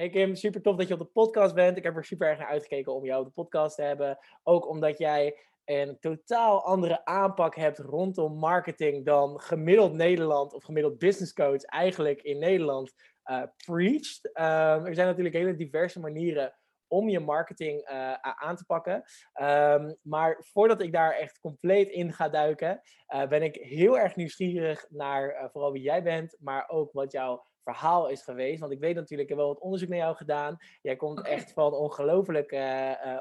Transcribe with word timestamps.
Hey 0.00 0.10
Kim, 0.10 0.34
super 0.34 0.62
tof 0.62 0.76
dat 0.76 0.88
je 0.88 0.94
op 0.94 1.00
de 1.00 1.06
podcast 1.06 1.54
bent. 1.54 1.76
Ik 1.76 1.82
heb 1.82 1.96
er 1.96 2.04
super 2.04 2.28
erg 2.28 2.38
naar 2.38 2.48
uitgekeken 2.48 2.94
om 2.94 3.04
jou 3.04 3.20
op 3.20 3.26
de 3.26 3.32
podcast 3.32 3.76
te 3.76 3.82
hebben. 3.82 4.18
Ook 4.42 4.68
omdat 4.68 4.98
jij 4.98 5.38
een 5.64 5.98
totaal 5.98 6.64
andere 6.64 7.04
aanpak 7.04 7.56
hebt 7.56 7.78
rondom 7.78 8.38
marketing 8.38 9.04
dan 9.04 9.40
gemiddeld 9.40 9.92
Nederland 9.92 10.54
of 10.54 10.64
gemiddeld 10.64 10.98
business 10.98 11.32
coach 11.32 11.64
eigenlijk 11.64 12.22
in 12.22 12.38
Nederland 12.38 12.92
uh, 13.24 13.42
preached. 13.66 14.24
Um, 14.24 14.86
er 14.86 14.94
zijn 14.94 15.06
natuurlijk 15.06 15.34
hele 15.34 15.56
diverse 15.56 16.00
manieren 16.00 16.54
om 16.86 17.08
je 17.08 17.20
marketing 17.20 17.90
uh, 17.90 18.12
aan 18.12 18.56
te 18.56 18.64
pakken. 18.64 19.04
Um, 19.40 19.96
maar 20.02 20.44
voordat 20.52 20.82
ik 20.82 20.92
daar 20.92 21.12
echt 21.12 21.40
compleet 21.40 21.88
in 21.88 22.12
ga 22.12 22.28
duiken, 22.28 22.80
uh, 23.08 23.26
ben 23.26 23.42
ik 23.42 23.54
heel 23.54 23.98
erg 23.98 24.16
nieuwsgierig 24.16 24.86
naar 24.88 25.48
vooral 25.52 25.72
wie 25.72 25.82
jij 25.82 26.02
bent, 26.02 26.36
maar 26.38 26.68
ook 26.68 26.92
wat 26.92 27.12
jouw 27.12 27.44
verhaal 27.62 28.08
is 28.08 28.22
geweest. 28.22 28.60
Want 28.60 28.72
ik 28.72 28.80
weet 28.80 28.94
natuurlijk, 28.94 29.22
ik 29.22 29.28
heb 29.28 29.38
wel 29.44 29.54
wat 29.54 29.62
onderzoek 29.62 29.88
naar 29.88 29.98
jou 29.98 30.16
gedaan. 30.16 30.56
Jij 30.82 30.96
komt 30.96 31.18
okay. 31.18 31.32
echt 31.32 31.52
van 31.52 31.72
ongelooflijk, 31.72 32.52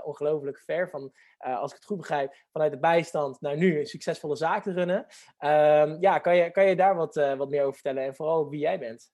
ongelooflijk 0.04 0.60
ver, 0.60 0.90
van, 0.90 1.12
als 1.38 1.72
ik 1.72 1.76
het 1.78 1.86
goed 1.86 1.98
begrijp, 1.98 2.36
vanuit 2.52 2.72
de 2.72 2.80
bijstand 2.80 3.42
naar 3.42 3.58
nu 3.58 3.80
een 3.80 3.86
succesvolle 3.86 4.36
zaak 4.36 4.64
te 4.64 4.72
runnen. 4.72 5.06
Um, 5.40 5.98
ja, 6.02 6.20
kan 6.20 6.36
je, 6.36 6.52
kan 6.52 6.66
je 6.66 6.76
daar 6.76 6.96
wat, 6.96 7.16
wat 7.16 7.50
meer 7.50 7.62
over 7.62 7.74
vertellen 7.74 8.04
en 8.04 8.16
vooral 8.16 8.50
wie 8.50 8.60
jij 8.60 8.80
bent? 8.80 9.12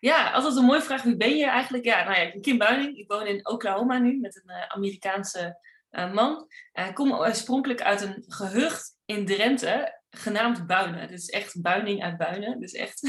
Ja, 0.00 0.30
altijd 0.30 0.56
een 0.56 0.64
mooie 0.64 0.82
vraag. 0.82 1.02
Wie 1.02 1.16
ben 1.16 1.36
je 1.36 1.46
eigenlijk? 1.46 1.84
Ja, 1.84 2.04
nou 2.04 2.16
ja, 2.16 2.22
ik 2.22 2.32
ben 2.32 2.42
Kim 2.42 2.58
Buining. 2.58 2.96
Ik 2.98 3.10
woon 3.10 3.26
in 3.26 3.48
Oklahoma 3.48 3.98
nu 3.98 4.20
met 4.20 4.36
een 4.36 4.56
uh, 4.56 4.66
Amerikaanse 4.66 5.58
uh, 5.90 6.12
man. 6.12 6.48
Uh, 6.72 6.86
ik 6.88 6.94
kom 6.94 7.12
oorspronkelijk 7.12 7.82
uit 7.82 8.00
een 8.00 8.24
gehucht 8.26 8.98
in 9.04 9.26
Drenthe, 9.26 10.00
genaamd 10.10 10.66
Buinen. 10.66 11.08
Dus 11.08 11.28
echt 11.28 11.62
Buining 11.62 12.02
uit 12.02 12.16
Buinen. 12.16 12.60
Dus 12.60 12.72
echt, 12.72 13.00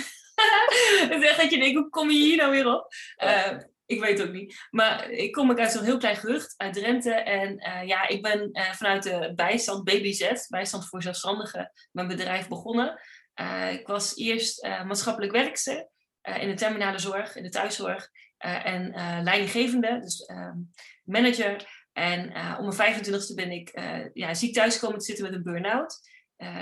het 1.09 1.21
is 1.21 1.29
echt 1.29 1.41
dat 1.41 1.51
je 1.51 1.59
denkt, 1.59 1.77
hoe 1.77 1.89
kom 1.89 2.09
je 2.09 2.17
hier 2.17 2.37
nou 2.37 2.51
weer 2.51 2.67
op? 2.67 2.87
ik 3.85 3.99
weet 3.99 4.17
het 4.17 4.27
ook 4.27 4.33
niet. 4.33 4.67
Maar 4.69 5.09
ik 5.09 5.31
kom 5.31 5.51
ook 5.51 5.59
uit 5.59 5.71
zo'n 5.71 5.83
heel 5.83 5.97
klein 5.97 6.15
gehucht 6.15 6.53
uit 6.57 6.73
Drenthe. 6.73 7.13
En 7.13 7.59
ja, 7.87 8.07
ik 8.07 8.21
ben 8.21 8.49
vanuit 8.71 9.03
de 9.03 9.33
bijstand 9.35 9.83
BBZ, 9.83 10.47
bijstand 10.47 10.87
voor 10.87 11.01
zelfstandigen, 11.01 11.71
mijn 11.91 12.07
bedrijf 12.07 12.47
begonnen. 12.47 12.99
ik 13.71 13.87
was 13.87 14.15
eerst 14.15 14.63
maatschappelijk 14.63 15.31
werkster. 15.31 15.87
In 16.21 16.47
de 16.47 16.53
terminale 16.53 16.99
zorg, 16.99 17.35
in 17.35 17.43
de 17.43 17.49
thuiszorg. 17.49 18.09
En 18.37 18.93
leidinggevende, 19.23 19.99
dus 19.99 20.25
ehm, 20.25 20.57
manager. 21.03 21.85
En 21.93 22.19
om 22.57 22.75
mijn 22.75 22.95
25e 22.95 23.33
ben 23.35 23.51
ik 23.51 23.79
ja, 24.13 24.33
ziek 24.33 24.53
thuis 24.53 24.79
komen 24.79 24.99
te 24.99 25.05
zitten 25.05 25.25
met 25.25 25.33
een 25.33 25.43
burn-out. 25.43 25.99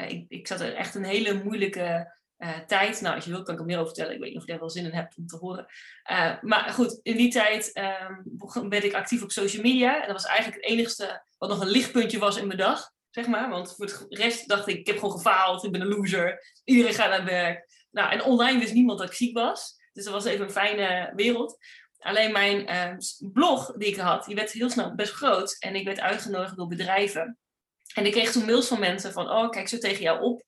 Ik, 0.07 0.25
ik, 0.27 0.47
zat 0.47 0.59
er 0.59 0.75
echt 0.75 0.95
een 0.95 1.03
hele 1.03 1.43
moeilijke 1.43 2.13
tijd. 2.67 3.01
Nou, 3.01 3.15
als 3.15 3.25
je 3.25 3.31
wilt 3.31 3.43
kan 3.43 3.53
ik 3.53 3.59
er 3.59 3.65
meer 3.65 3.75
over 3.79 3.87
vertellen. 3.87 4.13
Ik 4.13 4.19
weet 4.19 4.29
niet 4.29 4.37
of 4.37 4.45
je 4.45 4.51
daar 4.51 4.59
wel 4.59 4.69
zin 4.69 4.85
in 4.85 4.93
hebt 4.93 5.17
om 5.17 5.27
te 5.27 5.37
horen. 5.37 5.65
maar 6.41 6.69
goed, 6.73 6.99
in 7.03 7.17
die 7.17 7.31
tijd 7.31 7.81
um, 8.53 8.69
ben 8.69 8.83
ik 8.83 8.93
actief 8.93 9.23
op 9.23 9.31
social 9.31 9.61
media. 9.61 10.01
En 10.01 10.07
dat 10.07 10.21
was 10.21 10.25
eigenlijk 10.25 10.61
het 10.61 10.71
enigste 10.71 11.23
wat 11.37 11.49
nog 11.49 11.61
een 11.61 11.67
lichtpuntje 11.67 12.19
was 12.19 12.37
in 12.37 12.47
mijn 12.47 12.59
dag. 12.59 12.91
Zeg 13.09 13.27
maar. 13.27 13.49
Want 13.49 13.75
voor 13.75 13.85
de 13.85 14.05
rest 14.09 14.47
dacht 14.47 14.67
ik, 14.67 14.77
ik 14.77 14.87
heb 14.87 14.99
gewoon 14.99 15.11
gefaald. 15.11 15.63
Ik 15.63 15.71
ben 15.71 15.81
een 15.81 15.87
loser. 15.87 16.43
Iedereen 16.63 16.93
gaat 16.93 17.09
naar 17.09 17.25
werk. 17.25 17.67
Nou, 17.91 18.11
en 18.11 18.23
online 18.23 18.59
wist 18.59 18.73
niemand 18.73 18.99
dat 18.99 19.07
ik 19.07 19.15
ziek 19.15 19.37
was. 19.37 19.75
Dus 19.93 20.03
dat 20.03 20.13
was 20.13 20.25
even 20.25 20.45
een 20.45 20.51
fijne 20.51 21.11
wereld. 21.15 21.57
Alleen 21.97 22.31
mijn 22.31 22.69
uh, 22.69 23.31
blog 23.31 23.73
die 23.77 23.87
ik 23.87 23.95
had, 23.95 24.25
die 24.25 24.35
werd 24.35 24.51
heel 24.51 24.69
snel 24.69 24.95
best 24.95 25.13
groot. 25.13 25.55
En 25.59 25.75
ik 25.75 25.85
werd 25.85 25.99
uitgenodigd 25.99 26.55
door 26.55 26.67
bedrijven. 26.67 27.37
En 27.93 28.05
ik 28.05 28.11
kreeg 28.11 28.31
toen 28.31 28.45
mails 28.45 28.67
van 28.67 28.79
mensen 28.79 29.11
van, 29.11 29.29
oh, 29.29 29.49
kijk 29.49 29.67
zo 29.67 29.77
tegen 29.77 30.01
jou 30.01 30.21
op. 30.21 30.43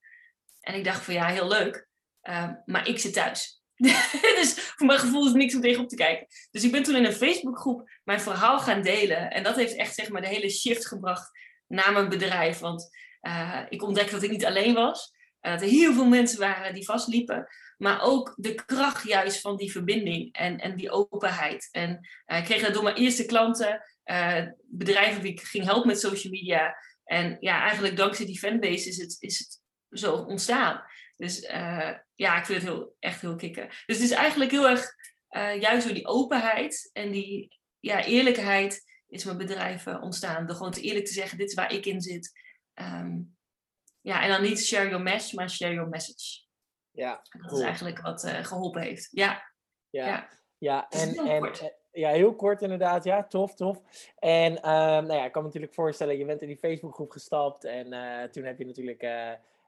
En 0.65 0.75
ik 0.75 0.83
dacht 0.83 1.03
van, 1.03 1.13
ja, 1.13 1.27
heel 1.27 1.47
leuk. 1.47 1.87
Uh, 2.23 2.49
maar 2.65 2.87
ik 2.87 2.99
zit 2.99 3.13
thuis. 3.13 3.63
dus 4.39 4.53
voor 4.75 4.87
mijn 4.87 4.99
gevoel 4.99 5.27
is 5.27 5.33
niks 5.33 5.55
om 5.55 5.61
tegenop 5.61 5.89
te 5.89 5.95
kijken. 5.95 6.27
Dus 6.51 6.63
ik 6.63 6.71
ben 6.71 6.83
toen 6.83 6.95
in 6.95 7.05
een 7.05 7.13
Facebookgroep 7.13 7.89
mijn 8.03 8.21
verhaal 8.21 8.59
gaan 8.59 8.81
delen. 8.81 9.31
En 9.31 9.43
dat 9.43 9.55
heeft 9.55 9.75
echt 9.75 9.95
zeg 9.95 10.09
maar 10.09 10.21
de 10.21 10.27
hele 10.27 10.49
shift 10.49 10.87
gebracht 10.87 11.29
naar 11.67 11.93
mijn 11.93 12.09
bedrijf. 12.09 12.59
Want 12.59 12.89
uh, 13.21 13.61
ik 13.69 13.83
ontdekte 13.83 14.13
dat 14.13 14.23
ik 14.23 14.31
niet 14.31 14.45
alleen 14.45 14.73
was. 14.73 15.13
Dat 15.39 15.61
er 15.61 15.67
heel 15.67 15.93
veel 15.93 16.07
mensen 16.07 16.39
waren 16.39 16.73
die 16.73 16.85
vastliepen. 16.85 17.47
Maar 17.77 18.01
ook 18.01 18.33
de 18.35 18.55
kracht 18.65 19.07
juist 19.07 19.41
van 19.41 19.57
die 19.57 19.71
verbinding 19.71 20.33
en, 20.33 20.59
en 20.59 20.75
die 20.75 20.91
openheid. 20.91 21.69
En 21.71 22.07
uh, 22.27 22.37
ik 22.37 22.43
kreeg 22.43 22.61
dat 22.61 22.73
door 22.73 22.83
mijn 22.83 22.95
eerste 22.95 23.25
klanten, 23.25 23.83
uh, 24.05 24.45
bedrijven 24.63 25.21
die 25.21 25.31
ik 25.31 25.41
ging 25.41 25.65
helpen 25.65 25.87
met 25.87 25.99
social 25.99 26.33
media. 26.33 26.75
En 27.03 27.37
ja, 27.39 27.61
eigenlijk 27.61 27.97
dankzij 27.97 28.25
die 28.25 28.39
fanbase 28.39 28.89
is 28.89 28.97
het, 28.97 29.15
is 29.19 29.39
het 29.39 29.63
zo 29.97 30.15
ontstaan. 30.15 30.83
Dus 31.17 31.43
uh, 31.43 31.91
ja, 32.15 32.37
ik 32.37 32.45
vind 32.45 32.61
het 32.61 32.71
heel, 32.71 32.95
echt 32.99 33.21
heel 33.21 33.35
kicken. 33.35 33.67
Dus 33.67 33.97
het 33.97 33.99
is 33.99 34.11
eigenlijk 34.11 34.51
heel 34.51 34.69
erg 34.69 34.93
juist 35.59 35.85
door 35.85 35.95
die 35.95 36.07
openheid 36.07 36.89
en 36.93 37.11
die 37.11 37.59
ja, 37.79 38.03
eerlijkheid 38.03 38.83
is 39.07 39.23
mijn 39.23 39.37
bedrijf 39.37 39.87
ontstaan. 39.87 40.45
Door 40.45 40.55
gewoon 40.55 40.71
te 40.71 40.81
eerlijk 40.81 41.05
te 41.05 41.13
zeggen, 41.13 41.37
dit 41.37 41.49
is 41.49 41.53
waar 41.53 41.73
ik 41.73 41.85
in 41.85 42.01
zit. 42.01 42.31
Um, 42.73 43.35
ja, 44.01 44.23
en 44.23 44.29
dan 44.29 44.41
niet 44.41 44.65
share 44.65 44.89
your 44.89 45.03
message, 45.03 45.35
maar 45.35 45.49
share 45.49 45.73
your 45.73 45.89
message. 45.89 46.43
Ja, 46.91 47.21
Dat 47.41 47.51
is 47.51 47.63
eigenlijk 47.63 48.01
wat 48.01 48.27
geholpen 48.41 48.81
heeft. 48.81 49.07
Ja. 49.11 49.51
Ja, 49.89 50.07
ja. 50.07 50.29
ja. 50.57 50.89
en, 50.89 51.09
heel 51.09 51.25
en 51.25 51.41
kort. 51.41 51.73
ja, 51.91 52.09
heel 52.09 52.35
kort 52.35 52.61
inderdaad. 52.61 53.03
Ja, 53.03 53.23
tof, 53.23 53.55
tof. 53.55 53.81
En 54.19 54.51
uh, 54.51 54.61
nou 54.61 55.13
ja, 55.13 55.25
ik 55.25 55.31
kan 55.31 55.41
me 55.41 55.47
natuurlijk 55.47 55.73
voorstellen, 55.73 56.17
je 56.17 56.25
bent 56.25 56.41
in 56.41 56.47
die 56.47 56.57
Facebookgroep 56.57 57.11
gestapt 57.11 57.63
en 57.63 57.85
toen 58.31 58.43
heb 58.43 58.57
je 58.57 58.65
natuurlijk 58.65 59.03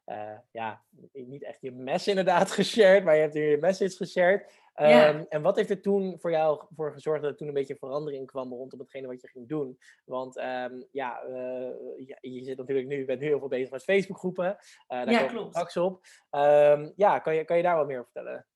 uh, 0.08 0.38
ja, 0.52 0.84
niet 1.12 1.44
echt 1.44 1.62
je 1.62 1.72
mes 1.72 2.08
inderdaad 2.08 2.52
geshared, 2.60 3.04
maar 3.04 3.16
je 3.16 3.22
hebt 3.22 3.34
je 3.34 3.58
message 3.62 3.96
geshared. 3.96 4.66
Ja. 4.76 5.10
Um, 5.10 5.26
en 5.30 5.42
wat 5.42 5.56
heeft 5.56 5.70
er 5.70 5.82
toen 5.82 6.20
voor 6.20 6.32
jou 6.32 6.64
voor 6.76 6.94
gezorgd 6.94 7.22
dat 7.22 7.32
er 7.32 7.38
toen 7.38 7.48
een 7.48 7.54
beetje 7.54 7.76
verandering 7.76 8.28
kwam 8.28 8.54
rondom 8.54 8.80
hetgene 8.80 9.08
wat 9.08 9.22
je 9.22 9.28
ging 9.28 9.48
doen? 9.48 9.78
Want 10.06 10.38
um, 10.38 10.88
ja, 10.92 11.24
uh, 11.30 11.70
ja, 12.08 12.18
je 12.22 12.44
zit 12.44 12.58
natuurlijk 12.58 12.88
nu, 12.88 12.98
je 12.98 13.06
bent 13.06 13.20
nu 13.20 13.28
heel 13.28 13.40
veel 13.40 13.48
bezig 13.48 13.72
met 13.72 13.84
Facebookgroepen. 13.84 14.46
Uh, 14.46 14.56
daar 14.88 15.12
ja, 15.12 15.26
klopt. 15.26 15.54
straks 15.54 15.78
op. 15.78 16.06
Um, 16.32 16.94
ja, 16.96 17.20
kan 17.20 17.36
je, 17.36 17.46
kan 17.46 17.58
je 17.58 17.64
daar 17.64 17.76
wat 17.76 17.88
meer 17.88 18.00
over 18.00 18.12
vertellen? 18.12 18.48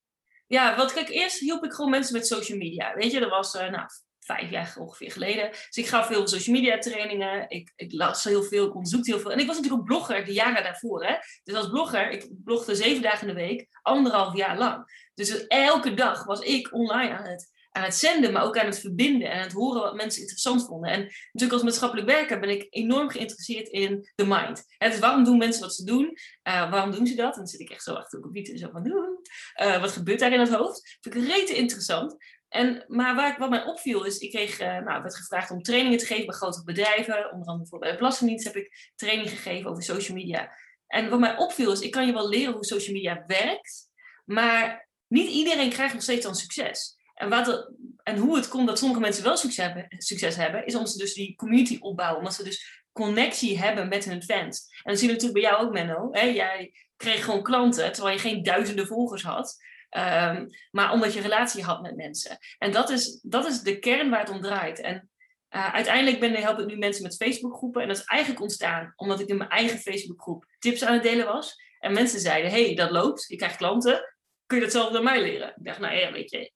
Ja, 0.46 0.76
wat 0.76 0.92
kijk, 0.92 1.08
eerst 1.08 1.40
hielp 1.40 1.64
ik 1.64 1.72
gewoon 1.72 1.90
mensen 1.90 2.14
met 2.14 2.26
social 2.26 2.58
media. 2.58 2.94
Weet 2.94 3.12
je, 3.12 3.20
dat 3.20 3.30
was 3.30 3.54
uh, 3.54 3.70
nou, 3.70 3.86
vijf 4.24 4.50
jaar 4.50 4.74
ongeveer 4.78 5.12
geleden. 5.12 5.50
Dus 5.50 5.76
ik 5.76 5.86
gaf 5.86 6.06
veel 6.06 6.28
social 6.28 6.56
media 6.56 6.78
trainingen. 6.78 7.44
Ik, 7.48 7.72
ik 7.76 7.92
las 7.92 8.24
heel 8.24 8.42
veel, 8.42 8.66
ik 8.66 8.74
onderzoekte 8.74 9.10
heel 9.10 9.20
veel. 9.20 9.32
En 9.32 9.38
ik 9.38 9.46
was 9.46 9.56
natuurlijk 9.56 9.82
ook 9.82 9.88
blogger 9.88 10.24
de 10.24 10.32
jaren 10.32 10.62
daarvoor. 10.62 11.04
Hè? 11.04 11.14
Dus 11.42 11.54
als 11.54 11.68
blogger, 11.68 12.10
ik 12.10 12.28
blogde 12.44 12.74
zeven 12.74 13.02
dagen 13.02 13.28
in 13.28 13.34
de 13.34 13.40
week, 13.40 13.66
anderhalf 13.82 14.36
jaar 14.36 14.58
lang. 14.58 14.84
Dus 15.14 15.46
elke 15.46 15.94
dag 15.94 16.24
was 16.24 16.40
ik 16.40 16.72
online 16.72 17.16
aan 17.16 17.26
het, 17.26 17.50
aan 17.70 17.82
het 17.82 17.94
zenden, 17.94 18.32
maar 18.32 18.44
ook 18.44 18.58
aan 18.58 18.66
het 18.66 18.80
verbinden 18.80 19.30
en 19.30 19.36
aan 19.36 19.42
het 19.42 19.52
horen 19.52 19.82
wat 19.82 19.94
mensen 19.94 20.20
interessant 20.20 20.64
vonden. 20.64 20.90
En 20.90 21.00
natuurlijk 21.00 21.52
als 21.52 21.62
maatschappelijk 21.62 22.08
werker 22.08 22.40
ben 22.40 22.50
ik 22.50 22.66
enorm 22.70 23.10
geïnteresseerd 23.10 23.68
in 23.68 24.10
de 24.14 24.26
mind. 24.26 24.64
Hè, 24.78 24.88
dus 24.88 24.98
waarom 24.98 25.24
doen 25.24 25.38
mensen 25.38 25.62
wat 25.62 25.74
ze 25.74 25.84
doen? 25.84 26.04
Uh, 26.48 26.70
waarom 26.70 26.90
doen 26.90 27.06
ze 27.06 27.14
dat? 27.14 27.32
En 27.32 27.38
dan 27.38 27.46
zit 27.46 27.60
ik 27.60 27.70
echt 27.70 27.82
zo 27.82 27.94
achter 27.94 28.18
de 28.18 28.24
computer 28.24 28.52
en 28.52 28.58
zo 28.58 28.68
van, 28.72 28.86
uh, 28.86 29.80
wat 29.80 29.92
gebeurt 29.92 30.18
daar 30.18 30.32
in 30.32 30.40
het 30.40 30.54
hoofd? 30.54 30.98
Vind 31.00 31.14
ik 31.14 31.26
rete 31.26 31.54
interessant. 31.54 32.16
En, 32.52 32.84
maar 32.88 33.36
wat 33.38 33.50
mij 33.50 33.64
opviel 33.64 34.04
is, 34.04 34.18
ik 34.18 34.30
kreeg, 34.30 34.60
uh, 34.60 34.78
nou, 34.78 35.02
werd 35.02 35.16
gevraagd 35.16 35.50
om 35.50 35.62
trainingen 35.62 35.98
te 35.98 36.06
geven 36.06 36.26
bij 36.26 36.34
grote 36.34 36.64
bedrijven. 36.64 37.32
Onder 37.32 37.48
andere 37.48 37.78
bij 37.78 37.90
de 37.90 37.96
Belastingdienst 37.96 38.44
heb 38.44 38.56
ik 38.56 38.90
training 38.96 39.30
gegeven 39.30 39.70
over 39.70 39.82
social 39.82 40.16
media. 40.16 40.56
En 40.86 41.10
wat 41.10 41.20
mij 41.20 41.36
opviel 41.36 41.72
is, 41.72 41.80
ik 41.80 41.90
kan 41.90 42.06
je 42.06 42.12
wel 42.12 42.28
leren 42.28 42.52
hoe 42.52 42.64
social 42.64 42.94
media 42.94 43.24
werkt, 43.26 43.88
maar 44.24 44.88
niet 45.08 45.30
iedereen 45.30 45.70
krijgt 45.70 45.94
nog 45.94 46.02
steeds 46.02 46.24
dan 46.24 46.34
succes. 46.34 46.96
En, 47.14 47.28
wat 47.28 47.72
en 48.02 48.16
hoe 48.16 48.36
het 48.36 48.48
komt 48.48 48.66
dat 48.66 48.78
sommige 48.78 49.00
mensen 49.00 49.24
wel 49.24 49.36
succes 49.36 49.64
hebben, 49.64 49.86
succes 49.88 50.36
hebben, 50.36 50.66
is 50.66 50.74
omdat 50.74 50.90
ze 50.90 50.98
dus 50.98 51.14
die 51.14 51.36
community 51.36 51.76
opbouwen. 51.80 52.18
Omdat 52.18 52.34
ze 52.34 52.44
dus 52.44 52.84
connectie 52.92 53.58
hebben 53.58 53.88
met 53.88 54.04
hun 54.04 54.22
fans. 54.22 54.68
En 54.82 54.90
dat 54.90 54.98
zien 54.98 55.08
we 55.08 55.14
natuurlijk 55.14 55.40
bij 55.40 55.50
jou 55.50 55.66
ook, 55.66 55.72
Menno. 55.72 56.08
Hè? 56.10 56.22
Jij 56.22 56.72
kreeg 56.96 57.24
gewoon 57.24 57.42
klanten, 57.42 57.92
terwijl 57.92 58.14
je 58.14 58.20
geen 58.20 58.42
duizenden 58.42 58.86
volgers 58.86 59.22
had. 59.22 59.56
Um, 59.96 60.48
maar 60.70 60.92
omdat 60.92 61.12
je 61.12 61.20
relatie 61.20 61.64
had 61.64 61.82
met 61.82 61.96
mensen. 61.96 62.38
En 62.58 62.72
dat 62.72 62.90
is, 62.90 63.20
dat 63.22 63.46
is 63.46 63.60
de 63.60 63.78
kern 63.78 64.10
waar 64.10 64.20
het 64.20 64.30
om 64.30 64.40
draait. 64.40 64.80
En 64.80 65.10
uh, 65.50 65.74
uiteindelijk 65.74 66.20
ben, 66.20 66.34
help 66.34 66.58
ik 66.58 66.66
nu 66.66 66.76
mensen 66.76 67.02
met 67.02 67.16
Facebookgroepen. 67.16 67.82
En 67.82 67.88
dat 67.88 67.96
is 67.96 68.04
eigenlijk 68.04 68.42
ontstaan 68.42 68.92
omdat 68.96 69.20
ik 69.20 69.28
in 69.28 69.36
mijn 69.36 69.50
eigen 69.50 69.78
Facebookgroep 69.78 70.46
tips 70.58 70.84
aan 70.84 70.94
het 70.94 71.02
delen 71.02 71.26
was. 71.26 71.56
En 71.78 71.92
mensen 71.92 72.20
zeiden, 72.20 72.50
hey, 72.50 72.74
dat 72.74 72.90
loopt, 72.90 73.24
je 73.28 73.36
krijgt 73.36 73.56
klanten. 73.56 74.14
Kun 74.46 74.58
je 74.58 74.64
dat 74.64 74.72
zelf 74.72 74.94
aan 74.94 75.04
mij 75.04 75.22
leren? 75.22 75.48
Ik 75.48 75.64
dacht, 75.64 75.78
nou 75.78 75.94
ja, 75.94 76.12
weet 76.12 76.30
je, 76.30 76.52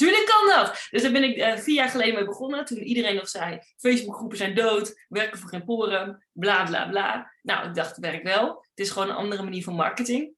Tuurlijk 0.00 0.26
kan 0.26 0.46
dat. 0.46 0.86
Dus 0.90 1.02
daar 1.02 1.12
ben 1.12 1.22
ik 1.22 1.36
uh, 1.36 1.56
vier 1.56 1.74
jaar 1.74 1.88
geleden 1.88 2.14
mee 2.14 2.24
begonnen. 2.24 2.64
Toen 2.64 2.78
iedereen 2.78 3.14
nog 3.14 3.28
zei: 3.28 3.58
Facebookgroepen 3.76 4.36
zijn 4.36 4.54
dood, 4.54 5.04
werken 5.08 5.38
voor 5.38 5.48
geen 5.48 5.64
poren, 5.64 6.26
bla 6.32 6.64
bla 6.64 6.88
bla. 6.88 7.32
Nou, 7.42 7.68
ik 7.68 7.74
dacht, 7.74 7.96
het 7.96 8.04
werkt 8.04 8.22
wel. 8.22 8.46
Het 8.46 8.78
is 8.78 8.90
gewoon 8.90 9.08
een 9.08 9.14
andere 9.14 9.42
manier 9.42 9.62
van 9.62 9.74
marketing. 9.74 10.34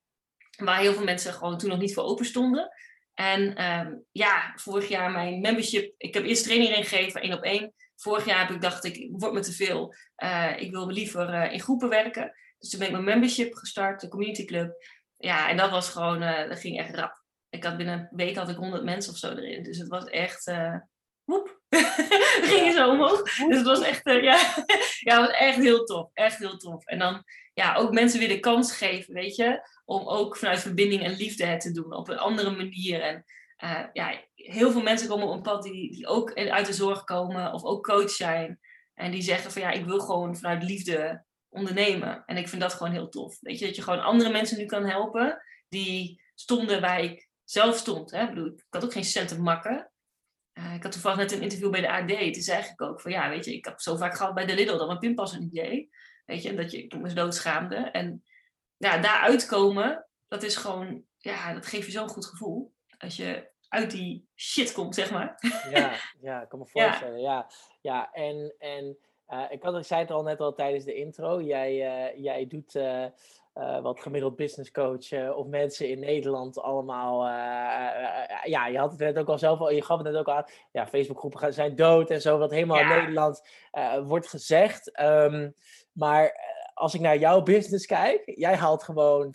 Waar 0.57 0.81
heel 0.81 0.93
veel 0.93 1.05
mensen 1.05 1.33
gewoon 1.33 1.59
toen 1.59 1.69
nog 1.69 1.79
niet 1.79 1.95
voor 1.95 2.05
open 2.05 2.25
stonden. 2.25 2.71
En 3.15 3.65
um, 3.65 4.05
ja, 4.13 4.53
vorig 4.57 4.89
jaar 4.89 5.11
mijn 5.11 5.41
membership. 5.41 5.95
Ik 5.97 6.15
heb 6.15 6.25
eerst 6.25 6.45
training 6.45 6.75
gegeven, 6.75 7.21
één 7.21 7.33
op 7.33 7.43
één. 7.43 7.75
Vorig 7.97 8.25
jaar 8.25 8.47
heb 8.47 8.51
ik 8.51 8.61
dacht, 8.61 8.85
ik 8.85 9.09
word 9.11 9.33
me 9.33 9.41
te 9.41 9.53
veel. 9.53 9.95
Uh, 10.17 10.61
ik 10.61 10.71
wil 10.71 10.87
liever 10.87 11.29
uh, 11.29 11.53
in 11.53 11.61
groepen 11.61 11.89
werken. 11.89 12.33
Dus 12.59 12.71
toen 12.71 12.79
ben 12.79 12.89
ik 12.89 12.95
mijn 12.95 13.05
membership 13.05 13.55
gestart, 13.55 14.01
de 14.01 14.09
community 14.09 14.45
club. 14.45 14.85
Ja, 15.17 15.49
en 15.49 15.57
dat 15.57 15.71
was 15.71 15.91
gewoon, 15.91 16.23
uh, 16.23 16.49
dat 16.49 16.61
ging 16.61 16.79
echt 16.79 16.95
rap. 16.95 17.23
ik 17.49 17.65
had 17.65 17.77
binnen 17.77 17.99
een 17.99 18.17
week 18.17 18.37
had 18.37 18.49
ik 18.49 18.57
100 18.57 18.85
mensen 18.85 19.13
of 19.13 19.19
zo 19.19 19.29
erin. 19.29 19.63
Dus 19.63 19.79
het 19.79 19.89
was 19.89 20.05
echt, 20.05 20.53
woep, 21.25 21.61
ging 22.51 22.75
zo 22.75 22.91
omhoog. 22.91 23.23
Dus 23.23 23.57
het 23.57 23.67
was 23.67 23.81
echt, 23.81 24.07
uh, 24.07 24.23
ja, 24.23 24.37
ja, 25.09 25.21
het 25.21 25.27
was 25.27 25.39
echt 25.39 25.57
heel 25.57 25.85
tof, 25.85 26.11
echt 26.13 26.39
heel 26.39 26.57
tof. 26.57 26.87
En 26.87 26.99
dan, 26.99 27.25
ja, 27.55 27.75
ook 27.75 27.93
mensen 27.93 28.19
weer 28.19 28.29
de 28.29 28.41
kans 28.41 28.77
geven, 28.77 29.15
weet 29.15 29.37
je, 29.37 29.69
om 29.93 30.09
ook 30.09 30.37
vanuit 30.37 30.61
verbinding 30.61 31.03
en 31.03 31.17
liefde 31.17 31.47
het 31.47 31.61
te 31.61 31.73
doen 31.73 31.95
op 31.95 32.09
een 32.09 32.19
andere 32.19 32.51
manier. 32.51 33.01
En 33.01 33.25
uh, 33.65 33.85
ja, 33.93 34.25
heel 34.35 34.73
veel 34.73 34.83
mensen 34.83 35.09
komen 35.09 35.27
op 35.27 35.35
een 35.35 35.43
pad 35.43 35.63
die, 35.63 35.93
die 35.93 36.07
ook 36.07 36.35
uit 36.35 36.67
de 36.67 36.73
zorg 36.73 37.05
komen 37.05 37.53
of 37.53 37.65
ook 37.65 37.85
coach 37.85 38.11
zijn. 38.11 38.61
En 38.95 39.11
die 39.11 39.23
zeggen 39.23 39.53
van 39.53 39.63
ja, 39.63 39.71
ik 39.71 39.85
wil 39.85 40.01
gewoon 40.01 40.37
vanuit 40.37 40.63
liefde 40.63 41.25
ondernemen. 41.49 42.23
En 42.27 42.37
ik 42.37 42.49
vind 42.49 42.63
dat 42.63 42.75
gewoon 42.75 42.93
heel 42.93 43.09
tof. 43.09 43.41
Weet 43.41 43.59
je, 43.59 43.67
dat 43.67 43.77
je 43.77 43.83
gewoon 43.83 44.03
andere 44.03 44.31
mensen 44.31 44.59
nu 44.59 44.67
kan 44.67 44.85
helpen 44.85 45.43
die 45.69 46.23
stonden 46.35 46.81
waar 46.81 47.01
ik 47.01 47.29
zelf 47.45 47.77
stond. 47.77 48.11
Hè? 48.11 48.23
Ik, 48.23 48.29
bedoel, 48.29 48.47
ik 48.47 48.65
had 48.71 48.85
ook 48.85 48.93
geen 48.93 49.05
cent 49.05 49.29
te 49.29 49.41
makken. 49.41 49.91
Uh, 50.59 50.75
ik 50.75 50.83
had 50.83 50.93
toevallig 50.93 51.19
net 51.19 51.33
een 51.33 51.43
interview 51.43 51.71
bij 51.71 51.81
de 51.81 51.91
AD. 51.91 52.33
Toen 52.33 52.43
zei 52.43 52.65
ik 52.65 52.83
ook 52.83 53.01
van 53.01 53.11
ja, 53.11 53.29
weet 53.29 53.45
je, 53.45 53.55
ik 53.55 53.65
heb 53.65 53.81
zo 53.81 53.97
vaak 53.97 54.17
gehad 54.17 54.35
bij 54.35 54.47
de 54.47 54.55
Lidl 54.55 54.77
dat 54.77 54.87
mijn 54.87 54.99
pinpas 54.99 55.33
een 55.33 55.43
idee. 55.43 55.91
Weet 56.27 56.43
je, 56.43 56.49
en 56.49 56.57
dat 56.57 56.71
je, 56.71 56.83
ik 56.83 56.99
me 56.99 57.13
dood 57.13 57.35
schaamde. 57.35 57.77
En 57.77 58.25
ja, 58.83 58.99
daar 58.99 59.21
uitkomen, 59.21 60.07
dat 60.29 60.43
is 60.43 60.57
gewoon, 60.57 61.05
ja, 61.19 61.53
dat 61.53 61.67
geeft 61.67 61.87
je 61.87 61.93
zo'n 61.93 62.09
goed 62.09 62.27
gevoel. 62.27 62.73
Als 62.99 63.17
je 63.17 63.51
uit 63.69 63.91
die 63.91 64.29
shit 64.37 64.73
komt, 64.73 64.95
zeg 64.95 65.11
maar. 65.11 65.39
Ja, 65.71 65.93
ja 66.29 66.43
ik 66.43 66.49
kan 66.49 66.59
me 66.59 66.67
voorstellen. 66.67 67.21
Ja, 67.21 67.33
ja, 67.33 67.51
ja 67.81 68.13
en, 68.13 68.55
en 68.59 68.97
uh, 69.29 69.45
ik, 69.49 69.63
had, 69.63 69.77
ik 69.77 69.85
zei 69.85 70.01
het 70.01 70.11
al 70.11 70.23
net 70.23 70.41
al 70.41 70.55
tijdens 70.55 70.85
de 70.85 70.95
intro. 70.95 71.41
Jij, 71.41 71.73
uh, 71.73 72.23
jij 72.23 72.47
doet 72.47 72.75
uh, 72.75 73.07
wat 73.83 74.01
gemiddeld 74.01 74.37
business 74.37 74.71
coach 74.71 75.35
of 75.35 75.47
mensen 75.47 75.89
in 75.89 75.99
Nederland 75.99 76.59
allemaal. 76.59 77.25
ja, 78.45 78.67
je 78.67 78.79
had 78.79 78.91
het 78.91 79.01
net 79.01 79.19
ook 79.19 79.29
al 79.29 79.39
zelf 79.39 79.61
al, 79.61 79.71
je 79.71 79.83
gaf 79.83 79.99
het 79.99 80.07
net 80.07 80.17
ook 80.17 80.29
aan. 80.29 80.45
Ja, 80.73 80.87
Facebookgroepen 80.87 81.55
zijn 81.55 81.77
dood 81.77 82.11
en 82.11 82.21
zo, 82.21 82.39
wat 82.39 82.51
helemaal 82.51 82.81
in 82.81 82.89
Nederland 82.89 83.43
wordt 84.05 84.29
gezegd. 84.29 85.01
Um, 85.01 85.55
maar 85.93 86.52
als 86.83 86.95
ik 86.95 87.01
naar 87.01 87.19
jouw 87.19 87.43
business 87.43 87.87
kijk, 87.87 88.23
jij 88.25 88.57
haalt 88.57 88.83
gewoon 88.83 89.35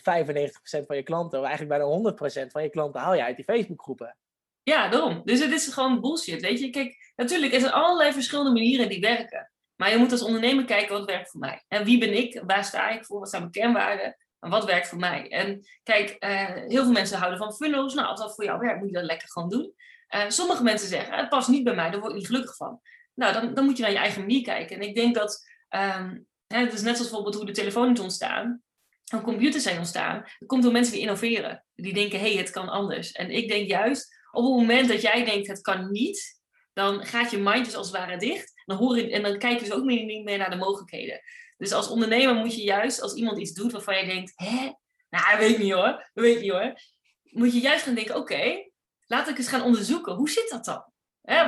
van 0.86 0.96
je 0.96 1.02
klanten, 1.02 1.38
of 1.38 1.46
eigenlijk 1.46 1.78
bijna 1.78 2.12
100% 2.46 2.46
van 2.46 2.62
je 2.62 2.70
klanten 2.70 3.00
haal 3.00 3.14
je 3.14 3.22
uit 3.24 3.36
die 3.36 3.44
Facebookgroepen. 3.44 4.16
Ja, 4.62 4.88
daarom. 4.88 5.22
Dus 5.24 5.40
het 5.40 5.52
is 5.52 5.66
gewoon 5.66 6.00
bullshit, 6.00 6.40
weet 6.40 6.60
je. 6.60 6.70
Kijk, 6.70 7.12
natuurlijk 7.16 7.52
er 7.52 7.70
allerlei 7.70 8.12
verschillende 8.12 8.52
manieren 8.52 8.88
die 8.88 9.00
werken. 9.00 9.52
Maar 9.76 9.90
je 9.90 9.96
moet 9.96 10.12
als 10.12 10.22
ondernemer 10.22 10.64
kijken 10.64 10.98
wat 10.98 11.04
werkt 11.04 11.30
voor 11.30 11.40
mij. 11.40 11.64
En 11.68 11.84
wie 11.84 11.98
ben 11.98 12.16
ik? 12.16 12.42
Waar 12.46 12.64
sta 12.64 12.90
ik 12.90 13.04
voor? 13.04 13.18
Wat 13.18 13.28
zijn 13.28 13.42
mijn 13.42 13.54
kernwaarden? 13.54 14.16
En 14.40 14.50
wat 14.50 14.64
werkt 14.64 14.88
voor 14.88 14.98
mij? 14.98 15.28
En 15.28 15.66
kijk, 15.82 16.16
uh, 16.24 16.52
heel 16.52 16.82
veel 16.82 16.92
mensen 16.92 17.18
houden 17.18 17.38
van 17.38 17.54
funnels. 17.54 17.94
Nou, 17.94 18.08
als 18.08 18.20
dat 18.20 18.34
voor 18.34 18.44
jou 18.44 18.58
werkt, 18.58 18.80
moet 18.80 18.88
je 18.88 18.94
dat 18.94 19.04
lekker 19.04 19.28
gewoon 19.28 19.48
doen. 19.48 19.74
Uh, 20.14 20.24
sommige 20.28 20.62
mensen 20.62 20.88
zeggen, 20.88 21.16
het 21.16 21.28
past 21.28 21.48
niet 21.48 21.64
bij 21.64 21.74
mij, 21.74 21.90
daar 21.90 22.00
word 22.00 22.12
ik 22.12 22.18
niet 22.18 22.26
gelukkig 22.26 22.56
van. 22.56 22.80
Nou, 23.14 23.32
dan, 23.32 23.54
dan 23.54 23.64
moet 23.64 23.76
je 23.76 23.82
naar 23.82 23.92
je 23.92 23.98
eigen 23.98 24.20
manier 24.20 24.42
kijken. 24.42 24.76
En 24.76 24.88
ik 24.88 24.94
denk 24.94 25.14
dat, 25.14 25.46
um, 25.70 26.27
hè, 26.48 26.58
het 26.58 26.72
is 26.72 26.82
net 26.82 26.94
zoals 26.94 27.10
bijvoorbeeld 27.10 27.34
hoe 27.34 27.46
de 27.46 27.52
telefoon 27.52 27.92
is 27.92 28.00
ontstaan. 28.00 28.62
Hoe 29.10 29.20
computers 29.20 29.62
zijn 29.62 29.78
ontstaan. 29.78 30.24
Dat 30.38 30.48
komt 30.48 30.62
door 30.62 30.72
mensen 30.72 30.92
die 30.92 31.02
innoveren. 31.02 31.64
Die 31.74 31.94
denken, 31.94 32.20
hé, 32.20 32.28
hey, 32.28 32.36
het 32.36 32.50
kan 32.50 32.68
anders. 32.68 33.12
En 33.12 33.30
ik 33.30 33.48
denk 33.48 33.68
juist, 33.68 34.16
op 34.30 34.44
het 34.44 34.52
moment 34.52 34.88
dat 34.88 35.02
jij 35.02 35.24
denkt, 35.24 35.46
het 35.46 35.60
kan 35.60 35.90
niet, 35.90 36.40
dan 36.72 37.06
gaat 37.06 37.30
je 37.30 37.38
mind 37.38 37.64
dus 37.64 37.74
als 37.74 37.86
het 37.86 37.96
ware 37.96 38.16
dicht. 38.16 38.62
Dan 38.64 38.76
hoor 38.76 38.96
je, 38.96 39.10
en 39.10 39.22
dan 39.22 39.38
kijken 39.38 39.66
ze 39.66 39.74
ook 39.74 39.84
meer, 39.84 40.04
niet 40.04 40.24
meer 40.24 40.38
naar 40.38 40.50
de 40.50 40.56
mogelijkheden. 40.56 41.20
Dus 41.56 41.72
als 41.72 41.88
ondernemer 41.88 42.34
moet 42.34 42.54
je 42.54 42.62
juist, 42.62 43.00
als 43.00 43.14
iemand 43.14 43.38
iets 43.38 43.52
doet 43.52 43.72
waarvan 43.72 43.98
je 43.98 44.06
denkt, 44.06 44.32
hè, 44.34 44.72
nou, 45.08 45.30
dat 45.30 45.38
weet 45.38 45.50
ik 45.50 45.58
niet 45.58 45.72
hoor, 45.72 46.10
dat 46.14 46.24
weet 46.24 46.36
ik 46.36 46.42
niet 46.42 46.50
hoor. 46.50 46.80
Moet 47.22 47.52
je 47.52 47.60
juist 47.60 47.84
gaan 47.84 47.94
denken, 47.94 48.16
oké, 48.16 48.70
laat 49.06 49.28
ik 49.28 49.38
eens 49.38 49.48
gaan 49.48 49.62
onderzoeken, 49.62 50.14
hoe 50.14 50.30
zit 50.30 50.50
dat 50.50 50.64
dan? 50.64 50.84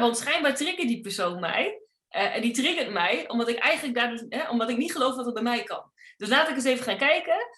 Want 0.00 0.16
schijnbaar 0.16 0.56
triggert 0.56 0.88
die 0.88 1.00
persoon 1.00 1.40
mij. 1.40 1.80
Uh, 2.16 2.36
en 2.36 2.42
die 2.42 2.52
triggert 2.52 2.92
mij, 2.92 3.28
omdat 3.28 3.48
ik 3.48 3.58
eigenlijk 3.58 3.98
daar 3.98 4.10
dus, 4.10 4.24
hè, 4.28 4.48
omdat 4.48 4.70
ik 4.70 4.76
niet 4.76 4.92
geloof 4.92 5.14
dat 5.14 5.24
het 5.24 5.34
bij 5.34 5.42
mij 5.42 5.62
kan. 5.62 5.92
Dus 6.16 6.28
laat 6.28 6.48
ik 6.48 6.54
eens 6.54 6.64
even 6.64 6.84
gaan 6.84 6.98
kijken 6.98 7.48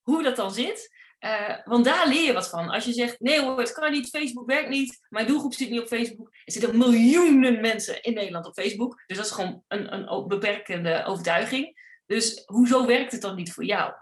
hoe 0.00 0.22
dat 0.22 0.36
dan 0.36 0.52
zit. 0.52 0.94
Uh, 1.20 1.56
want 1.64 1.84
daar 1.84 2.08
leer 2.08 2.24
je 2.24 2.32
wat 2.32 2.48
van. 2.48 2.68
Als 2.68 2.84
je 2.84 2.92
zegt, 2.92 3.20
nee 3.20 3.40
hoor, 3.40 3.58
het 3.58 3.72
kan 3.72 3.92
niet, 3.92 4.08
Facebook 4.08 4.46
werkt 4.46 4.68
niet, 4.68 5.06
mijn 5.08 5.26
doelgroep 5.26 5.54
zit 5.54 5.70
niet 5.70 5.80
op 5.80 5.86
Facebook. 5.86 6.28
Er 6.44 6.52
zitten 6.52 6.78
miljoenen 6.78 7.60
mensen 7.60 8.02
in 8.02 8.14
Nederland 8.14 8.46
op 8.46 8.54
Facebook. 8.54 9.02
Dus 9.06 9.16
dat 9.16 9.26
is 9.26 9.32
gewoon 9.32 9.62
een, 9.68 9.92
een 9.92 10.28
beperkende 10.28 11.04
overtuiging. 11.04 11.84
Dus 12.06 12.42
hoezo 12.44 12.86
werkt 12.86 13.12
het 13.12 13.20
dan 13.20 13.36
niet 13.36 13.52
voor 13.52 13.64
jou? 13.64 13.94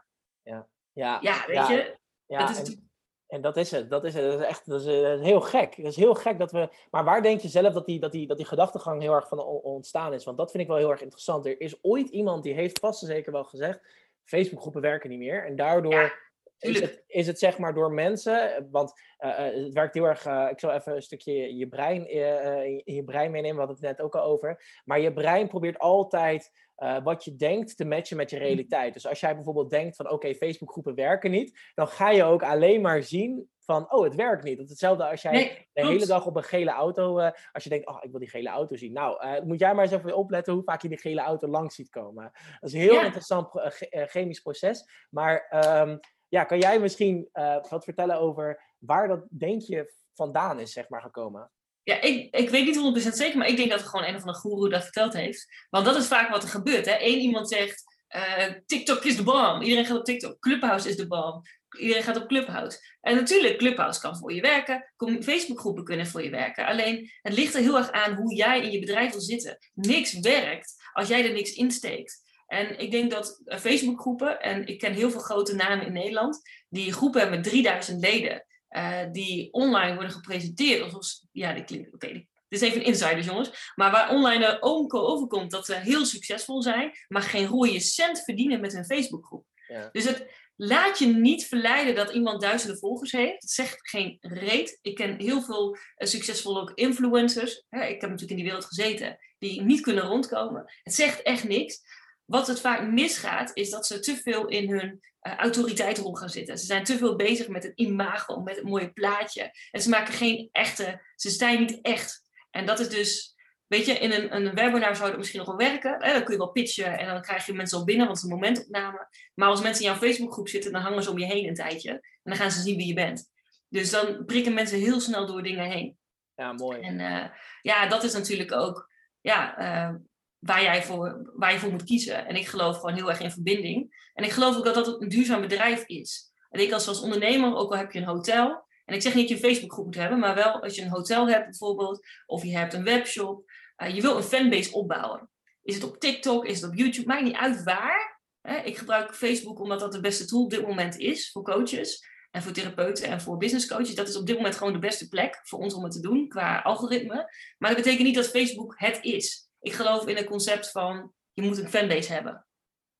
Ja, 0.43 0.67
ja, 0.93 1.19
ja 1.21 1.45
weet 1.47 1.67
je? 1.67 1.99
Ja, 2.27 2.39
dat 2.39 2.51
is 2.51 2.59
en, 2.59 2.91
en, 3.26 3.41
dat 3.41 3.56
is 3.56 3.71
het. 3.71 3.91
Dat 3.91 4.05
is, 4.05 4.15
het. 4.15 4.25
Dat 4.25 4.41
is 4.41 4.47
echt 4.47 4.67
dat 4.67 4.81
is, 4.81 4.87
dat 4.87 5.19
is 5.19 5.26
heel 5.26 5.41
gek. 5.41 5.76
Dat 5.76 5.87
is 5.87 5.97
heel 5.97 6.15
gek 6.15 6.38
dat 6.38 6.53
we. 6.53 6.69
Maar 6.91 7.05
waar 7.05 7.23
denk 7.23 7.41
je 7.41 7.49
zelf 7.49 7.75
dat 7.75 7.87
die, 7.87 8.00
dat 8.00 8.12
die, 8.12 8.26
dat 8.26 8.37
die 8.37 8.47
gedachtegang 8.47 9.03
heel 9.03 9.15
erg 9.15 9.29
van 9.29 9.38
ontstaan 9.44 10.12
is? 10.12 10.25
Want 10.25 10.37
dat 10.37 10.50
vind 10.50 10.62
ik 10.62 10.69
wel 10.69 10.79
heel 10.79 10.91
erg 10.91 11.03
interessant. 11.03 11.47
Er 11.47 11.61
is 11.61 11.79
ooit 11.82 12.09
iemand 12.09 12.43
die 12.43 12.55
heeft 12.55 12.79
vast 12.79 13.03
en 13.03 13.09
zeker 13.09 13.32
wel 13.32 13.44
gezegd: 13.44 13.81
Facebookgroepen 14.25 14.81
werken 14.81 15.11
niet 15.11 15.19
meer. 15.19 15.44
En 15.44 15.56
daardoor 15.56 16.19
is 16.65 16.81
het, 16.81 17.05
is 17.07 17.27
het 17.27 17.39
zeg 17.39 17.59
maar 17.59 17.75
door 17.75 17.93
mensen, 17.93 18.69
want 18.71 18.93
uh, 19.19 19.37
het 19.37 19.73
werkt 19.73 19.95
heel 19.95 20.05
erg, 20.05 20.27
uh, 20.27 20.49
ik 20.51 20.61
zal 20.61 20.73
even 20.73 20.95
een 20.95 21.03
stukje 21.03 21.57
je 21.57 21.69
brein, 21.69 22.17
uh, 22.17 22.65
in 22.65 22.95
je 22.95 23.05
brein 23.05 23.31
meenemen, 23.31 23.57
we 23.57 23.67
hadden 23.67 23.87
het 23.87 23.97
net 23.97 24.07
ook 24.07 24.15
al 24.15 24.23
over, 24.23 24.81
maar 24.85 25.01
je 25.01 25.13
brein 25.13 25.49
probeert 25.49 25.79
altijd 25.79 26.63
wat 27.03 27.25
je 27.25 27.37
denkt 27.37 27.77
te 27.77 27.85
matchen 27.85 28.17
met 28.17 28.31
je 28.31 28.37
mm. 28.37 28.43
realiteit. 28.43 28.95
Dus 28.95 29.07
als 29.07 29.21
jij 29.21 29.35
bijvoorbeeld 29.35 29.71
denkt 29.71 29.97
van 29.97 30.05
oké, 30.05 30.15
okay, 30.15 30.35
Facebookgroepen 30.35 30.95
werken 30.95 31.31
niet, 31.31 31.59
dan 31.75 31.89
ga 31.89 32.11
je 32.11 32.25
ook 32.25 32.43
alleen 32.43 32.81
maar 32.81 33.03
zien 33.03 33.49
van 33.59 33.93
oh, 33.93 34.05
het 34.05 34.15
werkt 34.15 34.45
niet. 34.45 34.57
Dat 34.57 34.65
is 34.65 34.71
hetzelfde 34.71 35.11
als 35.11 35.23
jij 35.23 35.69
de 35.73 35.87
hele 35.87 36.07
dag 36.07 36.27
op 36.27 36.37
een 36.37 36.43
gele 36.43 36.71
auto, 36.71 37.19
als 37.53 37.65
je 37.65 37.69
denkt, 37.69 37.87
oh, 37.87 37.99
ik 38.01 38.11
wil 38.11 38.21
die 38.21 38.29
gele 38.29 38.49
auto 38.49 38.77
zien. 38.77 38.93
Nou, 38.93 39.41
moet 39.45 39.59
jij 39.59 39.75
maar 39.75 39.85
eens 39.85 39.93
even 39.93 40.17
opletten 40.17 40.53
hoe 40.53 40.63
vaak 40.63 40.83
je 40.83 40.89
die 40.89 40.99
gele 40.99 41.21
auto 41.21 41.49
langs 41.49 41.75
ziet 41.75 41.91
komen. 41.91 42.33
Dat 42.61 42.71
is 42.71 42.73
een 42.73 42.81
heel 42.81 43.03
interessant 43.03 43.49
chemisch 43.91 44.41
proces, 44.41 45.07
maar... 45.11 45.63
Um, 45.89 46.01
ja, 46.29 46.44
kan 46.44 46.59
jij 46.59 46.81
misschien 46.81 47.29
uh, 47.35 47.56
wat 47.69 47.85
vertellen 47.85 48.21
over 48.21 48.75
waar 48.79 49.09
dat, 49.09 49.25
denk 49.31 49.62
je, 49.62 49.93
vandaan 50.15 50.61
is, 50.61 50.73
zeg 50.73 50.88
maar, 50.88 51.03
gekomen? 51.03 51.50
Ja, 51.82 52.00
ik, 52.00 52.35
ik 52.35 52.50
weet 52.50 52.65
niet 52.65 53.06
100% 53.06 53.09
zeker, 53.09 53.38
maar 53.38 53.49
ik 53.49 53.56
denk 53.56 53.71
dat 53.71 53.81
het 53.81 53.88
gewoon 53.88 54.06
een 54.06 54.15
of 54.15 54.21
andere 54.21 54.38
guru 54.38 54.69
dat 54.69 54.82
verteld 54.82 55.12
heeft. 55.12 55.67
Want 55.71 55.85
dat 55.85 55.97
is 55.97 56.06
vaak 56.06 56.31
wat 56.31 56.43
er 56.43 56.49
gebeurt. 56.49 56.87
Eén 56.87 57.19
iemand 57.19 57.49
zegt, 57.49 57.85
uh, 58.17 58.55
TikTok 58.67 59.05
is 59.05 59.17
de 59.17 59.23
bom. 59.23 59.62
Iedereen 59.62 59.85
gaat 59.85 59.99
op 59.99 60.05
TikTok. 60.05 60.41
Clubhouse 60.41 60.88
is 60.88 60.97
de 60.97 61.06
bom. 61.06 61.43
Iedereen 61.79 62.03
gaat 62.03 62.17
op 62.17 62.29
Clubhouse. 62.29 62.79
En 63.00 63.15
natuurlijk, 63.15 63.59
Clubhouse 63.59 64.00
kan 64.00 64.17
voor 64.17 64.32
je 64.32 64.41
werken. 64.41 64.93
Facebookgroepen 65.20 65.85
kunnen 65.85 66.06
voor 66.06 66.23
je 66.23 66.31
werken. 66.31 66.67
Alleen, 66.67 67.11
het 67.23 67.35
ligt 67.35 67.55
er 67.55 67.61
heel 67.61 67.77
erg 67.77 67.91
aan 67.91 68.15
hoe 68.15 68.35
jij 68.35 68.61
in 68.61 68.70
je 68.70 68.79
bedrijf 68.79 69.10
wil 69.10 69.20
zitten. 69.20 69.58
Niks 69.75 70.19
werkt 70.19 70.75
als 70.93 71.08
jij 71.08 71.27
er 71.27 71.32
niks 71.32 71.53
insteekt. 71.53 72.24
En 72.55 72.79
ik 72.79 72.91
denk 72.91 73.11
dat 73.11 73.43
eh, 73.44 73.58
Facebookgroepen, 73.58 74.41
en 74.41 74.67
ik 74.67 74.79
ken 74.79 74.93
heel 74.93 75.11
veel 75.11 75.20
grote 75.20 75.55
namen 75.55 75.87
in 75.87 75.93
Nederland, 75.93 76.41
die 76.69 76.93
groepen 76.93 77.20
hebben 77.20 77.39
met 77.39 77.49
3000 77.49 78.01
leden, 78.01 78.46
uh, 78.70 79.01
die 79.13 79.53
online 79.53 79.94
worden 79.94 80.13
gepresenteerd. 80.13 80.82
Alsof, 80.82 81.06
ja, 81.32 81.53
die 81.53 81.65
klinkt, 81.65 81.94
oké, 81.94 82.08
dit 82.08 82.27
is 82.49 82.61
even 82.61 82.81
een 82.81 82.87
insider, 82.87 83.20
jongens. 83.20 83.73
Maar 83.75 83.91
waar 83.91 84.11
online 84.11 84.63
overkomt 85.03 85.51
dat 85.51 85.67
ze 85.67 85.75
heel 85.75 86.05
succesvol 86.05 86.63
zijn, 86.63 86.93
maar 87.08 87.23
geen 87.23 87.46
rode 87.46 87.81
cent 87.81 88.20
verdienen 88.25 88.61
met 88.61 88.73
hun 88.73 88.84
Facebookgroep. 88.84 89.46
Ja. 89.69 89.89
Dus 89.93 90.05
het, 90.05 90.27
laat 90.56 90.99
je 90.99 91.06
niet 91.06 91.46
verleiden 91.46 91.94
dat 91.94 92.11
iemand 92.11 92.41
duizenden 92.41 92.79
volgers 92.79 93.13
heeft. 93.13 93.43
Het 93.43 93.51
zegt 93.51 93.89
geen 93.89 94.17
reet. 94.20 94.79
Ik 94.82 94.94
ken 94.94 95.20
heel 95.20 95.43
veel 95.43 95.77
uh, 95.77 96.08
succesvolle 96.08 96.61
ook 96.61 96.73
influencers. 96.75 97.65
Hè, 97.69 97.84
ik 97.84 98.01
heb 98.01 98.11
natuurlijk 98.11 98.31
in 98.31 98.37
die 98.37 98.44
wereld 98.44 98.65
gezeten. 98.65 99.19
Die 99.39 99.63
niet 99.63 99.81
kunnen 99.81 100.05
rondkomen. 100.05 100.73
Het 100.82 100.94
zegt 100.94 101.23
echt 101.23 101.44
niks. 101.44 101.82
Wat 102.25 102.47
het 102.47 102.61
vaak 102.61 102.87
misgaat, 102.87 103.51
is 103.55 103.71
dat 103.71 103.87
ze 103.87 104.01
te 104.01 104.17
veel 104.17 104.47
in 104.47 104.71
hun 104.71 105.01
uh, 105.23 105.37
autoriteitsrol 105.37 106.15
gaan 106.15 106.31
zitten. 106.31 106.59
Ze 106.59 106.65
zijn 106.65 106.85
te 106.85 106.97
veel 106.97 107.17
bezig 107.17 107.49
met 107.49 107.63
het 107.63 107.73
imago, 107.75 108.41
met 108.41 108.57
het 108.57 108.65
mooie 108.65 108.93
plaatje. 108.93 109.53
En 109.71 109.83
ze 109.83 109.89
maken 109.89 110.15
geen 110.15 110.49
echte, 110.53 111.03
ze 111.17 111.31
zijn 111.31 111.61
niet 111.61 111.79
echt. 111.83 112.23
En 112.51 112.67
dat 112.67 112.81
is 112.81 112.89
dus, 112.89 113.35
weet 113.67 113.87
je, 113.87 113.93
in 113.93 114.13
een, 114.13 114.37
een 114.37 114.55
webinar 114.55 114.97
zou 114.97 115.09
dat 115.09 115.19
misschien 115.19 115.39
nog 115.39 115.57
wel 115.57 115.69
werken. 115.69 115.97
Hè? 115.99 116.13
Dan 116.13 116.25
kun 116.25 116.33
je 116.33 116.39
wel 116.39 116.51
pitchen 116.51 116.99
en 116.99 117.07
dan 117.07 117.23
krijg 117.23 117.47
je 117.47 117.53
mensen 117.53 117.79
al 117.79 117.85
binnen, 117.85 118.07
want 118.07 118.19
het 118.19 118.27
is 118.27 118.33
een 118.33 118.39
momentopname. 118.39 119.09
Maar 119.35 119.49
als 119.49 119.63
mensen 119.63 119.85
in 119.85 119.91
jouw 119.91 120.01
Facebookgroep 120.01 120.49
zitten, 120.49 120.73
dan 120.73 120.83
hangen 120.83 121.03
ze 121.03 121.11
om 121.11 121.19
je 121.19 121.27
heen 121.27 121.49
een 121.49 121.55
tijdje. 121.55 121.91
En 121.91 122.01
dan 122.23 122.37
gaan 122.37 122.51
ze 122.51 122.61
zien 122.61 122.77
wie 122.77 122.87
je 122.87 122.95
bent. 122.95 123.33
Dus 123.69 123.91
dan 123.91 124.25
prikken 124.25 124.55
mensen 124.55 124.79
heel 124.79 125.01
snel 125.01 125.27
door 125.27 125.43
dingen 125.43 125.71
heen. 125.71 125.97
Ja, 126.35 126.53
mooi. 126.53 126.81
En 126.81 126.99
uh, 126.99 127.25
ja, 127.63 127.87
dat 127.87 128.05
is 128.05 128.13
natuurlijk 128.13 128.53
ook 128.53 128.91
ja, 129.21 129.59
uh, 129.59 129.95
waar, 130.44 130.63
jij 130.63 130.82
voor, 130.82 131.31
waar 131.36 131.53
je 131.53 131.58
voor 131.58 131.70
moet 131.70 131.84
kiezen. 131.84 132.27
En 132.27 132.36
ik 132.36 132.46
geloof 132.46 132.77
gewoon 132.77 132.94
heel 132.94 133.08
erg 133.08 133.20
in 133.20 133.31
verbinding. 133.31 134.08
En 134.15 134.24
ik 134.24 134.31
geloof 134.31 134.56
ook 134.56 134.65
dat 134.65 134.74
dat 134.74 135.01
een 135.01 135.08
duurzaam 135.08 135.41
bedrijf 135.41 135.84
is. 135.86 136.32
En 136.51 136.60
ik 136.60 136.72
als, 136.72 136.89
als 136.89 137.01
ondernemer, 137.01 137.55
ook 137.55 137.70
al 137.70 137.79
heb 137.79 137.93
je 137.93 137.98
een 137.98 138.05
hotel, 138.05 138.67
en 138.84 138.94
ik 138.94 139.03
zeg 139.03 139.15
niet 139.15 139.29
dat 139.29 139.39
je 139.39 139.44
een 139.44 139.51
Facebookgroep 139.51 139.84
moet 139.84 139.94
hebben, 139.94 140.19
maar 140.19 140.34
wel 140.34 140.63
als 140.63 140.74
je 140.74 140.82
een 140.82 140.89
hotel 140.89 141.29
hebt 141.29 141.44
bijvoorbeeld, 141.44 142.06
of 142.27 142.43
je 142.43 142.56
hebt 142.56 142.74
een 142.74 142.84
webshop, 142.84 143.51
uh, 143.82 143.94
je 143.94 144.01
wil 144.01 144.17
een 144.17 144.22
fanbase 144.22 144.72
opbouwen. 144.72 145.31
Is 145.63 145.74
het 145.74 145.84
op 145.84 145.98
TikTok, 145.98 146.46
is 146.46 146.60
het 146.60 146.70
op 146.70 146.77
YouTube, 146.77 147.06
maakt 147.06 147.22
niet 147.22 147.36
uit 147.36 147.63
waar. 147.63 148.20
Hè? 148.41 148.56
Ik 148.56 148.77
gebruik 148.77 149.15
Facebook 149.15 149.60
omdat 149.60 149.81
dat 149.81 149.93
de 149.93 150.01
beste 150.01 150.27
tool 150.27 150.43
op 150.43 150.51
dit 150.51 150.67
moment 150.67 150.98
is 150.98 151.31
voor 151.31 151.43
coaches. 151.43 152.13
en 152.31 152.43
voor 152.43 152.53
therapeuten 152.53 153.08
en 153.08 153.20
voor 153.20 153.36
business 153.36 153.67
coaches. 153.67 153.94
Dat 153.94 154.08
is 154.08 154.17
op 154.17 154.27
dit 154.27 154.36
moment 154.36 154.56
gewoon 154.56 154.72
de 154.72 154.79
beste 154.79 155.08
plek 155.08 155.41
voor 155.43 155.58
ons 155.58 155.74
om 155.74 155.82
het 155.82 155.93
te 155.93 156.01
doen 156.01 156.29
qua 156.29 156.60
algoritme. 156.60 157.15
Maar 157.58 157.70
dat 157.74 157.82
betekent 157.82 158.06
niet 158.06 158.15
dat 158.15 158.29
Facebook 158.29 158.74
het 158.77 158.98
is. 159.03 159.48
Ik 159.65 159.73
geloof 159.73 160.06
in 160.06 160.17
het 160.17 160.27
concept 160.27 160.71
van 160.71 161.13
je 161.33 161.43
moet 161.43 161.59
een 161.59 161.69
fanbase 161.69 162.13
hebben. 162.13 162.47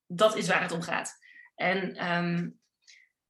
Dat 0.05 0.35
is 0.35 0.47
waar 0.47 0.61
het 0.61 0.71
om 0.71 0.81
gaat. 0.81 1.17
En 1.55 1.95
ehm, 1.95 2.49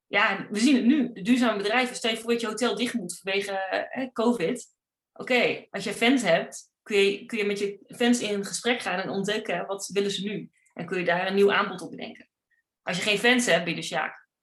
ja, 0.06 0.46
we 0.50 0.58
zien 0.58 0.76
het 0.76 0.84
nu. 0.84 1.12
De 1.12 1.22
duurzame 1.22 1.56
bedrijven, 1.56 1.96
stel 1.96 2.10
je 2.10 2.16
voor 2.16 2.32
je 2.32 2.46
hotel 2.46 2.76
dicht 2.76 2.94
moet 2.94 3.20
vanwege 3.22 3.52
eh, 3.52 4.12
COVID. 4.12 4.66
Oké, 5.12 5.66
als 5.70 5.84
je 5.84 5.92
fans 5.92 6.22
hebt, 6.22 6.70
kun 6.82 6.96
je, 6.96 7.26
kun 7.26 7.38
je 7.38 7.44
met 7.44 7.58
je 7.58 7.84
fans 7.88 8.20
in 8.20 8.44
gesprek 8.44 8.80
gaan 8.80 9.00
en 9.00 9.08
ontdekken 9.10 9.66
wat 9.66 9.86
willen 9.92 10.10
ze 10.10 10.22
nu. 10.22 10.50
En 10.74 10.86
kun 10.86 10.98
je 10.98 11.04
daar 11.04 11.26
een 11.26 11.34
nieuw 11.34 11.52
aanbod 11.52 11.80
op 11.80 11.90
bedenken. 11.90 12.28
Als 12.82 12.96
je 12.96 13.02
geen 13.02 13.18
fans 13.18 13.46
hebt, 13.46 13.64
ben 13.64 13.74
je 13.74 13.80
dus 13.80 13.88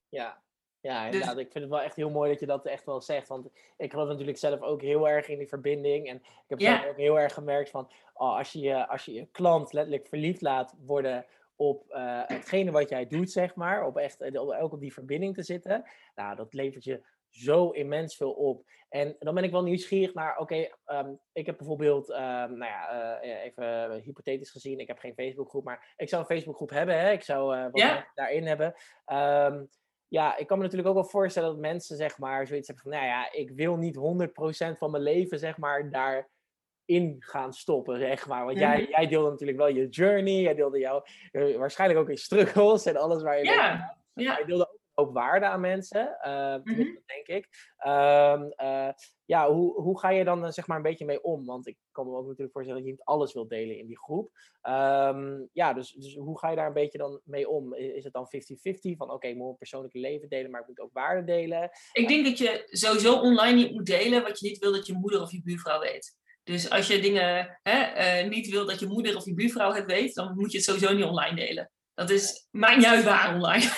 ja. 0.10 0.43
Ja, 0.84 1.06
dus 1.06 1.14
inderdaad. 1.14 1.38
Ik 1.38 1.52
vind 1.52 1.64
het 1.64 1.74
wel 1.74 1.82
echt 1.82 1.96
heel 1.96 2.10
mooi 2.10 2.32
dat 2.32 2.40
je 2.40 2.46
dat 2.46 2.66
echt 2.66 2.86
wel 2.86 3.02
zegt. 3.02 3.28
Want 3.28 3.50
ik 3.78 3.92
geloof 3.92 4.08
natuurlijk 4.08 4.38
zelf 4.38 4.62
ook 4.62 4.82
heel 4.82 5.10
erg 5.10 5.28
in 5.28 5.38
die 5.38 5.48
verbinding. 5.48 6.08
En 6.08 6.16
ik 6.16 6.44
heb 6.48 6.60
ja. 6.60 6.88
ook 6.88 6.98
heel 6.98 7.20
erg 7.20 7.34
gemerkt 7.34 7.70
van... 7.70 7.92
Oh, 8.14 8.38
als, 8.38 8.52
je, 8.52 8.88
als 8.88 9.06
je 9.06 9.14
je 9.14 9.28
klant 9.32 9.74
letterlijk 9.74 10.08
verliefd 10.08 10.42
laat 10.42 10.76
worden 10.86 11.26
op 11.56 11.86
uh, 11.90 12.22
hetgene 12.26 12.72
wat 12.72 12.90
jij 12.90 13.08
doet, 13.08 13.32
zeg 13.32 13.56
maar. 13.56 13.86
Op 13.86 13.98
echt 13.98 14.22
eh, 14.22 14.62
ook 14.64 14.74
op 14.74 14.80
die 14.80 14.94
verbinding 14.94 15.36
te 15.36 15.44
zitten. 15.44 15.84
Nou, 16.16 16.36
dat 16.36 16.54
levert 16.54 16.84
je 16.84 17.04
zo 17.30 17.70
immens 17.70 18.16
veel 18.16 18.32
op. 18.32 18.66
En 18.90 19.16
dan 19.20 19.34
ben 19.34 19.44
ik 19.44 19.52
wel 19.52 19.64
nieuwsgierig 19.64 20.14
naar, 20.14 20.38
oké, 20.38 20.68
ehm, 20.86 21.14
ik 21.32 21.46
heb 21.46 21.58
bijvoorbeeld, 21.58 22.10
um, 22.10 22.18
nou 22.58 22.66
ja, 22.66 23.22
uh, 23.24 23.44
even 23.44 24.02
hypothetisch 24.02 24.52
gezien, 24.52 24.80
ik 24.80 24.88
heb 24.88 25.00
geen 25.00 25.14
Facebookgroep, 25.14 25.64
maar 25.64 25.94
ik 25.98 26.10
zou 26.10 26.22
een 26.22 26.36
Facebookgroep 26.36 26.70
hebben, 26.70 27.00
hè? 27.00 27.12
ik 27.12 27.24
zou 27.24 27.56
uh, 27.56 27.64
wat 27.64 27.82
ja. 27.82 28.12
daarin 28.14 28.46
hebben. 28.48 28.76
Um, 29.06 29.70
ja, 30.14 30.38
ik 30.38 30.48
kan 30.48 30.58
me 30.58 30.64
natuurlijk 30.64 30.90
ook 30.90 31.02
wel 31.02 31.10
voorstellen 31.10 31.50
dat 31.50 31.60
mensen, 31.60 31.98
zeg 31.98 32.18
maar, 32.18 32.48
zoiets 32.48 32.68
hebben 32.68 32.86
van, 32.86 32.94
nou 32.94 33.06
ja, 33.06 33.32
ik 33.32 33.52
wil 33.52 33.76
niet 33.76 33.96
100% 33.96 34.78
van 34.78 34.92
mijn 34.92 35.04
leven, 35.04 35.40
zeg 35.40 35.58
maar, 35.58 35.90
daarin 35.90 37.16
gaan 37.20 37.54
stoppen, 37.54 38.00
zeg 38.00 38.28
maar. 38.28 38.46
Want 38.46 38.60
jij, 38.60 38.82
mhm. 38.82 38.90
jij 38.90 39.08
deelde 39.08 39.30
natuurlijk 39.30 39.58
wel 39.58 39.68
je 39.68 39.88
journey, 39.90 40.42
jij 40.42 40.56
deelde 40.56 40.80
jouw, 40.80 41.04
waarschijnlijk 41.58 42.00
ook 42.00 42.10
je 42.10 42.18
struggles 42.18 42.86
en 42.86 42.98
alles 42.98 43.24
waar 43.24 43.38
je 43.38 43.44
ja. 43.44 43.98
Ja. 44.14 44.38
Je 44.38 44.46
deelde 44.46 44.73
ook 44.94 45.14
waarde 45.14 45.46
aan 45.46 45.60
mensen, 45.60 46.18
uh, 46.26 46.56
denk 47.06 47.28
ik. 47.28 47.48
Um, 47.86 48.54
uh, 48.58 48.90
ja, 49.26 49.52
hoe, 49.52 49.82
hoe 49.82 50.00
ga 50.00 50.10
je 50.10 50.24
dan 50.24 50.54
zeg 50.54 50.68
maar 50.68 50.78
een 50.78 50.84
beetje 50.84 51.06
mee 51.06 51.24
om? 51.24 51.46
Want 51.46 51.68
ik 51.68 51.78
kan 51.92 52.06
me 52.06 52.16
ook 52.16 52.26
natuurlijk 52.26 52.52
voorstellen 52.52 52.82
dat 52.82 52.90
je 52.90 52.96
niet 52.96 53.06
alles 53.06 53.34
wilt 53.34 53.50
delen 53.50 53.78
in 53.78 53.88
die 53.88 54.00
groep. 54.00 54.32
Um, 54.62 55.50
ja, 55.54 55.74
dus, 55.74 55.92
dus 55.92 56.16
hoe 56.16 56.40
ga 56.40 56.50
je 56.50 56.56
daar 56.56 56.68
een 56.68 56.74
beetje 56.74 56.98
dan 56.98 57.22
mee 57.24 57.50
om? 57.50 57.74
Is 57.74 58.04
het 58.04 58.14
dan 58.14 58.28
50-50 58.28 58.30
van 58.98 59.08
oké, 59.08 59.16
okay, 59.16 59.30
ik 59.30 59.36
moet 59.36 59.46
mijn 59.46 59.58
persoonlijke 59.58 60.00
leven 60.00 60.30
delen, 60.30 60.52
maar 60.52 60.62
ik 60.62 60.68
moet 60.68 60.80
ook 60.80 60.94
waarde 60.94 61.24
delen? 61.24 61.70
Ik 61.94 62.08
denk 62.08 62.26
dat 62.26 62.38
je 62.38 62.64
sowieso 62.66 63.20
online 63.20 63.56
niet 63.56 63.72
moet 63.72 63.86
delen 63.86 64.24
wat 64.24 64.40
je 64.40 64.48
niet 64.48 64.58
wil 64.58 64.72
dat 64.72 64.88
je 64.88 64.94
moeder 64.94 65.22
of 65.22 65.32
je 65.32 65.42
buurvrouw 65.44 65.80
weet. 65.80 66.22
Dus 66.44 66.70
als 66.70 66.88
je 66.88 67.00
dingen 67.00 67.60
hè, 67.64 68.22
uh, 68.24 68.30
niet 68.30 68.50
wil 68.50 68.66
dat 68.66 68.80
je 68.80 68.88
moeder 68.88 69.16
of 69.16 69.26
je 69.26 69.34
buurvrouw 69.34 69.72
het 69.72 69.86
weet, 69.86 70.16
dan 70.16 70.36
moet 70.36 70.52
je 70.52 70.58
het 70.58 70.66
sowieso 70.66 70.94
niet 70.94 71.06
online 71.06 71.36
delen. 71.36 71.72
Dat 71.96 72.10
is 72.10 72.48
mijn 72.52 72.82
juist 72.82 73.04
waar 73.04 73.34
online. 73.34 73.70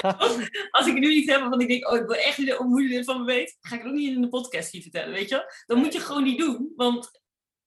Als 0.70 0.86
ik 0.86 0.94
nu 0.94 1.10
iets 1.10 1.30
heb 1.30 1.40
van 1.40 1.60
ik 1.60 1.68
denk, 1.68 1.90
oh, 1.90 1.96
ik 1.96 2.06
wil 2.06 2.16
echt 2.16 2.38
niet 2.38 2.50
hoe 2.50 2.88
dit 2.88 3.04
van 3.04 3.18
me 3.18 3.24
weet, 3.24 3.56
ga 3.60 3.74
ik 3.74 3.82
het 3.82 3.90
ook 3.90 3.96
niet 3.96 4.14
in 4.14 4.20
de 4.20 4.28
podcast 4.28 4.72
hier 4.72 4.82
vertellen, 4.82 5.12
weet 5.12 5.28
je? 5.28 5.62
Dan 5.66 5.78
moet 5.78 5.92
je 5.92 6.00
gewoon 6.00 6.22
niet 6.22 6.38
doen, 6.38 6.72
want 6.76 7.20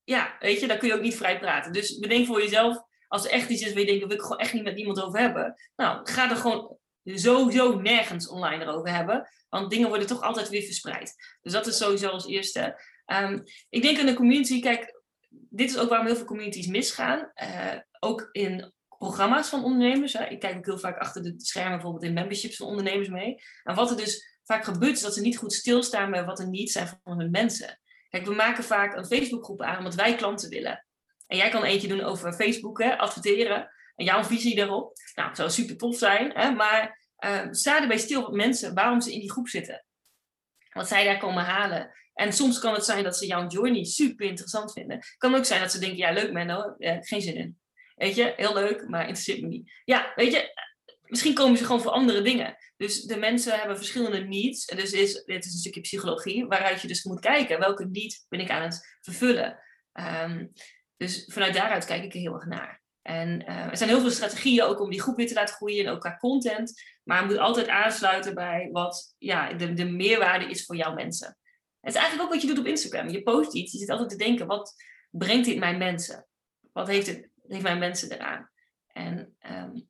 ja, 0.03 0.35
weet 0.39 0.59
je, 0.59 0.67
daar 0.67 0.77
kun 0.77 0.87
je 0.87 0.93
ook 0.93 1.01
niet 1.01 1.17
vrij 1.17 1.39
praten. 1.39 1.71
Dus 1.71 1.99
bedenk 1.99 2.25
voor 2.25 2.41
jezelf, 2.41 2.81
als 3.07 3.25
er 3.25 3.31
echt 3.31 3.49
iets 3.49 3.61
is 3.61 3.69
waar 3.69 3.79
je 3.79 3.85
denkt, 3.85 3.99
daar 3.99 4.09
wil 4.09 4.17
ik 4.17 4.23
gewoon 4.23 4.39
echt 4.39 4.53
niet 4.53 4.63
met 4.63 4.77
iemand 4.77 5.01
over 5.01 5.19
hebben. 5.19 5.55
Nou, 5.75 6.09
ga 6.09 6.29
er 6.29 6.35
gewoon 6.35 6.77
sowieso 7.03 7.79
nergens 7.79 8.29
online 8.29 8.63
erover 8.63 8.95
hebben, 8.95 9.29
want 9.49 9.69
dingen 9.69 9.87
worden 9.89 10.07
toch 10.07 10.21
altijd 10.21 10.49
weer 10.49 10.63
verspreid. 10.63 11.13
Dus 11.41 11.53
dat 11.53 11.67
is 11.67 11.77
sowieso 11.77 12.09
als 12.09 12.27
eerste. 12.27 12.81
Um, 13.05 13.43
ik 13.69 13.81
denk 13.81 13.97
in 13.97 14.05
de 14.05 14.13
community, 14.13 14.61
kijk, 14.61 15.01
dit 15.29 15.69
is 15.69 15.77
ook 15.77 15.89
waarom 15.89 16.07
heel 16.07 16.15
veel 16.15 16.25
communities 16.25 16.67
misgaan. 16.67 17.31
Uh, 17.43 17.75
ook 17.99 18.29
in 18.31 18.73
programma's 18.99 19.49
van 19.49 19.63
ondernemers. 19.63 20.13
Hè. 20.13 20.25
Ik 20.25 20.39
kijk 20.39 20.57
ook 20.57 20.65
heel 20.65 20.79
vaak 20.79 20.97
achter 20.97 21.23
de 21.23 21.33
schermen 21.37 21.71
bijvoorbeeld 21.71 22.03
in 22.03 22.13
memberships 22.13 22.55
van 22.55 22.67
ondernemers 22.67 23.09
mee. 23.09 23.35
En 23.63 23.75
wat 23.75 23.89
er 23.89 23.97
dus 23.97 24.39
vaak 24.43 24.63
gebeurt 24.63 24.95
is 24.95 25.01
dat 25.01 25.13
ze 25.13 25.21
niet 25.21 25.37
goed 25.37 25.53
stilstaan 25.53 26.11
bij 26.11 26.25
wat 26.25 26.39
er 26.39 26.47
niet 26.47 26.71
zijn 26.71 26.99
van 27.03 27.19
hun 27.19 27.31
mensen. 27.31 27.79
Kijk, 28.09 28.25
we 28.25 28.33
maken 28.33 28.63
vaak 28.63 28.95
een 28.95 29.05
Facebookgroep 29.05 29.61
aan 29.61 29.77
omdat 29.77 29.95
wij 29.95 30.15
klanten 30.15 30.49
willen. 30.49 30.85
En 31.27 31.37
jij 31.37 31.49
kan 31.49 31.63
eentje 31.63 31.87
doen 31.87 32.01
over 32.01 32.33
Facebook, 32.33 32.83
hè, 32.83 32.97
adverteren. 32.97 33.71
En 33.95 34.05
jouw 34.05 34.23
visie 34.23 34.55
daarop. 34.55 34.97
Nou, 35.15 35.27
het 35.27 35.37
zou 35.37 35.49
super 35.49 35.77
tof 35.77 35.97
zijn. 35.97 36.31
Hè, 36.31 36.51
maar 36.51 37.07
uh, 37.25 37.47
sta 37.51 37.81
erbij 37.81 37.97
stil 37.97 38.21
wat 38.21 38.33
mensen, 38.33 38.73
waarom 38.73 39.01
ze 39.01 39.13
in 39.13 39.19
die 39.19 39.31
groep 39.31 39.47
zitten. 39.47 39.85
Wat 40.69 40.87
zij 40.87 41.03
daar 41.03 41.17
komen 41.17 41.43
halen. 41.43 41.91
En 42.13 42.33
soms 42.33 42.59
kan 42.59 42.73
het 42.73 42.85
zijn 42.85 43.03
dat 43.03 43.17
ze 43.17 43.25
jouw 43.25 43.47
journey 43.47 43.83
super 43.83 44.25
interessant 44.25 44.71
vinden. 44.71 44.99
Kan 45.17 45.35
ook 45.35 45.45
zijn 45.45 45.61
dat 45.61 45.71
ze 45.71 45.79
denken, 45.79 45.97
ja 45.97 46.11
leuk 46.11 46.31
Menno, 46.31 46.75
eh, 46.77 46.97
geen 46.99 47.21
zin 47.21 47.35
in. 47.35 47.58
Weet 47.99 48.15
je, 48.15 48.33
heel 48.35 48.53
leuk, 48.53 48.87
maar 48.87 49.01
interesseert 49.01 49.41
me 49.41 49.47
niet. 49.47 49.71
Ja, 49.85 50.11
weet 50.15 50.31
je, 50.31 50.53
misschien 51.01 51.33
komen 51.33 51.57
ze 51.57 51.65
gewoon 51.65 51.81
voor 51.81 51.91
andere 51.91 52.21
dingen. 52.21 52.55
Dus 52.77 53.01
de 53.01 53.17
mensen 53.17 53.59
hebben 53.59 53.77
verschillende 53.77 54.19
needs. 54.19 54.65
En 54.65 54.77
dus 54.77 54.91
is, 54.91 55.23
dit 55.23 55.45
is 55.45 55.53
een 55.53 55.59
stukje 55.59 55.81
psychologie, 55.81 56.45
waaruit 56.45 56.81
je 56.81 56.87
dus 56.87 57.03
moet 57.03 57.19
kijken. 57.19 57.59
Welke 57.59 57.85
need 57.85 58.25
ben 58.29 58.39
ik 58.39 58.49
aan 58.49 58.61
het 58.61 58.97
vervullen? 59.01 59.59
Um, 59.93 60.51
dus 60.97 61.25
vanuit 61.27 61.53
daaruit 61.53 61.85
kijk 61.85 62.03
ik 62.03 62.13
er 62.13 62.19
heel 62.19 62.33
erg 62.33 62.45
naar. 62.45 62.81
En 63.01 63.41
uh, 63.41 63.65
er 63.65 63.77
zijn 63.77 63.89
heel 63.89 63.99
veel 63.99 64.09
strategieën 64.09 64.63
ook 64.63 64.81
om 64.81 64.89
die 64.89 65.01
groep 65.01 65.15
weer 65.15 65.27
te 65.27 65.33
laten 65.33 65.55
groeien 65.55 65.85
en 65.85 65.91
ook 65.91 65.99
qua 65.99 66.17
content. 66.17 66.81
Maar 67.03 67.17
het 67.17 67.27
moet 67.27 67.37
altijd 67.37 67.67
aansluiten 67.67 68.33
bij 68.33 68.69
wat 68.71 69.15
ja, 69.17 69.53
de, 69.53 69.73
de 69.73 69.85
meerwaarde 69.85 70.45
is 70.45 70.65
voor 70.65 70.75
jouw 70.75 70.93
mensen. 70.93 71.37
Het 71.79 71.93
is 71.93 71.99
eigenlijk 71.99 72.23
ook 72.27 72.33
wat 72.33 72.41
je 72.41 72.47
doet 72.47 72.59
op 72.59 72.65
Instagram. 72.65 73.09
Je 73.09 73.23
post 73.23 73.53
iets, 73.53 73.71
je 73.71 73.77
zit 73.77 73.89
altijd 73.89 74.09
te 74.09 74.15
denken, 74.15 74.47
wat 74.47 74.73
brengt 75.09 75.45
dit 75.45 75.59
mijn 75.59 75.77
mensen? 75.77 76.27
Wat 76.71 76.87
heeft 76.87 77.07
het 77.07 77.28
heeft 77.49 77.63
mijn 77.63 77.79
mensen 77.79 78.11
eraan. 78.11 78.49
En 78.87 79.37
um, 79.51 79.89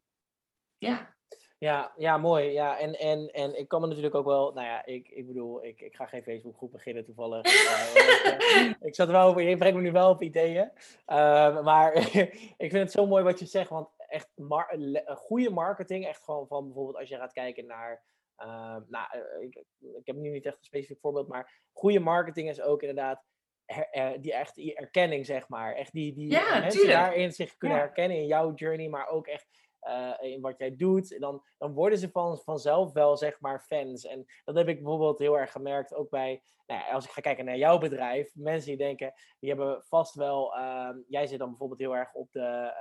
ja. 0.77 1.17
Ja, 1.57 1.93
ja, 1.97 2.17
mooi. 2.17 2.51
Ja, 2.51 2.79
en, 2.79 2.99
en, 2.99 3.27
en 3.27 3.59
ik 3.59 3.67
kan 3.67 3.81
me 3.81 3.87
natuurlijk 3.87 4.15
ook 4.15 4.25
wel, 4.25 4.53
nou 4.53 4.67
ja, 4.67 4.85
ik, 4.85 5.07
ik 5.09 5.27
bedoel, 5.27 5.63
ik, 5.63 5.81
ik 5.81 5.95
ga 5.95 6.05
geen 6.05 6.23
Facebookgroep 6.23 6.71
beginnen 6.71 7.05
toevallig. 7.05 7.45
uh, 7.45 8.73
ik 8.79 8.95
zat 8.95 9.09
wel 9.09 9.27
over, 9.27 9.41
je 9.41 9.57
brengt 9.57 9.77
me 9.77 9.83
nu 9.83 9.91
wel 9.91 10.09
op 10.09 10.21
ideeën. 10.21 10.71
Uh, 11.07 11.63
maar 11.63 11.93
ik 12.63 12.69
vind 12.71 12.73
het 12.73 12.91
zo 12.91 13.07
mooi 13.07 13.23
wat 13.23 13.39
je 13.39 13.45
zegt, 13.45 13.69
want 13.69 13.89
echt 13.97 14.29
mar 14.35 14.77
goede 15.05 15.49
marketing, 15.49 16.05
echt 16.05 16.23
gewoon 16.23 16.47
van 16.47 16.65
bijvoorbeeld 16.65 16.97
als 16.97 17.09
je 17.09 17.15
gaat 17.15 17.33
kijken 17.33 17.65
naar, 17.65 18.03
uh, 18.37 18.77
nou, 18.87 19.07
ik, 19.39 19.63
ik 19.79 20.05
heb 20.05 20.15
nu 20.15 20.29
niet 20.29 20.45
echt 20.45 20.57
een 20.57 20.63
specifiek 20.63 20.99
voorbeeld, 20.99 21.27
maar 21.27 21.61
goede 21.71 21.99
marketing 21.99 22.49
is 22.49 22.61
ook 22.61 22.81
inderdaad 22.81 23.23
her, 23.73 24.21
die 24.21 24.33
echt 24.33 24.55
die 24.55 24.75
erkenning, 24.75 25.25
zeg 25.25 25.47
maar. 25.47 25.75
Echt 25.75 25.91
die, 25.91 26.13
die 26.13 26.31
ja, 26.31 26.59
mensen 26.59 26.87
daarin 26.87 27.31
zich 27.31 27.57
kunnen 27.57 27.77
herkennen 27.77 28.17
in 28.17 28.25
jouw 28.25 28.53
journey, 28.53 28.89
maar 28.89 29.07
ook 29.07 29.27
echt 29.27 29.47
uh, 29.81 30.13
in 30.19 30.41
wat 30.41 30.57
jij 30.57 30.75
doet. 30.75 31.19
Dan, 31.19 31.43
dan 31.57 31.73
worden 31.73 31.99
ze 31.99 32.09
van, 32.11 32.37
vanzelf 32.37 32.93
wel, 32.93 33.17
zeg 33.17 33.39
maar, 33.39 33.61
fans. 33.61 34.05
En 34.05 34.25
dat 34.43 34.55
heb 34.55 34.67
ik 34.67 34.77
bijvoorbeeld 34.81 35.19
heel 35.19 35.37
erg 35.39 35.51
gemerkt, 35.51 35.93
ook 35.93 36.09
bij, 36.09 36.41
nou 36.65 36.81
ja, 36.81 36.91
als 36.91 37.05
ik 37.05 37.11
ga 37.11 37.21
kijken 37.21 37.45
naar 37.45 37.57
jouw 37.57 37.77
bedrijf. 37.77 38.31
Mensen 38.33 38.69
die 38.69 38.77
denken, 38.77 39.13
die 39.39 39.49
hebben 39.49 39.83
vast 39.83 40.15
wel, 40.15 40.57
uh, 40.57 40.89
jij 41.07 41.27
zit 41.27 41.39
dan 41.39 41.49
bijvoorbeeld 41.49 41.79
heel 41.79 41.95
erg 41.95 42.13
op 42.13 42.31
de... 42.31 42.73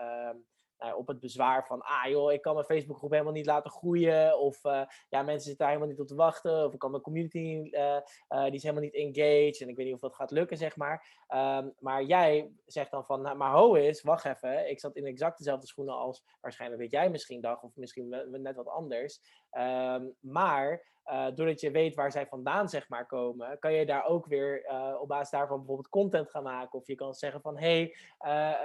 Nou, 0.79 0.97
op 0.97 1.09
het 1.09 1.21
bezwaar 1.21 1.67
van, 1.67 1.81
ah 1.81 2.11
joh, 2.11 2.33
ik 2.33 2.43
kan 2.43 2.55
mijn 2.55 2.67
Facebookgroep 2.67 3.11
helemaal 3.11 3.33
niet 3.33 3.47
laten 3.47 3.71
groeien. 3.71 4.39
Of 4.39 4.65
uh, 4.65 4.83
ja, 5.09 5.23
mensen 5.23 5.41
zitten 5.41 5.57
daar 5.57 5.69
helemaal 5.69 5.89
niet 5.89 6.01
op 6.01 6.07
te 6.07 6.15
wachten. 6.15 6.65
Of 6.65 6.73
ik 6.73 6.79
kan 6.79 6.91
mijn 6.91 7.03
community, 7.03 7.71
uh, 7.71 8.45
die 8.45 8.53
is 8.53 8.63
helemaal 8.63 8.83
niet 8.83 8.95
engaged. 8.95 9.61
En 9.61 9.69
ik 9.69 9.77
weet 9.77 9.87
niet 9.87 9.95
of 9.95 10.01
dat 10.01 10.15
gaat 10.15 10.31
lukken, 10.31 10.57
zeg 10.57 10.77
maar. 10.77 11.27
Um, 11.29 11.75
maar 11.79 12.03
jij 12.03 12.53
zegt 12.67 12.91
dan 12.91 13.05
van, 13.05 13.23
nou, 13.23 13.37
maar 13.37 13.53
ho 13.53 13.75
is, 13.75 14.03
wacht 14.03 14.25
even. 14.25 14.71
Ik 14.71 14.81
zat 14.81 14.97
in 14.97 15.07
exact 15.07 15.39
dezelfde 15.39 15.67
schoenen 15.67 15.95
als 15.95 16.25
waarschijnlijk 16.41 16.83
wat 16.83 16.91
jij 16.91 17.11
misschien 17.11 17.41
dacht. 17.41 17.63
Of 17.63 17.77
misschien 17.77 18.09
net 18.31 18.57
wat 18.57 18.69
anders. 18.69 19.21
Um, 19.51 20.15
maar 20.21 20.98
uh, 21.11 21.27
doordat 21.35 21.61
je 21.61 21.71
weet 21.71 21.95
waar 21.95 22.13
zij 22.13 22.27
vandaan 22.27 22.69
zeg 22.69 22.89
maar 22.89 23.07
komen, 23.07 23.59
kan 23.59 23.73
je 23.73 23.87
daar 23.87 24.05
ook 24.05 24.27
weer 24.27 24.65
uh, 24.65 24.97
op 25.01 25.09
basis 25.09 25.31
daarvan 25.31 25.57
bijvoorbeeld 25.57 25.89
content 25.89 26.31
gaan 26.31 26.43
maken. 26.43 26.79
Of 26.79 26.87
je 26.87 26.95
kan 26.95 27.15
zeggen 27.15 27.41
van, 27.41 27.59
hé, 27.59 27.93
hey, 28.19 28.57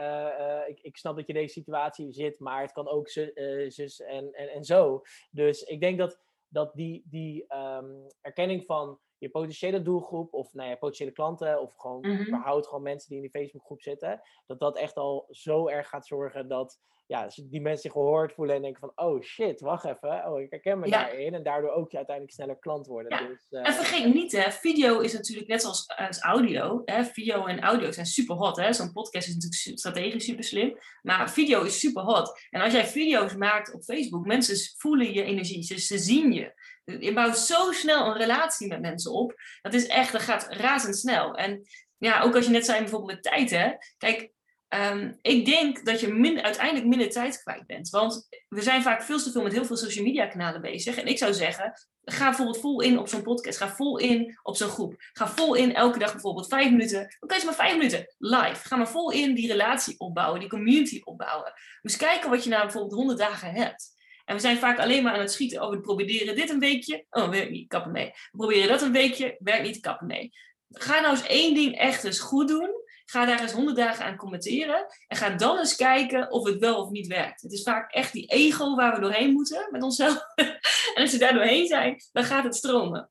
uh, 0.62 0.69
ik, 0.69 0.79
ik 0.81 0.97
snap 0.97 1.15
dat 1.15 1.27
je 1.27 1.33
deze 1.33 1.53
situatie 1.53 2.12
zit, 2.12 2.39
maar 2.39 2.62
het 2.62 2.71
kan 2.71 2.88
ook 2.88 3.09
zus 3.09 4.01
en, 4.01 4.33
en, 4.33 4.50
en 4.50 4.63
zo. 4.63 5.01
Dus 5.31 5.63
ik 5.63 5.79
denk 5.79 5.97
dat, 5.97 6.19
dat 6.47 6.71
die, 6.73 7.03
die 7.05 7.45
um, 7.55 8.07
erkenning 8.21 8.65
van 8.65 9.00
je 9.23 9.29
potentiële 9.29 9.81
doelgroep 9.81 10.33
of 10.33 10.53
nou 10.53 10.69
ja, 10.69 10.75
potentiële 10.75 11.11
klanten 11.11 11.61
of 11.61 11.73
gewoon 11.75 12.01
mm 12.01 12.15
-hmm. 12.15 12.27
überhaupt 12.27 12.67
gewoon 12.67 12.83
mensen 12.83 13.09
die 13.09 13.17
in 13.17 13.23
die 13.23 13.41
Facebookgroep 13.41 13.81
zitten, 13.81 14.21
dat 14.45 14.59
dat 14.59 14.77
echt 14.77 14.95
al 14.95 15.25
zo 15.29 15.67
erg 15.67 15.89
gaat 15.89 16.07
zorgen 16.07 16.47
dat 16.47 16.79
ja, 17.07 17.29
die 17.49 17.61
mensen 17.61 17.81
zich 17.81 17.91
gehoord 17.91 18.33
voelen 18.33 18.55
en 18.55 18.61
denken 18.61 18.79
van, 18.79 18.91
oh 18.95 19.21
shit, 19.21 19.61
wacht 19.61 19.85
even, 19.85 20.25
oh 20.25 20.41
ik 20.41 20.49
herken 20.49 20.79
me 20.79 20.89
daarin. 20.89 21.33
En 21.33 21.43
daardoor 21.43 21.71
ook 21.71 21.91
je 21.91 21.97
uiteindelijk 21.97 22.35
sneller 22.35 22.59
klant 22.59 22.87
worden. 22.87 23.19
Ja. 23.19 23.27
Dus, 23.27 23.47
En 23.49 23.73
vergeet 23.73 24.13
niet, 24.13 24.31
hè, 24.31 24.51
video 24.51 24.99
is 24.99 25.13
natuurlijk 25.13 25.47
net 25.47 25.61
zoals 25.61 25.87
als 25.95 26.19
audio. 26.19 26.81
Hè, 26.85 27.03
video 27.03 27.45
en 27.45 27.59
audio 27.59 27.91
zijn 27.91 28.05
super 28.05 28.35
hot. 28.35 28.75
Zo'n 28.75 28.91
podcast 28.91 29.27
is 29.27 29.33
natuurlijk 29.33 29.79
strategisch 29.79 30.25
super 30.25 30.43
slim. 30.43 30.77
Maar 31.01 31.31
video 31.31 31.63
is 31.63 31.79
super 31.79 32.03
hot. 32.03 32.39
En 32.49 32.61
als 32.61 32.73
jij 32.73 32.85
video's 32.85 33.35
maakt 33.35 33.73
op 33.73 33.83
Facebook, 33.83 34.25
mensen 34.25 34.75
voelen 34.77 35.13
je 35.13 35.23
energie, 35.23 35.63
ze, 35.63 35.79
ze 35.79 35.97
zien 35.97 36.31
je. 36.31 36.53
Je 36.83 37.13
bouwt 37.13 37.37
zo 37.37 37.71
snel 37.71 38.05
een 38.07 38.17
relatie 38.17 38.67
met 38.67 38.81
mensen 38.81 39.11
op. 39.11 39.33
Dat 39.61 39.73
is 39.73 39.87
echt, 39.87 40.11
dat 40.11 40.21
gaat 40.21 40.47
razendsnel. 40.49 41.35
En 41.35 41.67
ja, 41.97 42.21
ook 42.21 42.35
als 42.35 42.45
je 42.45 42.51
net 42.51 42.65
zei 42.65 42.79
bijvoorbeeld 42.79 43.11
met 43.11 43.23
tijd, 43.23 43.49
hè. 43.49 43.71
Kijk, 43.97 44.31
ehm, 44.67 45.13
ik 45.21 45.45
denk 45.45 45.85
dat 45.85 45.99
je 45.99 46.41
uiteindelijk 46.41 46.85
minder 46.85 47.09
tijd 47.09 47.41
kwijt 47.41 47.65
bent. 47.65 47.89
Want 47.89 48.27
we 48.47 48.61
zijn 48.61 48.81
vaak 48.81 49.03
veel 49.03 49.17
te 49.17 49.31
veel 49.31 49.43
met 49.43 49.51
heel 49.51 49.65
veel 49.65 49.77
social 49.77 50.05
media 50.05 50.27
kanalen 50.27 50.61
bezig. 50.61 50.97
En 50.97 51.07
ik 51.07 51.17
zou 51.17 51.33
zeggen, 51.33 51.73
ga 52.05 52.25
bijvoorbeeld 52.25 52.59
vol 52.59 52.81
in 52.81 52.99
op 52.99 53.07
zo'n 53.07 53.21
podcast. 53.21 53.57
Ga 53.57 53.75
vol 53.75 53.97
in 53.97 54.39
op 54.41 54.55
zo'n 54.55 54.69
groep. 54.69 54.95
Ga 54.97 55.27
vol 55.27 55.53
in 55.53 55.75
elke 55.75 55.99
dag 55.99 56.11
bijvoorbeeld 56.11 56.47
vijf 56.47 56.69
minuten. 56.69 57.15
Oké, 57.19 57.45
maar 57.45 57.55
vijf 57.55 57.77
minuten 57.77 58.13
live. 58.17 58.67
Ga 58.67 58.75
maar 58.75 58.89
vol 58.89 59.11
in 59.11 59.33
die 59.33 59.47
relatie 59.47 59.99
opbouwen, 59.99 60.39
die 60.39 60.49
community 60.49 61.01
opbouwen. 61.03 61.53
Dus 61.81 61.97
kijken 61.97 62.29
wat 62.29 62.43
je 62.43 62.49
na 62.49 62.61
bijvoorbeeld 62.61 62.93
100 62.93 63.19
dagen 63.19 63.51
hebt. 63.51 63.91
En 64.25 64.35
we 64.35 64.41
zijn 64.41 64.57
vaak 64.57 64.79
alleen 64.79 65.03
maar 65.03 65.13
aan 65.13 65.19
het 65.19 65.31
schieten. 65.31 65.61
Oh, 65.61 65.69
we 65.69 65.81
proberen 65.81 66.35
dit 66.35 66.49
een 66.49 66.59
weekje. 66.59 67.05
Oh, 67.09 67.29
werkt 67.29 67.51
niet, 67.51 67.67
kappen 67.67 67.91
mee. 67.91 68.05
We 68.05 68.37
proberen 68.37 68.67
dat 68.67 68.81
een 68.81 68.91
weekje. 68.91 69.35
Werkt 69.39 69.63
niet, 69.63 69.79
kappen 69.79 70.07
mee. 70.07 70.31
Ga 70.69 70.99
nou 70.99 71.11
eens 71.11 71.27
één 71.27 71.53
ding 71.53 71.77
echt 71.77 72.03
eens 72.03 72.19
goed 72.19 72.47
doen. 72.47 72.81
Ga 73.05 73.25
daar 73.25 73.41
eens 73.41 73.51
honderd 73.51 73.77
dagen 73.77 74.05
aan 74.05 74.15
commenteren. 74.15 74.85
En 75.07 75.17
ga 75.17 75.29
dan 75.29 75.57
eens 75.57 75.75
kijken 75.75 76.31
of 76.31 76.45
het 76.45 76.59
wel 76.59 76.81
of 76.81 76.89
niet 76.89 77.07
werkt. 77.07 77.41
Het 77.41 77.51
is 77.51 77.63
vaak 77.63 77.91
echt 77.91 78.13
die 78.13 78.27
ego 78.27 78.75
waar 78.75 78.95
we 78.95 79.01
doorheen 79.01 79.33
moeten 79.33 79.67
met 79.71 79.83
onszelf. 79.83 80.25
en 80.95 81.01
als 81.01 81.11
we 81.11 81.17
daar 81.17 81.33
doorheen 81.33 81.67
zijn, 81.67 81.95
dan 82.11 82.23
gaat 82.23 82.43
het 82.43 82.55
stromen. 82.55 83.09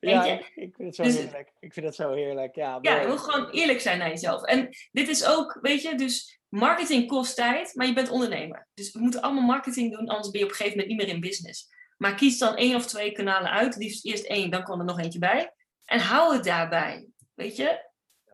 Ja, 0.00 0.24
ik, 0.24 0.52
ik, 0.54 0.74
vind 0.74 0.88
het 0.88 0.94
zo 0.94 1.02
dus, 1.02 1.16
heerlijk. 1.16 1.52
Ik 1.60 1.72
vind 1.72 1.86
het 1.86 1.94
zo 1.94 2.12
heerlijk. 2.12 2.54
Ja, 2.54 2.78
ja, 2.82 3.00
je 3.00 3.06
wil 3.06 3.18
gewoon 3.18 3.50
eerlijk 3.50 3.80
zijn 3.80 3.98
naar 3.98 4.08
jezelf. 4.08 4.44
En 4.44 4.68
dit 4.92 5.08
is 5.08 5.26
ook, 5.26 5.58
weet 5.60 5.82
je, 5.82 5.94
dus 5.94 6.37
marketing 6.48 7.08
kost 7.08 7.36
tijd, 7.36 7.74
maar 7.74 7.86
je 7.86 7.92
bent 7.92 8.10
ondernemer. 8.10 8.68
Dus 8.74 8.92
we 8.92 8.98
moeten 8.98 9.22
allemaal 9.22 9.44
marketing 9.44 9.96
doen, 9.96 10.08
anders 10.08 10.30
ben 10.30 10.40
je 10.40 10.46
op 10.46 10.50
een 10.50 10.56
gegeven 10.56 10.78
moment 10.78 10.96
niet 10.96 11.06
meer 11.06 11.14
in 11.14 11.20
business. 11.20 11.68
Maar 11.96 12.14
kies 12.14 12.38
dan 12.38 12.56
één 12.56 12.76
of 12.76 12.86
twee 12.86 13.12
kanalen 13.12 13.50
uit. 13.50 13.76
Liefst 13.76 14.04
eerst 14.04 14.24
één, 14.24 14.50
dan 14.50 14.62
kan 14.64 14.78
er 14.78 14.84
nog 14.84 14.98
eentje 14.98 15.18
bij. 15.18 15.52
En 15.84 16.00
hou 16.00 16.34
het 16.34 16.44
daarbij. 16.44 17.08
Weet 17.34 17.56
je? 17.56 17.86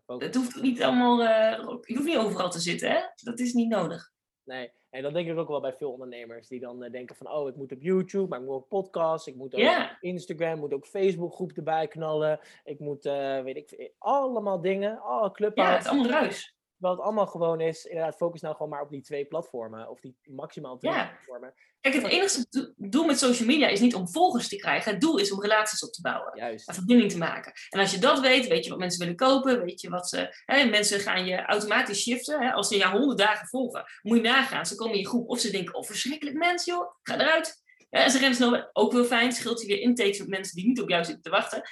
Het 0.06 0.34
hoeft 0.34 0.62
niet 0.62 0.82
allemaal, 0.82 1.22
uh, 1.22 1.78
je 1.82 1.94
hoeft 1.94 2.06
niet 2.06 2.16
overal 2.16 2.50
te 2.50 2.60
zitten, 2.60 2.90
hè? 2.90 3.00
Dat 3.16 3.38
is 3.38 3.52
niet 3.52 3.68
nodig. 3.68 4.12
Nee, 4.42 4.70
en 4.90 5.02
dat 5.02 5.12
denk 5.12 5.28
ik 5.28 5.38
ook 5.38 5.48
wel 5.48 5.60
bij 5.60 5.72
veel 5.72 5.90
ondernemers 5.90 6.48
die 6.48 6.60
dan 6.60 6.84
uh, 6.84 6.90
denken 6.90 7.16
van, 7.16 7.30
oh, 7.30 7.48
ik 7.48 7.56
moet 7.56 7.72
op 7.72 7.82
YouTube, 7.82 8.28
maar 8.28 8.38
ik 8.38 8.44
moet 8.44 8.54
op 8.54 8.68
podcast, 8.68 9.26
ik 9.26 9.34
moet 9.34 9.54
ook 9.54 9.60
op 9.60 9.96
Instagram, 10.00 10.54
ik 10.54 10.60
moet 10.60 10.72
ook 10.72 10.86
Facebook 10.86 11.34
groep 11.34 11.52
erbij 11.52 11.88
knallen, 11.88 12.40
ik 12.64 12.78
moet, 12.78 13.06
uh, 13.06 13.40
weet 13.42 13.56
ik, 13.56 13.92
allemaal 13.98 14.60
dingen, 14.60 15.00
alle 15.00 15.32
clubhouse. 15.32 15.72
Ja, 15.72 15.76
het 15.76 15.84
is 15.84 15.90
allemaal 15.90 16.20
ruis. 16.20 16.53
Terwijl 16.84 17.02
het 17.04 17.12
allemaal 17.14 17.32
gewoon 17.32 17.60
is, 17.60 17.84
inderdaad, 17.84 18.16
focus 18.16 18.40
nou 18.40 18.54
gewoon 18.54 18.70
maar 18.70 18.82
op 18.82 18.90
die 18.90 19.02
twee 19.02 19.24
platformen. 19.24 19.90
Of 19.90 20.00
die 20.00 20.16
maximaal 20.24 20.78
twee 20.78 20.92
ja. 20.92 21.06
platformen. 21.06 21.54
Kijk, 21.80 21.94
het 21.94 22.06
enige 22.06 22.72
doel 22.76 23.04
met 23.04 23.18
social 23.18 23.48
media 23.48 23.68
is 23.68 23.80
niet 23.80 23.94
om 23.94 24.08
volgers 24.08 24.48
te 24.48 24.56
krijgen. 24.56 24.92
Het 24.92 25.00
doel 25.00 25.18
is 25.18 25.32
om 25.32 25.40
relaties 25.40 25.84
op 25.84 25.92
te 25.92 26.00
bouwen. 26.00 26.36
Juist. 26.36 26.68
En 26.68 26.74
verbinding 26.74 27.10
te 27.10 27.18
maken. 27.18 27.52
En 27.68 27.80
als 27.80 27.90
je 27.90 27.98
dat 27.98 28.20
weet, 28.20 28.46
weet 28.46 28.64
je 28.64 28.70
wat 28.70 28.78
mensen 28.78 29.00
willen 29.00 29.16
kopen. 29.16 29.64
Weet 29.64 29.80
je 29.80 29.90
wat 29.90 30.08
ze... 30.08 30.42
Hè, 30.44 30.64
mensen 30.64 31.00
gaan 31.00 31.26
je 31.26 31.44
automatisch 31.44 32.02
shiften. 32.02 32.42
Hè, 32.42 32.52
als 32.52 32.68
ze 32.68 32.76
jou 32.76 32.98
honderd 32.98 33.18
dagen 33.18 33.46
volgen, 33.46 33.84
moet 34.02 34.16
je 34.16 34.22
nagaan. 34.22 34.66
Ze 34.66 34.74
komen 34.74 34.94
in 34.94 35.00
je 35.00 35.08
groep 35.08 35.28
of 35.28 35.40
ze 35.40 35.50
denken, 35.50 35.74
oh 35.74 35.84
verschrikkelijk 35.84 36.36
mens 36.36 36.64
joh, 36.64 36.90
ga 37.02 37.14
eruit. 37.14 37.62
Ja, 37.90 38.04
en 38.04 38.10
ze 38.10 38.18
rennen 38.18 38.36
snel, 38.36 38.70
ook 38.72 38.92
wel 38.92 39.04
fijn, 39.04 39.32
scheelt 39.32 39.60
je 39.60 39.66
weer 39.66 39.80
intakes 39.80 40.18
met 40.18 40.28
mensen 40.28 40.56
die 40.56 40.66
niet 40.66 40.80
op 40.80 40.88
jou 40.88 41.04
zitten 41.04 41.22
te 41.22 41.30
wachten. 41.30 41.62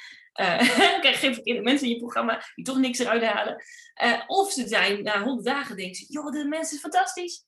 Uh, 0.40 0.58
krijg 1.00 1.20
je 1.20 1.40
geen 1.42 1.62
mensen 1.62 1.86
in 1.86 1.92
je 1.92 2.00
programma 2.00 2.44
die 2.54 2.64
toch 2.64 2.78
niks 2.78 2.98
eruit 2.98 3.22
halen. 3.22 3.64
Uh, 4.02 4.22
of 4.26 4.52
ze 4.52 4.68
zijn 4.68 5.02
na 5.02 5.22
honderd 5.22 5.46
dagen 5.46 5.76
denken 5.76 5.94
ze, 5.94 6.04
joh, 6.08 6.32
de 6.32 6.44
mensen 6.44 6.76
is 6.76 6.82
fantastisch. 6.82 7.44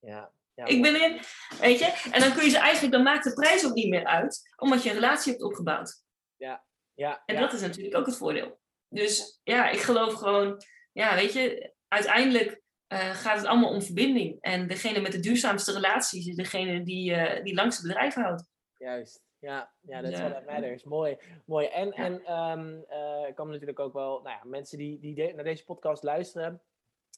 Ja, 0.00 0.32
ja, 0.54 0.64
ik 0.64 0.82
ben 0.82 1.02
in, 1.02 1.20
weet 1.60 1.78
je. 1.78 2.08
En 2.12 2.20
dan 2.20 2.32
kun 2.32 2.44
je 2.44 2.50
ze 2.50 2.58
eigenlijk, 2.58 2.92
dan 2.92 3.02
maakt 3.02 3.24
de 3.24 3.32
prijs 3.32 3.66
ook 3.66 3.74
niet 3.74 3.88
meer 3.88 4.04
uit, 4.04 4.52
omdat 4.56 4.82
je 4.82 4.88
een 4.88 4.94
relatie 4.94 5.32
hebt 5.32 5.44
opgebouwd. 5.44 6.02
Ja, 6.36 6.64
ja. 6.94 7.22
En 7.26 7.40
dat 7.40 7.52
is 7.52 7.60
natuurlijk 7.60 7.96
ook 7.96 8.06
het 8.06 8.16
voordeel. 8.16 8.60
Dus 8.88 9.40
ja, 9.44 9.68
ik 9.68 9.80
geloof 9.80 10.14
gewoon, 10.14 10.62
ja, 10.92 11.14
weet 11.14 11.32
je, 11.32 11.72
uiteindelijk 11.88 12.60
uh, 12.88 13.14
gaat 13.14 13.36
het 13.36 13.46
allemaal 13.46 13.70
om 13.70 13.82
verbinding. 13.82 14.36
En 14.40 14.66
degene 14.68 15.00
met 15.00 15.12
de 15.12 15.20
duurzaamste 15.20 15.72
relaties 15.72 16.26
is 16.26 16.36
degene 16.36 16.82
die, 16.82 17.10
uh, 17.10 17.42
die 17.42 17.54
langste 17.54 17.86
bedrijf 17.86 18.14
houdt. 18.14 18.48
Juist. 18.78 19.24
Ja, 19.46 19.70
ja, 19.80 20.00
dat 20.00 20.12
is 20.12 20.18
what 20.18 20.46
matters. 20.46 20.84
Mooi. 20.84 21.16
mooi. 21.44 21.66
En, 21.66 21.92
en 21.92 22.32
um, 22.38 22.84
uh, 22.90 23.28
ik 23.28 23.34
kan 23.34 23.50
natuurlijk 23.50 23.78
ook 23.78 23.92
wel, 23.92 24.22
nou 24.22 24.36
ja, 24.36 24.40
mensen 24.44 24.78
die, 24.78 24.98
die 24.98 25.14
de, 25.14 25.32
naar 25.34 25.44
deze 25.44 25.64
podcast 25.64 26.02
luisteren, 26.02 26.62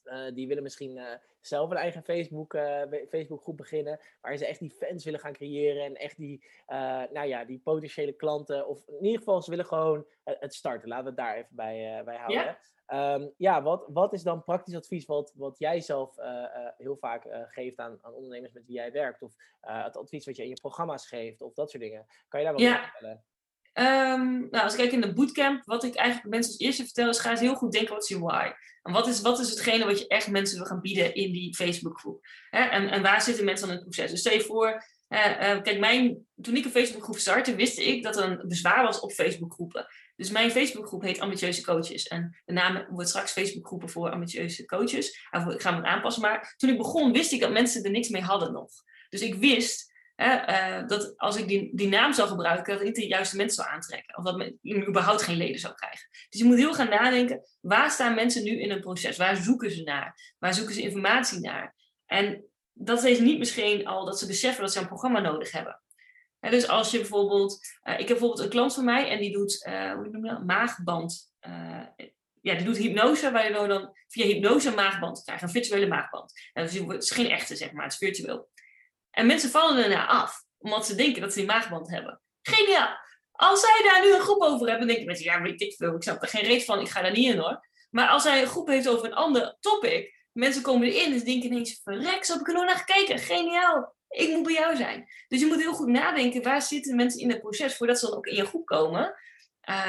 uh, 0.04 0.34
die 0.34 0.48
willen 0.48 0.62
misschien 0.62 0.96
uh, 0.96 1.04
zelf 1.40 1.70
een 1.70 1.76
eigen 1.76 2.02
Facebook, 2.02 2.54
uh, 2.54 2.82
Facebookgroep 3.08 3.56
beginnen. 3.56 4.00
Waar 4.20 4.36
ze 4.36 4.46
echt 4.46 4.58
die 4.58 4.70
fans 4.70 5.04
willen 5.04 5.20
gaan 5.20 5.32
creëren. 5.32 5.84
En 5.84 5.94
echt 5.94 6.16
die, 6.16 6.44
nou 7.12 7.26
ja, 7.26 7.44
die 7.44 7.58
potentiële 7.58 8.12
klanten. 8.12 8.66
Of 8.66 8.88
in 8.88 9.04
ieder 9.04 9.18
geval, 9.18 9.42
ze 9.42 9.50
willen 9.50 9.66
gewoon 9.66 10.06
het 10.24 10.54
starten. 10.54 10.88
Laten 10.88 11.04
we 11.04 11.10
het 11.10 11.18
daar 11.18 11.36
even 11.36 11.56
bij, 11.56 12.02
bij 12.04 12.16
houden. 12.16 12.42
Ja. 12.44 12.58
Um, 12.92 13.33
ja, 13.37 13.62
wat, 13.62 13.85
wat 13.92 14.12
is 14.12 14.22
dan 14.22 14.44
praktisch 14.44 14.74
advies 14.74 15.07
wat, 15.07 15.33
wat 15.37 15.59
jij 15.59 15.81
zelf 15.81 16.18
uh, 16.18 16.24
uh, 16.24 16.48
heel 16.79 16.96
vaak 16.96 17.24
uh, 17.24 17.40
geeft 17.48 17.79
aan, 17.79 17.98
aan 18.03 18.12
ondernemers 18.12 18.53
met 18.53 18.66
wie 18.66 18.74
jij 18.74 18.92
werkt? 18.92 19.22
Of 19.22 19.33
het 19.61 19.96
advies 19.96 20.27
wat 20.27 20.37
je 20.37 20.42
in 20.42 20.48
je 20.48 20.61
programma's 20.61 21.07
geeft 21.07 21.42
of 21.42 21.55
dat 21.55 21.70
soort 21.70 21.83
dingen? 21.83 22.07
Kan 22.29 22.40
je 22.40 22.46
daar 22.46 22.55
wat 22.55 22.64
ja. 22.64 22.77
over 22.77 22.90
vertellen? 22.90 23.24
Um, 23.79 24.48
nou, 24.51 24.64
als 24.64 24.72
ik 24.72 24.79
kijk 24.79 24.92
in 24.92 25.01
de 25.01 25.12
bootcamp, 25.12 25.64
wat 25.64 25.85
ik 25.85 25.94
eigenlijk 25.94 26.29
mensen 26.29 26.53
als 26.53 26.61
eerste 26.61 26.85
vertel, 26.85 27.09
is 27.09 27.18
ga 27.18 27.31
eens 27.31 27.40
heel 27.40 27.55
goed 27.55 27.72
denken 27.72 27.94
wat 27.94 28.03
is 28.03 28.09
je 28.09 28.18
why. 28.18 28.51
En 28.83 28.92
wat 28.92 29.07
is, 29.07 29.20
wat 29.20 29.38
is 29.38 29.51
hetgene 29.51 29.85
wat 29.85 29.98
je 29.98 30.07
echt 30.07 30.31
mensen 30.31 30.59
wil 30.59 30.66
gaan 30.66 30.81
bieden 30.81 31.14
in 31.14 31.33
die 31.33 31.55
Facebookgroep? 31.55 32.27
En, 32.51 32.90
en 32.90 33.03
waar 33.03 33.22
zitten 33.22 33.44
mensen 33.44 33.66
dan 33.66 33.77
in 33.77 33.83
het 33.83 33.90
proces? 33.90 34.11
Dus 34.11 34.20
stel 34.20 34.33
je 34.33 34.40
voor, 34.40 34.85
kijk, 35.08 35.78
mijn, 35.78 36.26
toen 36.42 36.56
ik 36.56 36.64
een 36.64 36.70
Facebookgroep 36.70 37.18
startte, 37.18 37.54
wist 37.54 37.78
ik 37.78 38.02
dat 38.02 38.16
er 38.16 38.24
een 38.24 38.48
bezwaar 38.48 38.84
was 38.84 39.00
op 39.00 39.12
Facebookgroepen. 39.12 39.86
Dus 40.16 40.30
mijn 40.30 40.50
Facebookgroep 40.50 41.02
heet 41.02 41.20
Ambitieuze 41.20 41.62
Coaches. 41.62 42.06
En 42.06 42.42
de 42.44 42.52
naam 42.52 42.86
wordt 42.90 43.08
straks 43.08 43.32
Facebookgroepen 43.32 43.88
voor 43.88 44.10
ambitieuze 44.10 44.64
coaches. 44.64 45.08
Ik 45.30 45.62
ga 45.62 45.74
hem 45.74 45.84
aanpassen. 45.84 46.22
Maar 46.22 46.54
toen 46.56 46.70
ik 46.70 46.76
begon, 46.76 47.12
wist 47.12 47.32
ik 47.32 47.40
dat 47.40 47.52
mensen 47.52 47.84
er 47.84 47.90
niks 47.90 48.08
mee 48.08 48.22
hadden 48.22 48.52
nog. 48.52 48.70
Dus 49.08 49.20
ik 49.20 49.34
wist 49.34 49.92
uh, 50.16 50.86
dat 50.86 51.18
als 51.18 51.36
ik 51.36 51.48
die, 51.48 51.70
die 51.74 51.88
naam 51.88 52.12
zou 52.12 52.28
gebruiken, 52.28 52.72
dat 52.72 52.80
ik 52.80 52.86
niet 52.86 52.96
de 52.96 53.06
juiste 53.06 53.36
mensen 53.36 53.62
zou 53.62 53.74
aantrekken. 53.74 54.18
Of 54.18 54.24
dat 54.24 54.40
ik 54.62 54.88
überhaupt 54.88 55.22
geen 55.22 55.36
leden 55.36 55.60
zou 55.60 55.74
krijgen. 55.74 56.08
Dus 56.28 56.40
je 56.40 56.46
moet 56.46 56.56
heel 56.56 56.74
gaan 56.74 56.88
nadenken, 56.88 57.40
waar 57.60 57.90
staan 57.90 58.14
mensen 58.14 58.42
nu 58.42 58.60
in 58.60 58.70
een 58.70 58.80
proces? 58.80 59.16
Waar 59.16 59.36
zoeken 59.36 59.70
ze 59.70 59.82
naar? 59.82 60.34
Waar 60.38 60.54
zoeken 60.54 60.74
ze 60.74 60.82
informatie 60.82 61.40
naar? 61.40 61.74
En 62.06 62.44
dat 62.78 63.04
is 63.04 63.18
niet 63.18 63.38
misschien 63.38 63.86
al 63.86 64.04
dat 64.04 64.18
ze 64.18 64.26
beseffen 64.26 64.62
dat 64.62 64.72
ze 64.72 64.78
een 64.80 64.86
programma 64.86 65.20
nodig 65.20 65.52
hebben 65.52 65.80
dus 66.40 66.68
als 66.68 66.90
je 66.90 66.98
bijvoorbeeld, 66.98 67.60
uh, 67.84 67.92
ik 67.92 67.98
heb 67.98 68.06
bijvoorbeeld 68.08 68.40
een 68.40 68.48
klant 68.48 68.74
van 68.74 68.84
mij 68.84 69.08
en 69.08 69.18
die 69.18 69.32
doet, 69.32 69.66
uh, 69.68 69.92
hoe 69.92 70.08
noem 70.08 70.24
je 70.24 70.30
dat, 70.30 70.44
maagband. 70.44 71.32
Uh, 71.48 71.82
ja, 72.40 72.54
die 72.54 72.64
doet 72.64 72.76
hypnose, 72.76 73.30
waar 73.30 73.46
je 73.46 73.68
dan 73.68 73.96
via 74.08 74.24
hypnose 74.24 74.68
een 74.68 74.74
maagband 74.74 75.22
krijgt, 75.22 75.42
een 75.42 75.50
virtuele 75.50 75.86
maagband. 75.86 76.32
En 76.52 76.64
dus 76.64 76.74
het 76.74 77.02
is 77.02 77.10
geen 77.10 77.30
echte, 77.30 77.56
zeg 77.56 77.72
maar, 77.72 77.84
het 77.84 77.92
is 77.92 77.98
virtueel. 77.98 78.48
En 79.10 79.26
mensen 79.26 79.50
vallen 79.50 79.84
ernaar 79.84 80.06
af, 80.06 80.44
omdat 80.58 80.86
ze 80.86 80.94
denken 80.94 81.20
dat 81.20 81.32
ze 81.32 81.38
die 81.38 81.48
maagband 81.48 81.90
hebben. 81.90 82.20
Geniaal! 82.42 83.06
Als 83.32 83.60
zij 83.60 83.82
daar 83.84 84.02
nu 84.02 84.14
een 84.14 84.20
groep 84.20 84.42
over 84.42 84.68
hebben, 84.68 84.86
denken 84.86 85.06
mensen, 85.06 85.24
ja, 85.24 85.42
weet 85.42 85.60
ik 85.60 85.74
veel, 85.74 85.94
ik 85.94 86.02
snap 86.02 86.22
er 86.22 86.28
geen 86.28 86.44
reet 86.44 86.64
van, 86.64 86.80
ik 86.80 86.88
ga 86.88 87.02
daar 87.02 87.12
niet 87.12 87.32
in 87.32 87.38
hoor. 87.38 87.66
Maar 87.90 88.08
als 88.08 88.22
zij 88.22 88.40
een 88.42 88.48
groep 88.48 88.68
heeft 88.68 88.88
over 88.88 89.04
een 89.06 89.14
ander 89.14 89.56
topic, 89.60 90.17
mensen 90.38 90.62
komen 90.62 90.88
erin 90.88 91.12
en 91.12 91.18
ze 91.18 91.24
denken 91.24 91.51
ineens, 91.51 91.81
verrek, 91.83 92.24
zo 92.24 92.33
heb 92.33 92.40
ik 92.40 92.48
er 92.48 92.55
nog 92.55 92.64
naar 92.64 92.85
gekeken, 92.87 93.18
geniaal 93.18 93.96
ik 94.09 94.31
moet 94.31 94.42
bij 94.42 94.53
jou 94.53 94.77
zijn. 94.77 95.09
Dus 95.29 95.40
je 95.40 95.46
moet 95.46 95.61
heel 95.61 95.74
goed 95.74 95.88
nadenken, 95.88 96.42
waar 96.42 96.62
zitten 96.62 96.96
mensen 96.96 97.20
in 97.20 97.31
het 97.31 97.40
proces 97.40 97.77
voordat 97.77 97.98
ze 97.98 98.07
dan 98.07 98.16
ook 98.16 98.27
in 98.27 98.37
je 98.37 98.46
groep 98.46 98.66
komen. 98.66 99.14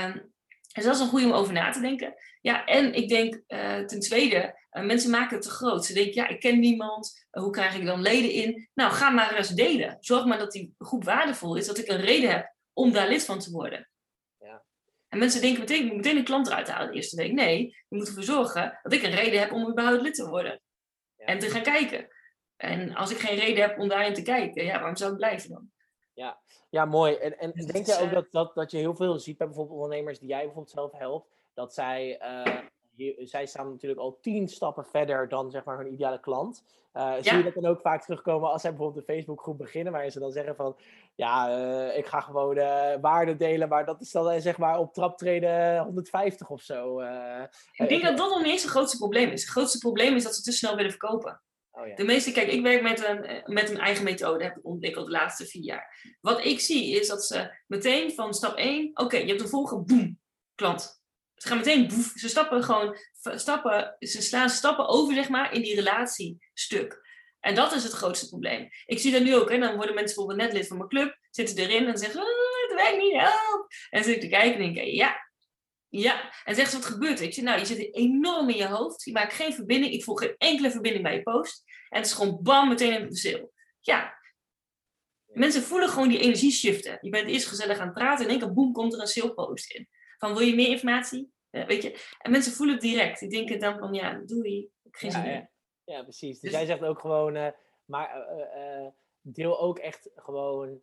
Um, 0.06 0.34
dus 0.74 0.84
dat 0.84 0.96
is 0.96 1.02
een 1.02 1.08
goede 1.08 1.26
om 1.26 1.32
over 1.32 1.54
na 1.54 1.72
te 1.72 1.82
denken. 1.82 2.14
Ja, 2.42 2.66
en 2.66 2.94
ik 2.94 3.10
denk 3.10 3.42
uh, 3.48 3.86
ten 3.86 4.00
tweede, 4.00 4.60
uh, 4.72 4.84
mensen 4.84 5.10
maken 5.10 5.36
het 5.36 5.46
te 5.46 5.52
groot. 5.52 5.86
Ze 5.86 5.94
denken, 5.94 6.14
ja, 6.14 6.28
ik 6.28 6.40
ken 6.40 6.60
niemand, 6.60 7.26
uh, 7.32 7.44
hoe 7.44 7.52
krijg 7.52 7.76
ik 7.76 7.86
dan 7.86 8.02
leden 8.02 8.32
in? 8.32 8.70
Nou, 8.74 8.92
ga 8.92 9.10
maar 9.10 9.36
eens 9.36 9.50
delen. 9.50 9.98
Zorg 10.00 10.26
maar 10.26 10.38
dat 10.38 10.52
die 10.52 10.76
groep 10.78 11.04
waardevol 11.04 11.56
is, 11.56 11.66
dat 11.66 11.78
ik 11.78 11.88
een 11.88 12.02
reden 12.02 12.30
heb 12.30 12.54
om 12.74 12.92
daar 12.92 13.08
lid 13.08 13.26
van 13.26 13.40
te 13.40 13.52
worden. 13.52 13.90
En 15.10 15.19
mensen 15.19 15.41
denken 15.41 15.60
meteen, 15.60 15.80
ik 15.80 15.86
moet 15.86 15.95
meteen 15.95 16.17
een 16.17 16.24
klant 16.24 16.48
eruit 16.48 16.69
halen 16.69 16.89
de 16.89 16.95
eerste 16.95 17.15
week. 17.15 17.32
Nee, 17.32 17.65
je 17.65 17.95
moet 17.95 18.08
ervoor 18.08 18.24
zorgen 18.24 18.80
dat 18.84 18.93
ik 18.93 19.04
een 19.04 19.15
reden 19.15 19.39
heb 19.39 19.52
om 19.52 19.69
überhaupt 19.69 20.02
lid 20.02 20.15
te 20.15 20.30
worden. 20.30 20.62
Ja. 21.17 21.26
En 21.26 21.39
te 21.39 21.50
gaan 21.50 21.62
kijken. 21.62 22.08
En 22.56 22.95
als 22.95 23.12
ik 23.12 23.17
geen 23.17 23.39
reden 23.39 23.62
heb 23.62 23.80
om 23.80 23.88
daarin 23.88 24.13
te 24.13 24.22
kijken, 24.22 24.65
ja, 24.65 24.78
waarom 24.78 24.95
zou 24.95 25.12
ik 25.12 25.17
blijven 25.17 25.50
dan? 25.50 25.72
Ja, 26.13 26.39
ja 26.69 26.86
mooi. 26.86 27.15
En, 27.15 27.38
en 27.38 27.52
dus 27.52 27.65
denk 27.65 27.86
jij 27.86 28.02
ook 28.02 28.12
dat, 28.12 28.28
dat, 28.32 28.56
dat 28.56 28.72
je 28.72 28.78
heel 28.78 28.95
veel 28.95 29.19
ziet 29.19 29.38
bij 29.38 29.48
bijvoorbeeld 29.48 29.80
ondernemers 29.82 30.19
die 30.19 30.30
jij 30.30 30.43
bijvoorbeeld 30.43 30.69
zelf 30.69 30.91
helpt, 30.91 31.28
dat 31.54 31.74
zij 31.74 32.22
uh, 32.22 32.60
zij 33.18 33.46
staan 33.46 33.70
natuurlijk 33.70 34.02
al 34.02 34.18
tien 34.22 34.48
stappen 34.48 34.86
verder 34.86 35.28
dan 35.28 35.52
zeg 35.52 35.64
maar 35.64 35.78
hun 35.78 35.94
ideale 35.94 36.20
klant. 36.20 36.64
Uh, 36.94 37.14
Zie 37.22 37.38
je 37.38 37.44
dat 37.44 37.54
dan 37.54 37.66
ook 37.66 37.82
vaak 37.82 38.04
terugkomen 38.04 38.52
als 38.52 38.62
zij 38.62 38.70
bijvoorbeeld 38.70 39.08
een 39.08 39.16
Facebookgroep 39.16 39.58
beginnen, 39.58 39.92
waarin 39.92 40.12
ze 40.12 40.20
dan 40.20 40.32
zeggen 40.32 40.56
van, 40.56 40.76
ja, 41.16 41.58
uh, 41.60 41.98
ik 41.98 42.06
ga 42.06 42.20
gewoon 42.20 42.58
uh, 42.58 42.94
waarde 43.02 43.36
delen, 43.36 43.70
maar 43.70 43.86
dat 43.86 44.02
is 44.02 44.12
dan 44.12 44.42
zeg 44.42 44.58
maar 44.58 44.80
op 44.80 44.94
traptreden 44.94 45.80
150 45.84 46.50
of 46.50 46.62
zo. 46.62 47.00
ik 47.72 47.90
denk 47.90 48.04
dat 48.04 48.18
dat 48.18 48.30
nog 48.30 48.42
niet 48.42 48.52
eens 48.52 48.62
het 48.62 48.72
grootste 48.72 48.98
probleem 48.98 49.30
is. 49.30 49.42
Het 49.42 49.52
grootste 49.52 49.78
probleem 49.78 50.16
is 50.16 50.24
dat 50.24 50.36
ze 50.36 50.42
te 50.42 50.52
snel 50.52 50.76
willen 50.76 50.92
verkopen. 50.92 51.42
Oh, 51.72 51.88
ja. 51.88 51.96
De 51.96 52.04
meeste, 52.04 52.32
kijk, 52.32 52.48
ik 52.48 52.62
werk 52.62 52.82
met 52.82 53.08
een, 53.08 53.42
met 53.46 53.70
een 53.70 53.80
eigen 53.80 54.04
methode, 54.04 54.44
heb 54.44 54.58
ik 54.58 54.66
ontwikkeld 54.66 55.06
de 55.06 55.12
laatste 55.12 55.46
vier 55.46 55.64
jaar. 55.64 56.18
Wat 56.22 56.46
ik 56.46 56.60
zie 56.60 57.00
is 57.00 57.08
dat 57.08 57.26
ze 57.26 57.64
meteen 57.68 58.12
van 58.12 58.34
stap 58.34 58.56
1, 58.56 58.92
oké, 58.94 59.18
je 59.18 59.28
hebt 59.28 59.42
een 59.42 59.48
volgende, 59.48 59.84
boem, 59.84 60.20
klant. 60.56 60.99
Ze 61.39 61.47
gaan 61.47 61.58
meteen, 61.58 61.88
boef, 61.88 62.12
ze 62.15 62.30
stappen 62.30 62.63
gewoon, 62.63 62.97
stappen, 63.21 63.95
ze 63.99 64.21
slaan 64.21 64.49
stappen 64.49 64.88
over, 64.88 65.13
zeg 65.13 65.30
maar, 65.30 65.54
in 65.54 65.62
die 65.62 65.75
relatiestuk. 65.75 67.08
En 67.39 67.56
dat 67.56 67.73
is 67.73 67.84
het 67.84 67.91
grootste 67.91 68.28
probleem. 68.28 68.69
Ik 68.86 68.99
zie 68.99 69.12
dat 69.12 69.23
nu 69.23 69.36
ook, 69.36 69.49
hè, 69.49 69.60
dan 69.60 69.75
worden 69.75 69.95
mensen 69.95 70.15
bijvoorbeeld 70.15 70.47
net 70.47 70.58
lid 70.58 70.67
van 70.67 70.78
mijn 70.78 70.89
club, 70.89 71.17
zitten 71.30 71.58
erin 71.58 71.88
en 71.88 71.97
zeggen, 71.97 72.21
oh, 72.21 72.67
het 72.67 72.73
werkt 72.75 72.97
niet, 72.97 73.15
help. 73.15 73.67
En 73.89 74.04
zit 74.04 74.15
ik 74.15 74.21
te 74.21 74.28
kijken 74.28 74.54
en 74.54 74.73
denk 74.73 74.88
ik, 74.88 74.93
ja, 74.93 75.30
ja. 75.89 76.32
En 76.43 76.56
zeggen 76.56 76.73
ze, 76.73 76.80
wat 76.80 76.91
gebeurt 76.91 77.19
er? 77.19 77.25
Ik 77.25 77.34
zeg, 77.34 77.43
nou, 77.43 77.60
je 77.60 77.65
zit 77.65 77.95
enorm 77.95 78.49
in 78.49 78.58
je 78.58 78.67
hoofd, 78.67 79.04
je 79.04 79.12
maakt 79.12 79.34
geen 79.34 79.54
verbinding, 79.54 79.93
ik 79.93 80.04
voel 80.04 80.15
geen 80.15 80.36
enkele 80.38 80.71
verbinding 80.71 81.04
bij 81.04 81.13
je 81.13 81.23
post. 81.23 81.63
En 81.89 81.97
het 81.97 82.08
is 82.08 82.13
gewoon 82.13 82.39
bam, 82.41 82.67
meteen 82.67 82.99
in 82.99 83.10
de 83.10 83.17
sale. 83.17 83.52
Ja, 83.80 84.17
Mensen 85.34 85.63
voelen 85.63 85.89
gewoon 85.89 86.10
die 86.10 86.19
energie 86.19 86.52
shiften. 86.52 86.97
Je 87.02 87.10
bent 87.10 87.28
eerst 87.30 87.47
gezellig 87.47 87.78
aan 87.78 87.86
het 87.86 87.93
praten 87.93 88.17
en 88.17 88.23
in 88.23 88.30
één 88.30 88.39
keer 88.39 88.54
boem 88.54 88.71
komt 88.71 88.93
er 88.93 88.99
een 88.99 89.08
sale 89.08 89.34
post 89.34 89.73
in. 89.73 89.88
Van 90.19 90.34
wil 90.34 90.45
je 90.45 90.55
meer 90.55 90.69
informatie? 90.69 91.32
Uh, 91.51 91.65
weet 91.65 91.84
je? 91.84 91.99
En 92.19 92.32
mensen 92.32 92.51
voelen 92.51 92.75
het 92.75 92.84
direct. 92.84 93.19
Die 93.19 93.29
denken 93.29 93.60
dan 93.60 93.77
van 93.77 93.93
ja, 93.93 94.21
doei. 94.25 94.69
Ik 94.84 94.97
geen 94.97 95.12
ja, 95.12 95.25
ja. 95.25 95.49
ja, 95.84 96.03
precies. 96.03 96.39
Dus, 96.39 96.41
dus, 96.41 96.51
jij 96.51 96.65
zegt 96.65 96.84
ook 96.84 96.99
gewoon, 96.99 97.36
uh, 97.36 97.47
maar 97.86 98.27
uh, 98.55 98.88
deel 99.21 99.60
ook 99.60 99.79
echt 99.79 100.10
gewoon 100.15 100.82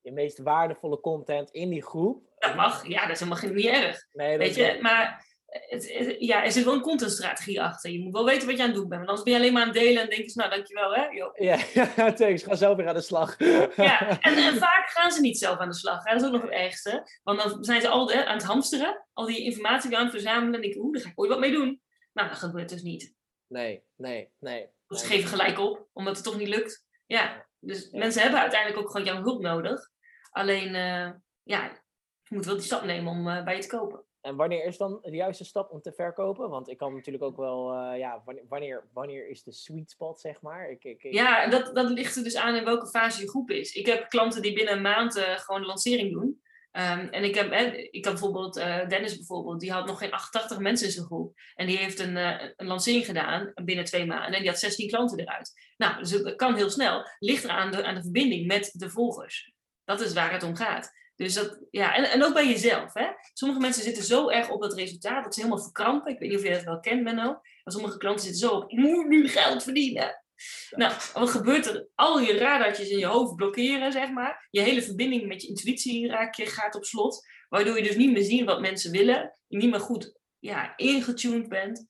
je 0.00 0.12
meest 0.12 0.38
waardevolle 0.38 1.00
content 1.00 1.50
in 1.50 1.70
die 1.70 1.82
groep. 1.82 2.28
Dat 2.38 2.54
mag, 2.54 2.86
ja, 2.86 3.00
dat 3.00 3.10
is 3.10 3.20
helemaal 3.20 3.54
niet 3.54 3.66
erg. 3.66 4.06
Nee, 4.12 4.38
weet 4.38 4.54
je, 4.54 4.78
maar 4.80 5.26
het, 5.48 6.16
ja, 6.18 6.44
er 6.44 6.52
zit 6.52 6.64
wel 6.64 6.74
een 6.74 6.80
contentstrategie 6.80 7.62
achter. 7.62 7.90
Je 7.90 8.00
moet 8.00 8.12
wel 8.12 8.24
weten 8.24 8.48
wat 8.48 8.56
je 8.56 8.62
aan 8.62 8.68
het 8.68 8.78
doen 8.78 8.88
bent. 8.88 9.06
Want 9.06 9.08
anders 9.08 9.22
ben 9.22 9.32
je 9.32 9.38
alleen 9.38 9.52
maar 9.52 9.62
aan 9.62 9.68
het 9.68 9.78
delen 9.78 10.02
en 10.02 10.08
denk 10.08 10.28
je, 10.28 10.32
nou 10.34 10.50
dankjewel 10.50 10.94
hè. 10.94 11.06
Ja, 11.36 11.58
ja, 11.72 12.12
thanks. 12.12 12.42
Ga 12.42 12.54
zelf 12.54 12.76
weer 12.76 12.88
aan 12.88 12.94
de 12.94 13.00
slag. 13.00 13.38
ja, 13.76 14.08
en, 14.20 14.36
en, 14.36 14.56
vaak 14.56 14.90
gaan 14.90 15.12
ze 15.12 15.20
niet 15.20 15.38
zelf 15.38 15.58
aan 15.58 15.68
de 15.68 15.74
slag. 15.74 16.04
Hè? 16.04 16.12
Dat 16.12 16.20
is 16.20 16.26
ook 16.26 16.32
nog 16.32 16.42
het 16.42 16.50
ergste. 16.50 17.06
Want 17.22 17.42
dan 17.42 17.64
zijn 17.64 17.80
ze 17.80 17.88
al 17.88 18.12
aan 18.12 18.36
het 18.36 18.46
hamsteren. 18.46 19.06
Al 19.12 19.26
die 19.26 19.44
informatie 19.44 19.96
aan 19.96 20.02
het 20.02 20.12
verzamelen. 20.12 20.54
En 20.54 20.60
denk 20.60 20.74
ik, 20.74 20.82
oeh, 20.82 20.92
daar 20.92 21.02
ga 21.02 21.08
ik 21.08 21.20
ooit 21.20 21.30
wat 21.30 21.40
mee 21.40 21.52
doen. 21.52 21.80
Nou, 22.12 22.28
dat 22.28 22.38
gebeurt 22.38 22.68
dus 22.68 22.82
niet. 22.82 23.14
Nee, 23.46 23.84
nee, 23.96 24.30
nee. 24.38 24.68
Ze 24.88 25.06
geven 25.06 25.28
gelijk 25.28 25.58
op, 25.58 25.88
omdat 25.92 26.14
het 26.14 26.24
toch 26.24 26.36
niet 26.36 26.48
lukt. 26.48 26.84
Ja, 27.06 27.46
dus 27.58 27.90
mensen 27.90 28.22
hebben 28.22 28.40
uiteindelijk 28.40 28.80
ook 28.80 28.90
gewoon 28.90 29.06
jouw 29.06 29.22
hulp 29.22 29.42
nodig. 29.42 29.90
Alleen, 30.30 30.68
uh, 30.68 31.10
ja, 31.42 31.82
je 32.22 32.34
moet 32.34 32.44
wel 32.44 32.54
die 32.54 32.64
stap 32.64 32.84
nemen 32.84 33.12
om 33.12 33.28
uh, 33.28 33.44
bij 33.44 33.54
je 33.54 33.62
te 33.62 33.68
kopen. 33.68 34.04
En 34.28 34.36
wanneer 34.36 34.64
is 34.64 34.76
dan 34.76 34.98
de 35.02 35.16
juiste 35.16 35.44
stap 35.44 35.70
om 35.70 35.80
te 35.80 35.92
verkopen? 35.92 36.50
Want 36.50 36.68
ik 36.68 36.78
kan 36.78 36.94
natuurlijk 36.94 37.24
ook 37.24 37.36
wel, 37.36 37.74
uh, 37.74 37.98
ja, 37.98 38.22
wanneer, 38.48 38.88
wanneer 38.92 39.28
is 39.28 39.42
de 39.42 39.52
sweet 39.52 39.90
spot, 39.90 40.20
zeg 40.20 40.40
maar? 40.40 40.70
Ik, 40.70 40.84
ik, 40.84 41.12
Ja, 41.12 41.46
dat, 41.46 41.74
dat 41.74 41.90
ligt 41.90 42.16
er 42.16 42.22
dus 42.22 42.36
aan 42.36 42.54
in 42.54 42.64
welke 42.64 42.86
fase 42.86 43.20
je 43.20 43.28
groep 43.28 43.50
is. 43.50 43.72
Ik 43.72 43.86
heb 43.86 44.08
klanten 44.08 44.42
die 44.42 44.52
binnen 44.52 44.74
een 44.74 44.82
maand 44.82 45.16
uh, 45.16 45.38
gewoon 45.38 45.60
de 45.60 45.66
lancering 45.66 46.12
doen. 46.12 46.42
Um, 46.72 47.08
en 47.08 47.24
ik 47.24 47.34
heb, 47.34 47.52
ik 47.90 48.04
heb 48.04 48.12
bijvoorbeeld, 48.12 48.56
uh, 48.56 48.88
Dennis 48.88 49.16
bijvoorbeeld, 49.16 49.60
die 49.60 49.72
had 49.72 49.86
nog 49.86 49.98
geen 49.98 50.12
88 50.12 50.58
mensen 50.58 50.86
in 50.86 50.92
zijn 50.92 51.06
groep. 51.06 51.32
En 51.54 51.66
die 51.66 51.76
heeft 51.76 51.98
een, 51.98 52.16
een 52.16 52.66
lancering 52.66 53.04
gedaan 53.04 53.52
binnen 53.64 53.84
twee 53.84 54.06
maanden. 54.06 54.32
En 54.32 54.40
die 54.40 54.50
had 54.50 54.58
16 54.58 54.88
klanten 54.88 55.18
eruit. 55.18 55.52
Nou, 55.76 55.98
dus 55.98 56.10
het 56.10 56.36
kan 56.36 56.54
heel 56.54 56.70
snel. 56.70 57.08
Ligt 57.18 57.44
er 57.44 57.50
aan 57.50 57.70
de, 57.70 57.84
aan 57.84 57.94
de 57.94 58.02
verbinding 58.02 58.46
met 58.46 58.70
de 58.72 58.90
volgers. 58.90 59.52
Dat 59.84 60.00
is 60.00 60.12
waar 60.12 60.32
het 60.32 60.42
om 60.42 60.56
gaat. 60.56 60.92
Dus 61.18 61.34
dat, 61.34 61.58
ja, 61.70 61.94
en, 61.94 62.04
en 62.04 62.24
ook 62.24 62.34
bij 62.34 62.46
jezelf. 62.46 62.94
Hè? 62.94 63.06
Sommige 63.32 63.60
mensen 63.60 63.82
zitten 63.82 64.04
zo 64.04 64.28
erg 64.28 64.50
op 64.50 64.62
dat 64.62 64.74
resultaat 64.74 65.24
dat 65.24 65.34
ze 65.34 65.40
helemaal 65.40 65.62
verkrampen. 65.62 66.12
Ik 66.12 66.18
weet 66.18 66.28
niet 66.28 66.38
of 66.38 66.44
je 66.44 66.50
dat 66.50 66.64
wel 66.64 66.80
kent, 66.80 67.04
Benno. 67.04 67.24
Maar 67.24 67.74
sommige 67.74 67.96
klanten 67.96 68.24
zitten 68.24 68.48
zo 68.48 68.54
op, 68.54 68.70
ik 68.70 68.78
moet 68.78 69.08
nu 69.08 69.28
geld 69.28 69.62
verdienen. 69.62 70.22
Nou, 70.70 70.92
wat 71.12 71.30
gebeurt 71.30 71.66
er? 71.66 71.88
Al 71.94 72.20
je 72.20 72.38
radartjes 72.38 72.88
in 72.88 72.98
je 72.98 73.06
hoofd 73.06 73.36
blokkeren, 73.36 73.92
zeg 73.92 74.10
maar. 74.10 74.46
Je 74.50 74.60
hele 74.60 74.82
verbinding 74.82 75.26
met 75.26 75.42
je 75.42 75.48
intuïtie 75.48 76.08
raak 76.08 76.34
je, 76.34 76.46
gaat 76.46 76.74
op 76.74 76.84
slot. 76.84 77.26
Waardoor 77.48 77.76
je 77.76 77.82
dus 77.82 77.96
niet 77.96 78.12
meer 78.12 78.22
ziet 78.22 78.44
wat 78.44 78.60
mensen 78.60 78.90
willen. 78.90 79.38
Je 79.46 79.56
niet 79.56 79.70
meer 79.70 79.80
goed 79.80 80.18
ja, 80.38 80.76
ingetuned 80.76 81.48
bent. 81.48 81.86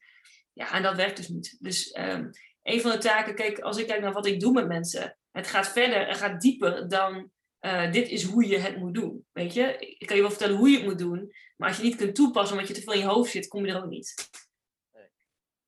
Ja, 0.52 0.72
en 0.72 0.82
dat 0.82 0.96
werkt 0.96 1.16
dus 1.16 1.28
niet. 1.28 1.56
Dus 1.60 1.96
um, 1.98 2.30
een 2.62 2.80
van 2.80 2.90
de 2.90 2.98
taken, 2.98 3.34
kijk, 3.34 3.58
als 3.58 3.76
ik 3.76 3.86
kijk 3.86 4.00
naar 4.00 4.12
wat 4.12 4.26
ik 4.26 4.40
doe 4.40 4.52
met 4.52 4.68
mensen. 4.68 5.18
Het 5.30 5.46
gaat 5.46 5.68
verder 5.68 6.08
en 6.08 6.14
gaat 6.14 6.40
dieper 6.40 6.88
dan 6.88 7.30
uh, 7.60 7.92
dit 7.92 8.08
is 8.08 8.22
hoe 8.22 8.46
je 8.46 8.58
het 8.58 8.76
moet 8.76 8.94
doen. 8.94 9.26
Weet 9.32 9.54
je, 9.54 9.76
ik 9.98 10.06
kan 10.06 10.16
je 10.16 10.22
wel 10.22 10.30
vertellen 10.30 10.56
hoe 10.56 10.68
je 10.68 10.76
het 10.76 10.86
moet 10.86 10.98
doen, 10.98 11.32
maar 11.56 11.68
als 11.68 11.76
je 11.76 11.82
niet 11.82 11.96
kunt 11.96 12.14
toepassen 12.14 12.52
omdat 12.52 12.68
je 12.68 12.74
te 12.74 12.82
veel 12.82 12.92
in 12.92 12.98
je 12.98 13.06
hoofd 13.06 13.30
zit, 13.30 13.48
kom 13.48 13.66
je 13.66 13.72
er 13.72 13.82
ook 13.82 13.90
niet. 13.90 14.14
Nee. 14.92 15.04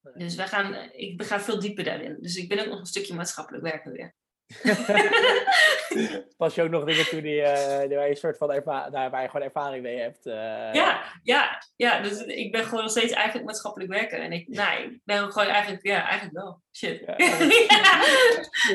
Nee. 0.00 0.14
Dus 0.14 0.35
wij 0.35 0.48
gaan, 0.48 0.90
ik 0.92 1.22
ga 1.22 1.40
veel 1.40 1.61
dieper 1.61 1.85
daarin. 1.85 2.16
Dus 2.20 2.37
ik 2.37 2.48
ben 2.48 2.59
ook 2.59 2.66
nog 2.66 2.79
een 2.79 2.87
stukje 2.87 3.14
maatschappelijk 3.14 3.64
werken 3.64 3.92
weer. 3.92 4.14
Pas 6.36 6.54
je 6.54 6.62
ook 6.62 6.70
nog 6.70 6.84
dingen 6.84 7.08
toe 7.08 7.22
die, 7.22 7.40
uh, 7.40 7.44
waar 7.44 7.88
je 7.88 8.08
een 8.08 8.16
soort 8.16 8.36
van 8.36 8.52
erva 8.52 8.90
waar 8.90 9.22
je 9.22 9.28
gewoon 9.28 9.46
ervaring 9.46 9.82
mee 9.82 9.98
hebt? 9.98 10.26
Uh... 10.26 10.34
Ja, 10.72 11.02
ja, 11.22 11.62
ja. 11.76 12.00
Dus 12.00 12.22
ik 12.22 12.52
ben 12.52 12.64
gewoon 12.64 12.82
nog 12.82 12.90
steeds 12.90 13.12
eigenlijk 13.12 13.46
maatschappelijk 13.46 13.90
werken. 13.90 14.22
En 14.22 14.32
ik, 14.32 14.48
nou, 14.48 14.82
ik 14.82 15.00
ben 15.04 15.32
gewoon 15.32 15.48
eigenlijk, 15.48 15.82
ja, 15.82 16.02
eigenlijk 16.08 16.38
wel. 16.38 16.60
Shit. 16.72 17.02
Ja, 17.06 17.16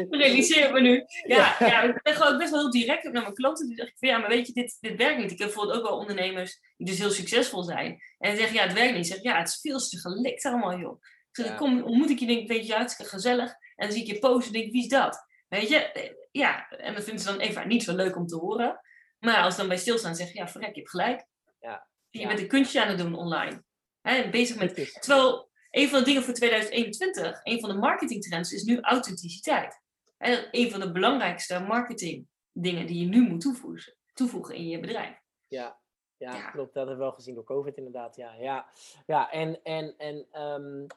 Realiseer 0.20 0.72
me 0.72 0.82
nu. 0.82 1.04
Ja, 1.28 1.56
ja. 1.60 1.82
ik 1.82 2.02
ben 2.02 2.16
gewoon 2.16 2.38
best 2.38 2.52
wel 2.52 2.60
heel 2.60 2.72
direct 2.72 3.04
naar 3.04 3.22
mijn 3.22 3.34
klanten. 3.34 3.68
Die 3.68 3.76
zeggen 3.76 3.96
van 3.98 4.10
ja, 4.10 4.18
maar 4.18 4.30
weet 4.30 4.48
je, 4.48 4.54
dit, 4.54 4.78
dit 4.80 4.96
werkt 4.96 5.18
niet. 5.18 5.32
Ik 5.32 5.40
heb 5.40 5.48
bijvoorbeeld 5.48 5.78
ook 5.78 5.88
wel 5.88 5.98
ondernemers 5.98 6.60
die 6.78 6.88
dus 6.88 7.00
heel 7.00 7.12
succesvol 7.12 7.64
zijn. 7.64 8.02
En 8.18 8.38
zeggen 8.38 8.56
ja, 8.56 8.64
het 8.64 8.74
werkt 8.74 8.96
niet. 8.96 9.06
Ik 9.06 9.14
zeg 9.14 9.22
ja, 9.22 9.38
het 9.38 9.48
is 9.48 9.60
veel 9.62 9.80
te 9.80 10.00
gelikt 10.00 10.46
allemaal, 10.46 10.80
joh. 10.80 11.02
Ik 11.32 11.46
zeg, 11.46 11.56
kom, 11.56 11.84
ontmoet 11.84 12.10
ik 12.10 12.20
je, 12.20 12.26
denk 12.26 12.48
weet 12.48 12.68
je, 12.68 12.74
hartstikke 12.74 13.12
gezellig. 13.12 13.50
En 13.76 13.88
dan 13.88 13.92
zie 13.92 14.02
ik 14.02 14.14
je 14.14 14.20
posten 14.20 14.54
en 14.54 14.60
denk 14.60 14.72
wie 14.72 14.82
is 14.82 14.88
dat? 14.88 15.26
Weet 15.56 15.70
je, 15.70 15.92
eh, 15.92 16.14
ja, 16.32 16.70
en 16.70 16.94
dat 16.94 17.04
vinden 17.04 17.24
ze 17.24 17.32
dan 17.32 17.40
even 17.40 17.68
niet 17.68 17.84
zo 17.84 17.96
leuk 17.96 18.16
om 18.16 18.28
te 18.28 18.36
horen. 18.36 18.80
Maar 19.20 19.42
als 19.42 19.54
ze 19.54 19.60
dan 19.60 19.70
bij 19.70 19.78
stilstaan 19.78 20.16
zeggen, 20.16 20.40
ja, 20.40 20.48
verrek, 20.48 20.70
je 20.70 20.80
hebt 20.80 20.90
gelijk. 20.90 21.26
Ja. 21.60 21.88
Je 22.10 22.28
bent 22.28 22.40
een 22.40 22.48
kunstje 22.48 22.82
aan 22.82 22.88
het 22.88 22.98
doen 22.98 23.16
online. 23.16 23.64
Hè, 24.02 24.30
bezig 24.30 24.58
met, 24.58 25.02
terwijl 25.02 25.50
een 25.72 25.90
van 25.90 26.00
de 26.00 26.06
dingen 26.06 26.24
voor 26.24 26.34
2021, 26.34 27.40
een 27.44 27.60
van 27.60 27.70
de 27.70 27.76
marketingtrends 27.76 28.52
is 28.52 28.64
nu 28.64 28.80
authenticiteit. 28.82 29.82
En 30.18 30.48
een 30.52 30.72
van 30.72 30.80
de 30.80 30.92
belangrijkste 30.92 31.60
marketing 31.60 32.28
dingen 32.52 32.88
die 32.88 33.00
je 33.00 33.06
nu 33.06 33.22
moet 33.22 33.42
toevoegen, 33.42 33.96
toevoegen 34.14 34.56
in 34.56 34.68
je 34.68 34.80
bedrijf. 34.80 35.20
Ja, 35.48 35.80
ja, 36.18 36.50
klopt. 36.52 36.74
Dat 36.74 36.76
hebben 36.76 36.96
we 36.96 37.02
wel 37.02 37.12
gezien 37.12 37.36
door 37.36 37.44
COVID 37.44 37.78
inderdaad. 37.78 38.16
Ja, 38.16 38.34
ja. 38.34 38.70
ja 39.06 39.32
en, 39.32 39.64
en, 39.64 39.98
en 39.98 40.42
um, 40.42 40.88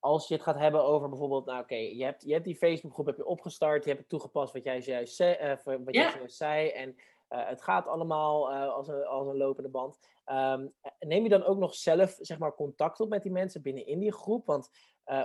als 0.00 0.28
je 0.28 0.34
het 0.34 0.42
gaat 0.42 0.58
hebben 0.58 0.84
over 0.84 1.08
bijvoorbeeld, 1.08 1.46
nou 1.46 1.62
oké, 1.62 1.74
je, 1.74 2.04
hebt, 2.04 2.22
je 2.22 2.32
hebt 2.32 2.44
die 2.44 2.56
Facebookgroep 2.56 3.06
heb 3.06 3.16
je 3.16 3.26
opgestart, 3.26 3.82
je 3.82 3.88
hebt 3.88 4.00
het 4.00 4.10
toegepast 4.10 4.52
wat 4.52 4.64
jij 4.64 4.80
juist 4.80 5.16
zei, 5.16 5.36
uh, 5.42 5.76
wat 5.84 5.94
jij 5.94 6.12
juist 6.18 6.36
zei 6.36 6.68
en 6.68 6.88
uh, 6.88 7.46
het 7.48 7.62
gaat 7.62 7.86
allemaal 7.86 8.52
uh, 8.52 8.68
als, 8.68 8.88
een, 8.88 9.06
als 9.06 9.26
een 9.26 9.36
lopende 9.36 9.68
band. 9.68 9.98
Um, 10.26 10.72
neem 10.98 11.22
je 11.22 11.28
dan 11.28 11.44
ook 11.44 11.58
nog 11.58 11.74
zelf 11.74 12.16
zeg 12.20 12.38
maar, 12.38 12.54
contact 12.54 13.00
op 13.00 13.08
met 13.08 13.22
die 13.22 13.32
mensen 13.32 13.62
binnen 13.62 13.86
in 13.86 13.98
die 13.98 14.12
groep? 14.12 14.46
Want, 14.46 14.70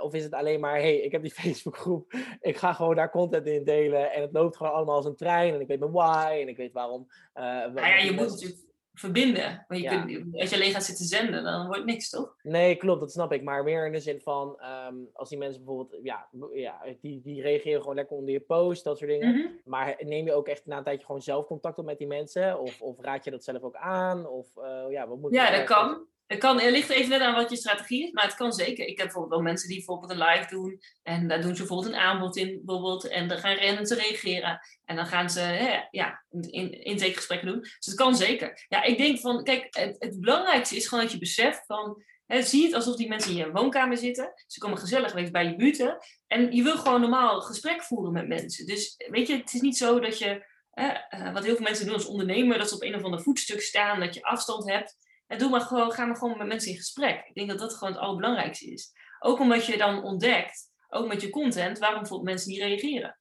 of 0.02 0.14
is 0.14 0.24
het 0.24 0.34
alleen 0.34 0.60
maar, 0.60 0.76
hey, 0.76 0.96
ik 0.96 1.12
heb 1.12 1.22
die 1.22 1.34
Facebookgroep, 1.42 2.14
ik 2.42 2.58
ga 2.58 2.74
gewoon 2.74 2.96
daar 2.96 3.12
content 3.12 3.48
in 3.48 3.64
delen 3.64 4.12
en 4.12 4.22
het 4.22 4.34
loopt 4.34 4.58
gewoon 4.58 4.74
allemaal 4.74 4.96
als 4.96 5.06
een 5.06 5.16
trein 5.16 5.54
en 5.54 5.62
ik 5.62 5.68
weet 5.68 5.80
mijn 5.80 5.92
why 5.92 6.38
en 6.42 6.48
ik 6.48 6.58
weet 6.58 6.74
waarom. 6.74 7.08
nou 7.34 7.76
ja, 7.76 7.98
je 7.98 8.12
moet 8.12 8.30
natuurlijk 8.30 8.73
verbinden. 8.94 9.66
Want 9.68 9.82
je 9.82 9.88
kunt, 9.88 10.40
als 10.40 10.50
je 10.50 10.56
alleen 10.56 10.72
gaat 10.72 10.84
zitten 10.84 11.06
zenden, 11.06 11.44
dan 11.44 11.68
wordt 11.68 11.86
niks, 11.86 12.10
toch? 12.10 12.36
Nee, 12.42 12.76
klopt, 12.76 13.00
dat 13.00 13.12
snap 13.12 13.32
ik. 13.32 13.44
Maar 13.44 13.64
meer 13.64 13.86
in 13.86 13.92
de 13.92 14.00
zin 14.00 14.22
van, 14.22 14.60
um, 14.88 15.10
als 15.14 15.30
die 15.30 15.38
mensen 15.38 15.64
bijvoorbeeld, 15.64 16.04
ja, 16.04 16.28
ja 16.54 16.82
die, 17.02 17.22
die 17.22 17.42
reageren 17.42 17.82
gewoon 17.82 17.96
lekker 17.96 18.16
onder 18.16 18.34
je 18.34 18.40
post, 18.40 18.84
dat 18.84 18.98
soort 18.98 19.10
dingen. 19.10 19.28
Mm 19.28 19.36
-hmm. 19.36 19.60
Maar 19.66 19.96
neem 20.00 20.26
je 20.26 20.34
ook 20.34 20.48
echt 20.48 20.66
na 20.66 20.78
een 20.78 20.84
tijdje 20.84 21.06
gewoon 21.06 21.22
zelf 21.22 21.46
contact 21.46 21.78
op 21.78 21.86
met 21.86 21.98
die 21.98 22.08
mensen? 22.08 22.60
Of, 22.60 22.82
of 22.82 23.00
raad 23.00 23.24
je 23.24 23.32
dat 23.32 23.44
zelf 23.44 23.62
ook 23.62 23.76
aan? 23.76 24.28
Of 24.28 24.48
uh, 24.58 24.86
ja, 24.90 25.08
wat 25.08 25.20
moet 25.20 25.34
Ja, 25.34 25.52
dat 25.52 25.64
kan. 25.64 26.06
Het, 26.28 26.40
kan, 26.40 26.60
het 26.60 26.72
ligt 26.72 26.90
even 26.90 27.10
net 27.10 27.22
aan 27.22 27.36
wat 27.36 27.50
je 27.50 27.56
strategie 27.56 28.04
is, 28.04 28.12
maar 28.12 28.24
het 28.24 28.36
kan 28.36 28.54
zeker. 28.54 28.86
Ik 28.86 28.98
heb 28.98 29.06
bijvoorbeeld 29.06 29.34
wel 29.34 29.42
mensen 29.42 29.68
die 29.68 29.78
bijvoorbeeld 29.78 30.12
een 30.12 30.28
live 30.28 30.50
doen. 30.50 30.82
En 31.04 31.28
daar 31.28 31.42
doen 31.42 31.56
ze 31.56 31.58
bijvoorbeeld 31.58 31.94
een 31.94 32.00
aanbod 32.00 32.38
in, 32.38 32.62
bijvoorbeeld. 32.66 33.08
En 33.08 33.28
dan 33.28 33.38
gaan 33.38 33.56
rennen 33.56 33.86
ze 33.86 33.96
reageren. 33.96 34.60
En 34.86 34.96
dan 34.96 35.06
gaan 35.06 35.30
ze 35.30 35.40
hè, 35.40 35.80
ja, 35.92 36.24
in, 36.30 36.84
intakegesprekken 36.84 37.48
doen. 37.48 37.60
Dus 37.60 37.86
het 37.86 37.96
kan 37.96 38.16
zeker. 38.16 38.66
Ja, 38.68 38.84
ik 38.84 38.98
denk 38.98 39.20
van, 39.20 39.44
kijk, 39.44 39.68
het, 39.70 39.96
het 40.00 40.20
belangrijkste 40.20 40.76
is 40.76 40.88
gewoon 40.88 41.04
dat 41.04 41.14
je 41.14 41.20
beseft 41.20 41.66
van... 41.66 42.04
Zie 42.28 42.66
het 42.66 42.74
alsof 42.74 42.96
die 42.96 43.08
mensen 43.08 43.32
in 43.32 43.38
je 43.38 43.52
woonkamer 43.52 43.98
zitten. 43.98 44.34
Ze 44.48 44.60
komen 44.60 44.78
gezellig 44.78 45.16
even 45.16 45.32
bij 45.32 45.46
je 45.46 45.56
buurten. 45.56 45.98
En 46.28 46.56
je 46.56 46.64
wil 46.64 46.78
gewoon 46.78 47.02
normaal 47.02 47.42
gesprek 47.42 47.84
voeren 47.84 48.14
met 48.14 48.28
mensen. 48.28 48.66
Dus 48.66 48.96
weet 49.10 49.28
je, 49.28 49.38
het 49.38 49.54
is 49.54 49.62
niet 49.62 49.78
zo 49.78 50.00
dat 50.00 50.18
je... 50.18 50.52
Uh, 50.74 51.34
wat 51.34 51.44
heel 51.44 51.56
veel 51.56 51.64
mensen 51.64 51.86
doen 51.86 51.94
als 51.94 52.06
ondernemer, 52.06 52.58
dat 52.58 52.70
ze 52.70 52.76
op 52.76 52.84
een 52.84 52.96
of 52.96 53.04
ander 53.04 53.22
voetstuk 53.22 53.62
staan, 53.62 54.00
dat 54.00 54.14
je 54.14 54.24
afstand 54.24 54.70
hebt 54.70 54.98
En 55.34 55.40
doe 55.40 55.50
maar 55.50 55.62
gewoon, 55.62 55.92
ga 55.92 56.06
maar 56.06 56.16
gewoon 56.16 56.38
met 56.38 56.48
mensen 56.48 56.72
in 56.72 56.78
gesprek. 56.78 57.26
Ik 57.26 57.36
denk 57.36 57.50
dat 57.50 57.60
dat 57.60 57.74
gewoon 57.74 57.94
het 57.94 58.02
allerbelangrijkste 58.02 58.72
is. 58.72 58.92
Ook 59.20 59.40
omdat 59.40 59.66
je 59.66 59.78
dan 59.78 60.04
ontdekt, 60.04 60.72
ook 60.90 61.08
met 61.08 61.22
je 61.22 61.30
content, 61.30 61.80
waarom 61.80 62.00
bijvoorbeeld 62.00 62.30
mensen 62.30 62.50
niet 62.50 62.62
reageren. 62.62 63.20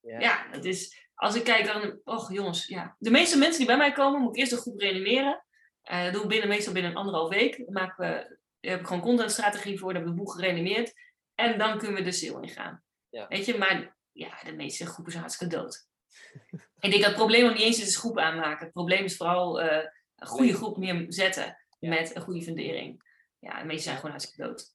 Ja, 0.00 0.18
ja 0.18 0.46
het 0.50 0.64
is, 0.64 1.08
als 1.14 1.34
ik 1.34 1.44
kijk 1.44 1.66
dan, 1.66 2.00
och 2.04 2.32
jongens, 2.32 2.66
ja. 2.66 2.96
De 2.98 3.10
meeste 3.10 3.38
mensen 3.38 3.58
die 3.58 3.66
bij 3.66 3.76
mij 3.76 3.92
komen, 3.92 4.20
moet 4.20 4.34
ik 4.34 4.40
eerst 4.40 4.52
een 4.52 4.58
groep 4.58 4.80
reanimeren. 4.80 5.44
Uh, 5.90 6.04
dat 6.04 6.12
doen 6.12 6.22
we 6.22 6.28
binnen, 6.28 6.48
meestal 6.48 6.72
binnen 6.72 6.90
een 6.90 6.96
anderhalf 6.96 7.28
week. 7.28 7.56
Dan 7.56 7.72
maken 7.72 8.08
we, 8.08 8.38
daar 8.60 8.70
heb 8.70 8.80
ik 8.80 8.86
gewoon 8.86 9.02
contentstrategie 9.02 9.78
voor, 9.78 9.92
dan 9.92 10.02
hebben 10.02 10.12
we 10.12 10.18
de 10.18 10.24
boel 10.24 10.34
gereanimeerd. 10.34 10.92
En 11.34 11.58
dan 11.58 11.78
kunnen 11.78 11.96
we 11.96 12.02
de 12.02 12.12
sale 12.12 12.42
ingaan. 12.42 12.82
Ja. 13.08 13.28
Weet 13.28 13.44
je, 13.44 13.58
maar 13.58 13.96
ja, 14.12 14.42
de 14.42 14.52
meeste 14.52 14.86
groepen 14.86 15.12
zijn 15.12 15.24
hartstikke 15.24 15.56
dood. 15.56 15.86
ik 16.80 16.90
denk 16.90 17.02
dat 17.02 17.04
het 17.04 17.14
probleem 17.14 17.44
nog 17.44 17.52
niet 17.52 17.62
eens 17.62 17.80
is 17.80 17.96
groep 17.96 18.18
aanmaken. 18.18 18.64
Het 18.64 18.72
probleem 18.72 19.04
is 19.04 19.16
vooral 19.16 19.62
uh, 19.62 19.78
een 20.24 20.30
goede 20.30 20.54
groep 20.54 20.76
neerzetten 20.76 21.56
met 21.78 22.16
een 22.16 22.22
goede 22.22 22.42
fundering. 22.42 23.02
Ja, 23.38 23.62
de 23.62 23.78
zijn 23.78 23.96
gewoon 23.96 24.10
hartstikke 24.10 24.48
dood. 24.48 24.72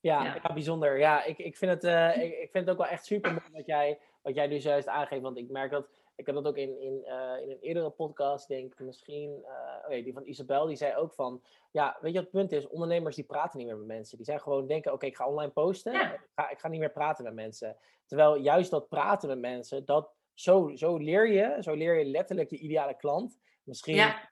Ja, 0.00 0.24
ja. 0.42 0.52
bijzonder. 0.52 0.98
Ja, 0.98 1.24
ik, 1.24 1.38
ik, 1.38 1.56
vind 1.56 1.70
het, 1.70 1.84
uh, 1.84 2.22
ik, 2.22 2.32
ik 2.32 2.50
vind 2.50 2.64
het 2.64 2.70
ook 2.70 2.82
wel 2.82 2.92
echt 2.92 3.04
super 3.04 3.30
mooi 3.30 3.52
wat 3.52 3.66
jij, 3.66 4.00
wat 4.22 4.34
jij 4.34 4.48
dus 4.48 4.62
juist 4.62 4.88
aangeeft. 4.88 5.22
Want 5.22 5.36
ik 5.36 5.50
merk 5.50 5.70
dat, 5.70 5.88
ik 6.16 6.26
heb 6.26 6.34
dat 6.34 6.46
ook 6.46 6.56
in, 6.56 6.80
in, 6.80 7.04
uh, 7.06 7.42
in 7.42 7.50
een 7.50 7.60
eerdere 7.60 7.90
podcast, 7.90 8.48
denk 8.48 8.72
ik 8.72 8.80
misschien, 8.80 9.30
uh, 9.30 9.86
oh 9.88 9.96
ja, 9.96 10.02
die 10.02 10.12
van 10.12 10.26
Isabel, 10.26 10.66
die 10.66 10.76
zei 10.76 10.96
ook 10.96 11.14
van, 11.14 11.42
ja, 11.70 11.98
weet 12.00 12.12
je 12.12 12.18
wat 12.18 12.32
het 12.32 12.40
punt 12.40 12.52
is? 12.52 12.68
Ondernemers 12.68 13.16
die 13.16 13.24
praten 13.24 13.58
niet 13.58 13.66
meer 13.66 13.76
met 13.76 13.86
mensen. 13.86 14.16
Die 14.16 14.26
zijn 14.26 14.40
gewoon 14.40 14.66
denken, 14.66 14.92
oké, 14.92 15.06
ik 15.06 15.16
ga 15.16 15.28
online 15.28 15.52
posten, 15.52 15.94
ik, 15.94 16.28
ga, 16.34 16.50
ik 16.50 16.58
ga 16.58 16.68
niet 16.68 16.80
meer 16.80 16.92
praten 16.92 17.24
met 17.24 17.34
mensen. 17.34 17.76
Terwijl 18.06 18.36
juist 18.36 18.70
dat 18.70 18.88
praten 18.88 19.28
met 19.28 19.38
mensen, 19.38 19.84
dat, 19.84 20.14
zo, 20.34 20.70
zo 20.74 20.96
leer 20.96 21.32
je, 21.32 21.56
zo 21.60 21.74
leer 21.74 21.98
je 21.98 22.04
letterlijk 22.04 22.48
de 22.48 22.58
ideale 22.58 22.96
klant 22.96 23.38
misschien 23.64 23.94
ja. 23.94 24.29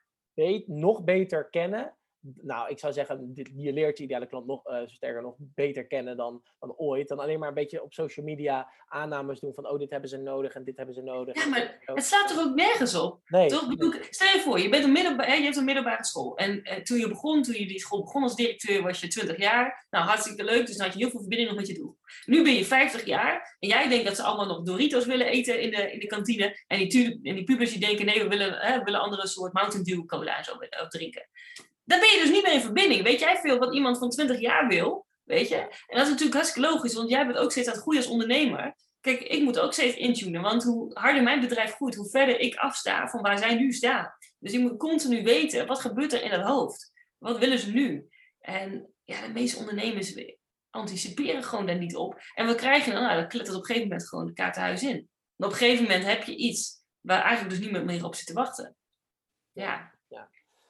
Nog 0.67 1.03
beter 1.03 1.49
kennen 1.49 1.93
nou, 2.21 2.69
ik 2.69 2.79
zou 2.79 2.93
zeggen, 2.93 3.31
je 3.55 3.73
leert 3.73 3.97
je 3.97 4.03
ideale 4.03 4.27
klant 4.27 4.45
nog, 4.45 4.67
uh, 4.67 4.81
sterker 4.85 5.21
nog, 5.21 5.35
beter 5.37 5.87
kennen 5.87 6.17
dan, 6.17 6.43
dan 6.59 6.73
ooit. 6.77 7.07
Dan 7.07 7.19
alleen 7.19 7.39
maar 7.39 7.47
een 7.47 7.53
beetje 7.53 7.83
op 7.83 7.93
social 7.93 8.25
media 8.25 8.71
aannames 8.87 9.39
doen 9.39 9.53
van, 9.53 9.69
oh, 9.69 9.79
dit 9.79 9.89
hebben 9.89 10.09
ze 10.09 10.17
nodig 10.17 10.53
en 10.53 10.63
dit 10.63 10.77
hebben 10.77 10.95
ze 10.95 11.01
nodig. 11.01 11.35
Ja, 11.35 11.45
maar 11.45 11.79
het 11.81 12.03
slaat 12.03 12.27
toch 12.27 12.39
ook 12.39 12.55
nergens 12.55 12.95
op? 12.95 13.19
Nee. 13.25 13.49
Toch? 13.49 13.97
Stel 14.09 14.33
je 14.33 14.41
voor, 14.43 14.59
je, 14.59 14.69
bent 14.69 14.83
een 14.83 14.91
middelba 14.91 15.33
je 15.33 15.43
hebt 15.43 15.55
een 15.55 15.65
middelbare 15.65 16.05
school. 16.05 16.37
En 16.37 16.63
eh, 16.63 16.81
toen 16.81 16.97
je 16.97 17.07
begon, 17.07 17.43
toen 17.43 17.55
je 17.55 17.67
die 17.67 17.79
school 17.79 18.03
begon 18.03 18.23
als 18.23 18.35
directeur, 18.35 18.81
was 18.81 18.99
je 18.99 19.07
20 19.07 19.37
jaar. 19.37 19.85
Nou, 19.89 20.05
hartstikke 20.05 20.43
leuk, 20.43 20.65
dus 20.65 20.77
dan 20.77 20.85
had 20.85 20.95
je 20.95 21.01
heel 21.01 21.09
veel 21.09 21.19
verbinding 21.19 21.49
nog 21.49 21.59
met 21.59 21.67
je 21.67 21.73
doel. 21.73 21.97
Nu 22.25 22.43
ben 22.43 22.53
je 22.53 22.65
50 22.65 23.05
jaar 23.05 23.57
en 23.59 23.69
jij 23.69 23.87
denkt 23.87 24.05
dat 24.05 24.15
ze 24.15 24.23
allemaal 24.23 24.45
nog 24.45 24.63
Doritos 24.63 25.05
willen 25.05 25.27
eten 25.27 25.61
in 25.61 25.71
de, 25.71 25.91
in 25.91 25.99
de 25.99 26.07
kantine. 26.07 26.63
En 26.67 26.89
die, 26.89 27.19
en 27.23 27.35
die 27.35 27.43
pubers 27.43 27.71
die 27.71 27.79
denken, 27.79 28.05
nee, 28.05 28.23
we 28.23 28.29
willen, 28.29 28.53
hè, 28.53 28.77
we 28.77 28.83
willen 28.83 28.99
andere 28.99 29.27
soort 29.27 29.53
Mountain 29.53 29.83
Dew 29.83 30.05
cola 30.05 30.37
en 30.37 30.43
zo 30.43 30.57
drinken 30.89 31.27
dan 31.89 31.99
ben 31.99 32.09
je 32.09 32.19
dus 32.21 32.31
niet 32.31 32.43
meer 32.43 32.53
in 32.53 32.61
verbinding. 32.61 33.03
Weet 33.03 33.19
jij 33.19 33.37
veel 33.37 33.57
wat 33.57 33.73
iemand 33.73 33.97
van 33.97 34.09
20 34.09 34.39
jaar 34.39 34.67
wil? 34.67 35.05
Weet 35.23 35.47
je? 35.47 35.55
En 35.55 35.97
dat 35.97 36.03
is 36.03 36.09
natuurlijk 36.09 36.33
hartstikke 36.33 36.69
logisch, 36.69 36.93
want 36.93 37.09
jij 37.09 37.25
bent 37.25 37.37
ook 37.37 37.51
steeds 37.51 37.67
aan 37.67 37.75
het 37.75 37.95
als 37.95 38.07
ondernemer. 38.07 38.75
Kijk, 38.99 39.21
ik 39.21 39.41
moet 39.41 39.59
ook 39.59 39.73
steeds 39.73 39.95
intunen, 39.95 40.41
want 40.41 40.63
hoe 40.63 40.91
harder 40.93 41.23
mijn 41.23 41.39
bedrijf 41.39 41.73
groeit, 41.73 41.95
hoe 41.95 42.09
verder 42.09 42.39
ik 42.39 42.55
afsta 42.55 43.07
van 43.07 43.21
waar 43.21 43.37
zij 43.37 43.55
nu 43.55 43.71
staan. 43.71 44.13
Dus 44.39 44.53
ik 44.53 44.59
moet 44.59 44.77
continu 44.77 45.23
weten, 45.23 45.67
wat 45.67 45.79
gebeurt 45.79 46.13
er 46.13 46.23
in 46.23 46.31
het 46.31 46.41
hoofd? 46.41 46.91
Wat 47.17 47.37
willen 47.37 47.59
ze 47.59 47.71
nu? 47.71 48.07
En 48.39 48.93
ja, 49.03 49.21
de 49.21 49.33
meeste 49.33 49.57
ondernemers 49.57 50.13
anticiperen 50.69 51.43
gewoon 51.43 51.65
daar 51.65 51.77
niet 51.77 51.95
op. 51.95 52.21
En 52.33 52.47
we 52.47 52.55
krijgen 52.55 52.93
dan, 52.93 53.01
nou, 53.01 53.21
dat 53.21 53.29
klettert 53.29 53.55
op 53.55 53.61
een 53.61 53.67
gegeven 53.67 53.89
moment 53.89 54.09
gewoon 54.09 54.25
de 54.25 54.33
kaartenhuis 54.33 54.83
in. 54.83 55.09
En 55.37 55.45
op 55.45 55.51
een 55.51 55.57
gegeven 55.57 55.83
moment 55.83 56.05
heb 56.05 56.23
je 56.23 56.35
iets 56.35 56.83
waar 56.99 57.21
eigenlijk 57.21 57.49
dus 57.49 57.63
niemand 57.63 57.85
meer 57.85 58.05
op 58.05 58.15
zit 58.15 58.25
te 58.25 58.33
wachten. 58.33 58.75
Ja, 59.51 59.98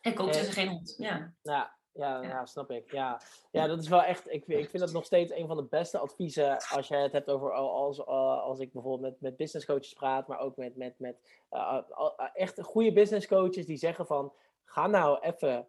en 0.02 0.14
koopt 0.14 0.36
ze 0.36 0.52
geen 0.52 0.68
hond. 0.68 0.96
Ja. 0.98 1.34
Ja, 1.42 1.78
ja, 1.94 2.22
ja, 2.22 2.46
snap 2.46 2.72
ik. 2.72 2.92
Ja. 2.92 3.22
ja, 3.52 3.68
dat 3.68 3.80
is 3.80 3.88
wel 3.88 4.04
echt. 4.04 4.32
Ik, 4.32 4.48
ik 4.48 4.70
vind 4.70 4.84
dat 4.84 4.92
nog 4.92 5.06
steeds 5.06 5.32
een 5.32 5.48
van 5.48 5.58
de 5.58 5.64
beste 5.64 5.98
adviezen. 5.98 6.58
Als 6.70 6.88
je 6.88 6.96
het 6.96 7.12
hebt 7.12 7.30
over. 7.30 7.52
Als, 7.52 8.06
als 8.06 8.60
ik 8.60 8.72
bijvoorbeeld 8.72 9.12
met, 9.12 9.22
met 9.22 9.38
business 9.38 9.66
coaches 9.66 9.94
praat. 9.94 10.28
Maar 10.28 10.40
ook 10.40 10.58
met, 10.58 10.76
met, 10.76 10.94
met 10.98 11.18
uh, 11.52 11.78
echt 12.34 12.62
goede 12.62 12.94
business 12.94 13.28
coaches. 13.28 13.66
Die 13.66 13.78
zeggen 13.78 14.06
van. 14.06 14.34
Ga 14.66 14.88
nou 14.88 15.20
even 15.22 15.68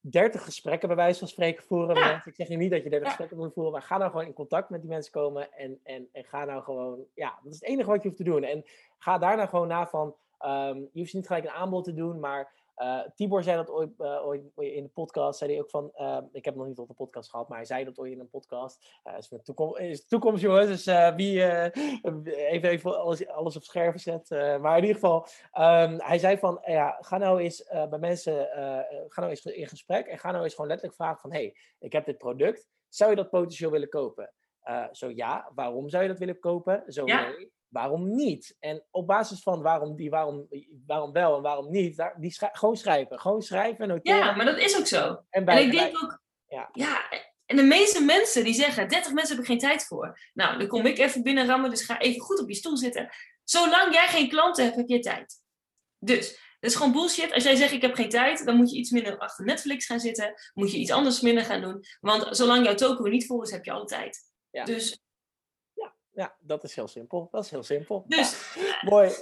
30 0.00 0.44
gesprekken 0.44 0.88
bij 0.88 0.96
wijze 0.96 1.18
van 1.18 1.28
spreken 1.28 1.64
voeren. 1.64 1.96
Ja. 1.96 2.12
Met 2.12 2.26
Ik 2.26 2.34
zeg 2.34 2.48
je 2.48 2.56
niet 2.56 2.70
dat 2.70 2.82
je 2.82 2.90
30 2.90 3.08
gesprekken 3.08 3.36
moet 3.36 3.52
voeren. 3.52 3.72
Maar 3.72 3.82
ga 3.82 3.98
nou 3.98 4.10
gewoon 4.10 4.26
in 4.26 4.32
contact 4.32 4.70
met 4.70 4.80
die 4.80 4.90
mensen 4.90 5.12
komen. 5.12 5.52
En, 5.52 5.80
en, 5.82 6.08
en 6.12 6.24
ga 6.24 6.44
nou 6.44 6.62
gewoon. 6.62 7.04
Ja, 7.14 7.38
dat 7.42 7.52
is 7.52 7.60
het 7.60 7.68
enige 7.68 7.88
wat 7.88 8.02
je 8.02 8.08
hoeft 8.08 8.20
te 8.20 8.30
doen. 8.30 8.42
En 8.42 8.64
ga 8.98 9.18
daarna 9.18 9.46
gewoon 9.46 9.68
na 9.68 9.88
van. 9.88 10.14
Um, 10.40 10.88
je 10.92 11.00
hoeft 11.00 11.14
niet 11.14 11.26
gelijk 11.26 11.44
een 11.44 11.50
aanbod 11.50 11.84
te 11.84 11.94
doen. 11.94 12.20
Maar 12.20 12.52
uh, 12.78 13.00
Tibor 13.14 13.42
zei 13.42 13.56
dat 13.56 13.70
ooit, 13.70 13.90
uh, 13.98 14.26
ooit, 14.26 14.42
in 14.56 14.82
de 14.82 14.88
podcast, 14.88 15.38
zei 15.38 15.50
hij 15.52 15.60
ook 15.60 15.70
van, 15.70 15.92
uh, 15.96 16.18
ik 16.32 16.44
heb 16.44 16.54
nog 16.54 16.66
niet 16.66 16.78
op 16.78 16.88
de 16.88 16.94
podcast 16.94 17.30
gehad, 17.30 17.48
maar 17.48 17.56
hij 17.56 17.66
zei 17.66 17.84
dat 17.84 17.98
ooit 17.98 18.12
in 18.12 18.20
een 18.20 18.28
podcast. 18.28 19.00
Uh, 19.04 19.18
is, 19.18 19.32
toekomst, 19.42 19.78
is 19.78 20.06
toekomst, 20.06 20.42
jongens, 20.42 20.84
dus 20.84 21.14
wie 21.14 21.44
even, 22.02 22.68
even 22.68 22.98
alles, 22.98 23.26
alles 23.26 23.56
op 23.56 23.62
scherp 23.62 23.98
zet. 23.98 24.30
maar 24.30 24.76
in 24.76 24.84
ieder 24.84 25.00
geval, 25.00 25.26
um, 25.52 26.00
hij 26.00 26.18
zei 26.18 26.38
van, 26.38 26.60
ja, 26.64 26.98
ga 27.00 27.18
nou 27.18 27.40
eens 27.40 27.64
bij 27.90 27.98
mensen, 27.98 28.48
ga 29.08 29.20
nou 29.20 29.30
eens 29.30 29.44
in 29.44 29.66
gesprek 29.66 30.06
en 30.06 30.18
ga 30.18 30.30
nou 30.30 30.44
eens 30.44 30.54
gewoon 30.54 30.68
letterlijk 30.68 30.98
vragen 30.98 31.20
van, 31.20 31.32
hey, 31.32 31.56
ik 31.78 31.92
heb 31.92 32.06
dit 32.06 32.18
product, 32.18 32.68
zou 32.88 33.10
je 33.10 33.16
dat 33.16 33.30
potentieel 33.30 33.70
willen 33.70 33.88
kopen? 33.88 34.32
zo 34.92 35.10
ja, 35.10 35.50
waarom 35.54 35.88
zou 35.88 36.02
je 36.02 36.08
dat 36.08 36.18
willen 36.18 36.38
kopen? 36.38 36.84
Zo 36.86 37.04
nee 37.04 37.56
waarom 37.68 38.14
niet? 38.14 38.56
En 38.58 38.84
op 38.90 39.06
basis 39.06 39.42
van 39.42 39.62
waarom, 39.62 39.96
die, 39.96 40.10
waarom, 40.10 40.48
waarom 40.86 41.12
wel 41.12 41.36
en 41.36 41.42
waarom 41.42 41.70
niet, 41.70 41.96
daar, 41.96 42.14
die 42.20 42.36
gewoon 42.52 42.76
schrijven. 42.76 43.20
Gewoon 43.20 43.42
schrijven, 43.42 43.88
noteren. 43.88 44.18
Ja, 44.18 44.34
maar 44.34 44.44
dat 44.44 44.58
is 44.58 44.78
ook 44.78 44.86
zo. 44.86 45.22
En, 45.30 45.44
bij, 45.44 45.56
en 45.56 45.66
ik 45.66 45.72
denk 45.72 46.02
ook, 46.02 46.20
ja. 46.46 46.68
ja, 46.72 47.10
en 47.46 47.56
de 47.56 47.62
meeste 47.62 48.04
mensen 48.04 48.44
die 48.44 48.54
zeggen, 48.54 48.88
30 48.88 49.12
mensen 49.12 49.34
heb 49.34 49.44
ik 49.44 49.50
geen 49.50 49.58
tijd 49.58 49.86
voor. 49.86 50.18
Nou, 50.34 50.58
dan 50.58 50.66
kom 50.66 50.86
ik 50.86 50.98
even 50.98 51.22
binnen 51.22 51.46
rammen, 51.46 51.70
dus 51.70 51.84
ga 51.84 51.98
even 51.98 52.20
goed 52.20 52.40
op 52.40 52.48
je 52.48 52.54
stoel 52.54 52.76
zitten. 52.76 53.08
Zolang 53.44 53.94
jij 53.94 54.06
geen 54.06 54.28
klanten 54.28 54.64
hebt, 54.64 54.76
heb 54.76 54.88
je 54.88 54.98
tijd. 54.98 55.40
Dus, 55.98 56.30
dat 56.60 56.70
is 56.70 56.76
gewoon 56.76 56.92
bullshit. 56.92 57.32
Als 57.32 57.44
jij 57.44 57.56
zegt, 57.56 57.72
ik 57.72 57.82
heb 57.82 57.94
geen 57.94 58.08
tijd, 58.08 58.44
dan 58.44 58.56
moet 58.56 58.70
je 58.70 58.76
iets 58.76 58.90
minder 58.90 59.18
achter 59.18 59.44
Netflix 59.44 59.86
gaan 59.86 60.00
zitten. 60.00 60.34
Moet 60.54 60.72
je 60.72 60.78
iets 60.78 60.90
anders 60.90 61.20
minder 61.20 61.44
gaan 61.44 61.60
doen. 61.60 61.84
Want 62.00 62.36
zolang 62.36 62.64
jouw 62.64 62.74
token 62.74 63.10
niet 63.10 63.26
vol 63.26 63.42
is, 63.42 63.50
heb 63.50 63.64
je 63.64 63.70
alle 63.70 63.84
tijd. 63.84 64.18
Ja. 64.50 64.64
Dus 64.64 65.00
ja, 66.18 66.36
dat 66.40 66.64
is 66.64 66.74
heel 66.74 66.88
simpel. 66.88 67.28
Dat 67.30 67.44
is 67.44 67.50
heel 67.50 67.62
simpel. 67.62 68.04
Dus, 68.08 68.56
mooi. 68.90 69.10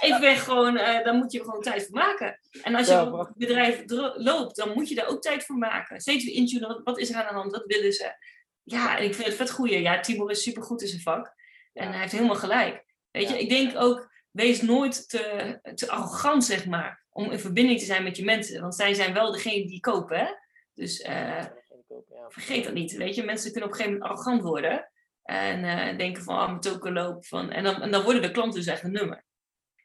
Ik 0.00 0.16
ben 0.20 0.36
gewoon, 0.36 0.74
uh, 0.74 1.04
daar 1.04 1.14
moet 1.14 1.32
je 1.32 1.40
gewoon 1.40 1.62
tijd 1.62 1.86
voor 1.86 1.94
maken. 1.94 2.40
En 2.62 2.74
als 2.74 2.86
je 2.86 2.92
ja, 2.92 3.12
op 3.12 3.18
het 3.18 3.36
bedrijf 3.36 3.82
loopt, 4.16 4.56
dan 4.56 4.72
moet 4.74 4.88
je 4.88 4.94
daar 4.94 5.06
ook 5.08 5.22
tijd 5.22 5.44
voor 5.44 5.56
maken. 5.56 6.00
Steeds 6.00 6.24
weer 6.24 6.34
intunen, 6.34 6.68
wat, 6.68 6.80
wat 6.84 6.98
is 6.98 7.10
er 7.10 7.16
aan 7.16 7.26
de 7.26 7.32
hand, 7.32 7.52
wat 7.52 7.64
willen 7.66 7.92
ze? 7.92 8.16
Ja, 8.62 8.98
en 8.98 9.04
ik 9.04 9.14
vind 9.14 9.26
het 9.26 9.36
vet 9.36 9.50
goeie. 9.50 9.80
Ja, 9.80 10.00
Timo 10.00 10.26
is 10.26 10.42
supergoed 10.42 10.82
in 10.82 10.88
zijn 10.88 11.00
vak. 11.00 11.34
En 11.72 11.90
hij 11.90 12.00
heeft 12.00 12.12
helemaal 12.12 12.36
gelijk. 12.36 12.84
Weet 13.10 13.28
je, 13.28 13.38
ik 13.38 13.48
denk 13.48 13.76
ook, 13.76 14.12
wees 14.30 14.62
nooit 14.62 15.08
te, 15.08 15.58
te 15.74 15.90
arrogant, 15.90 16.44
zeg 16.44 16.66
maar, 16.66 17.04
om 17.10 17.30
in 17.30 17.38
verbinding 17.38 17.78
te 17.78 17.84
zijn 17.84 18.02
met 18.02 18.16
je 18.16 18.24
mensen. 18.24 18.60
Want 18.60 18.74
zij 18.74 18.94
zijn 18.94 19.14
wel 19.14 19.32
degene 19.32 19.66
die 19.66 19.80
kopen, 19.80 20.18
hè? 20.18 20.26
Dus 20.74 21.00
uh, 21.00 21.44
vergeet 22.28 22.64
dat 22.64 22.74
niet, 22.74 22.92
weet 22.92 23.14
je. 23.14 23.24
Mensen 23.24 23.52
kunnen 23.52 23.68
op 23.68 23.74
een 23.74 23.80
gegeven 23.80 24.00
moment 24.00 24.18
arrogant 24.18 24.42
worden. 24.42 24.90
En 25.28 25.64
uh, 25.64 25.98
denken 25.98 26.22
van, 26.22 26.38
ah, 26.38 26.46
mijn 26.46 26.60
token 26.60 26.92
loopt. 26.92 27.28
Van, 27.28 27.50
en, 27.50 27.64
dan, 27.64 27.82
en 27.82 27.90
dan 27.90 28.02
worden 28.02 28.22
de 28.22 28.30
klanten 28.30 28.58
dus 28.58 28.66
echt 28.68 28.82
een 28.82 28.92
nummer. 28.92 29.24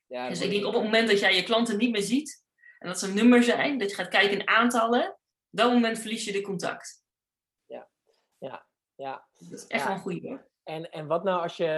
Ja, 0.08 0.30
dus 0.30 0.42
ik 0.42 0.50
denk 0.50 0.66
op 0.66 0.74
het 0.74 0.84
moment 0.84 1.08
dat 1.08 1.20
jij 1.20 1.36
je 1.36 1.44
klanten 1.44 1.78
niet 1.78 1.92
meer 1.92 2.02
ziet, 2.02 2.44
en 2.80 2.88
dat 2.88 3.00
ze 3.00 3.08
een 3.08 3.16
nummer 3.16 3.44
zijn, 3.44 3.78
dat 3.78 3.90
je 3.90 3.96
gaat 3.96 4.08
kijken 4.08 4.40
in 4.40 4.48
aantallen, 4.48 5.10
op 5.10 5.18
dat 5.50 5.72
moment 5.72 6.00
verlies 6.00 6.26
je 6.26 6.32
de 6.32 6.42
contact. 6.42 7.04
Ja, 7.66 7.90
ja, 8.38 8.66
ja. 8.96 9.28
Dat 9.34 9.52
is 9.52 9.68
echt 9.68 9.84
wel 9.86 9.94
een 9.94 10.00
goede 10.00 10.28
hoor. 10.28 10.48
En, 10.64 10.92
en 10.92 11.08
wat 11.08 11.24
nou 11.24 11.42
als 11.42 11.58
je, 11.58 11.70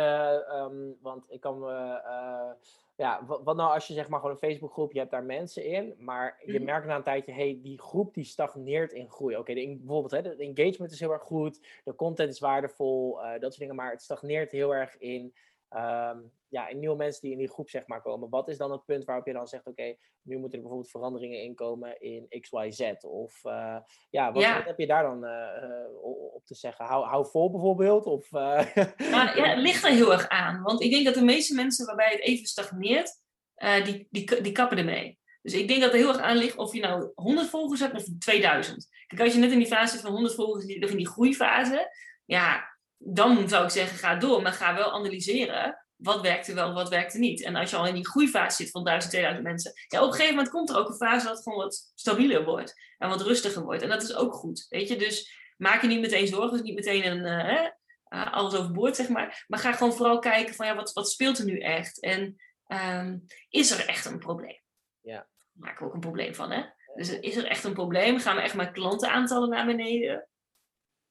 um, 0.54 0.98
want 1.02 1.32
ik 1.32 1.42
kan 1.42 1.60
me, 1.60 2.02
uh, 2.06 2.70
ja, 2.96 3.26
wat, 3.26 3.44
wat, 3.44 3.56
nou 3.56 3.74
als 3.74 3.88
je 3.88 3.94
zeg 3.94 4.08
maar 4.08 4.20
gewoon 4.20 4.36
een 4.42 4.50
Facebookgroep, 4.50 4.92
je 4.92 5.00
hebt 5.00 5.12
daar 5.12 5.24
mensen 5.24 5.66
in, 5.66 5.96
maar 5.98 6.42
je 6.46 6.54
mhm. 6.54 6.64
merkt 6.64 6.88
na 6.88 6.96
een 6.96 7.04
tijdje, 7.04 7.32
hey, 7.32 7.60
die 7.64 7.82
groep 7.82 8.14
die 8.14 8.24
stagneert 8.24 8.94
in 8.94 9.10
groei. 9.10 9.38
Oké, 9.38 9.54
bijvoorbeeld, 9.54 10.12
hè, 10.12 10.22
de 10.22 10.36
engagement 10.36 10.92
is 10.92 11.00
heel 11.00 11.12
erg 11.12 11.24
goed, 11.24 11.82
de 11.84 11.96
content 11.96 12.30
is 12.30 12.40
waardevol, 12.40 13.20
uh, 13.20 13.32
dat 13.32 13.42
soort 13.42 13.58
dingen, 13.58 13.76
maar 13.76 13.92
het 13.92 14.02
stagneert 14.02 14.52
heel 14.52 14.76
erg 14.76 14.98
in 14.98 15.34
um, 15.76 16.32
ja, 16.48 16.68
in 16.68 16.80
nieuwe 16.80 16.96
mensen 16.96 17.22
die 17.22 17.32
in 17.32 17.38
die 17.38 17.50
groep 17.50 17.70
zeg 17.70 17.88
maar 17.88 18.02
komen. 18.02 18.30
Wat 18.30 18.48
is 18.48 18.58
dan 18.58 18.72
het 18.72 18.86
punt 18.86 19.06
waarop 19.06 19.26
je 19.26 19.34
dan 19.34 19.48
zegt, 19.48 19.68
oké, 19.68 19.96
nu 20.22 20.38
moeten 20.38 20.54
er 20.54 20.60
bijvoorbeeld 20.60 20.92
veranderingen 20.92 21.42
inkomen 21.42 22.02
in 22.02 22.28
X, 22.42 22.52
Y, 22.52 22.72
Z? 22.72 22.92
Of 23.02 23.40
uh, 23.44 23.78
ja, 24.10 24.32
wat, 24.32 24.44
heb 24.44 24.80
je 24.80 24.88
daar 24.88 25.04
dan 25.04 25.26
uh, 25.26 26.34
op 26.34 26.46
te 26.46 26.56
zeggen? 26.56 26.86
Hou, 26.86 27.06
hou 27.06 27.28
vol 27.28 27.52
bijvoorbeeld? 27.52 28.06
Of, 28.06 28.32
nou, 28.32 28.68
ja, 29.36 29.50
het 29.50 29.58
ligt 29.58 29.84
er 29.84 29.92
heel 29.92 30.12
erg 30.12 30.28
aan. 30.28 30.62
Want 30.62 30.82
ik 30.82 30.92
denk 30.92 31.06
dat 31.06 31.14
de 31.14 31.24
meeste 31.24 31.56
mensen 31.56 31.86
waarbij 31.86 32.12
het 32.12 32.22
even 32.22 32.46
stagneert, 32.46 33.22
die, 33.84 34.08
die, 34.10 34.42
die 34.42 34.52
kappen 34.52 34.78
ermee. 34.78 35.20
Dus 35.42 35.54
ik 35.54 35.68
denk 35.68 35.82
dat 35.82 35.92
er 35.92 35.98
heel 35.98 36.08
erg 36.08 36.20
aan 36.20 36.38
ligt 36.38 36.58
of 36.58 36.74
je 36.74 36.80
nou 36.80 37.12
100 37.16 37.50
volgers 37.50 37.80
hebt 37.80 37.96
of 37.96 38.04
2000. 38.20 38.88
Kijk, 39.08 39.22
als 39.22 39.34
je 39.34 39.40
net 39.40 39.52
in 39.52 39.58
die 39.58 39.68
fase 39.68 39.94
zit 39.94 40.02
van 40.02 40.12
100 40.12 40.36
volgers, 40.36 40.66
in 40.66 40.98
die 40.98 41.08
groeifase, 41.08 41.92
ja, 42.26 42.75
dan 42.98 43.50
zou 43.50 43.64
ik 43.64 43.70
zeggen, 43.70 43.98
ga 43.98 44.16
door, 44.16 44.42
maar 44.42 44.54
ga 44.54 44.76
wel 44.76 44.92
analyseren 44.92 45.86
wat 45.96 46.22
werkte 46.22 46.54
wel, 46.54 46.74
wat 46.74 46.90
werkte 46.90 47.20
niet. 47.20 47.44
En 47.44 47.56
als 47.56 47.70
je 47.70 47.76
al 47.76 47.88
in 47.88 47.94
die 47.94 48.08
groeifase 48.08 48.64
zit 48.64 48.72
van 48.72 48.84
1000, 48.84 49.12
2000 49.12 49.48
mensen, 49.48 49.74
ja, 49.88 50.02
op 50.02 50.08
een 50.08 50.14
gegeven 50.14 50.36
moment 50.36 50.54
komt 50.54 50.70
er 50.70 50.78
ook 50.78 50.90
een 50.90 50.96
fase 50.96 51.26
dat 51.26 51.36
het 51.36 51.44
gewoon 51.44 51.64
wat 51.64 51.92
stabieler 51.96 52.46
wordt 52.46 52.74
en 52.98 53.10
wat 53.10 53.22
rustiger 53.22 53.64
wordt. 53.64 53.82
En 53.82 53.90
dat 53.90 54.04
is 54.04 54.16
ook 54.16 54.34
goed, 54.34 54.66
weet 54.70 54.88
je. 54.88 54.96
Dus 54.96 55.38
maak 55.58 55.82
je 55.82 55.88
niet 55.88 56.02
meteen 56.02 56.28
zorgen, 56.28 56.52
dus 56.52 56.62
niet 56.62 56.76
meteen 56.76 57.06
een, 57.06 57.48
uh, 57.48 57.68
uh, 58.10 58.34
alles 58.34 58.56
overboord, 58.56 58.96
zeg 58.96 59.10
maar. 59.10 59.46
Maar 59.48 59.60
ga 59.60 59.72
gewoon 59.72 59.94
vooral 59.94 60.20
kijken 60.20 60.56
van, 60.56 60.66
ja, 60.66 60.76
wat, 60.76 60.94
wat 60.94 61.10
speelt 61.10 61.38
er 61.38 61.46
nu 61.46 61.60
echt? 61.60 62.02
En 62.02 62.36
um, 62.68 63.26
is 63.50 63.72
er 63.72 63.88
echt 63.88 64.06
een 64.06 64.20
probleem? 64.20 64.60
Ja. 65.02 65.18
Daar 65.18 65.28
maken 65.54 65.80
we 65.80 65.86
ook 65.86 65.94
een 65.94 66.00
probleem 66.00 66.36
van, 66.36 66.52
hè? 66.52 66.64
Dus 66.96 67.20
is 67.20 67.36
er 67.36 67.46
echt 67.46 67.64
een 67.64 67.74
probleem? 67.74 68.20
Gaan 68.20 68.36
we 68.36 68.42
echt 68.42 68.56
mijn 68.56 68.72
klantenaantallen 68.72 69.50
naar 69.50 69.66
beneden? 69.66 70.28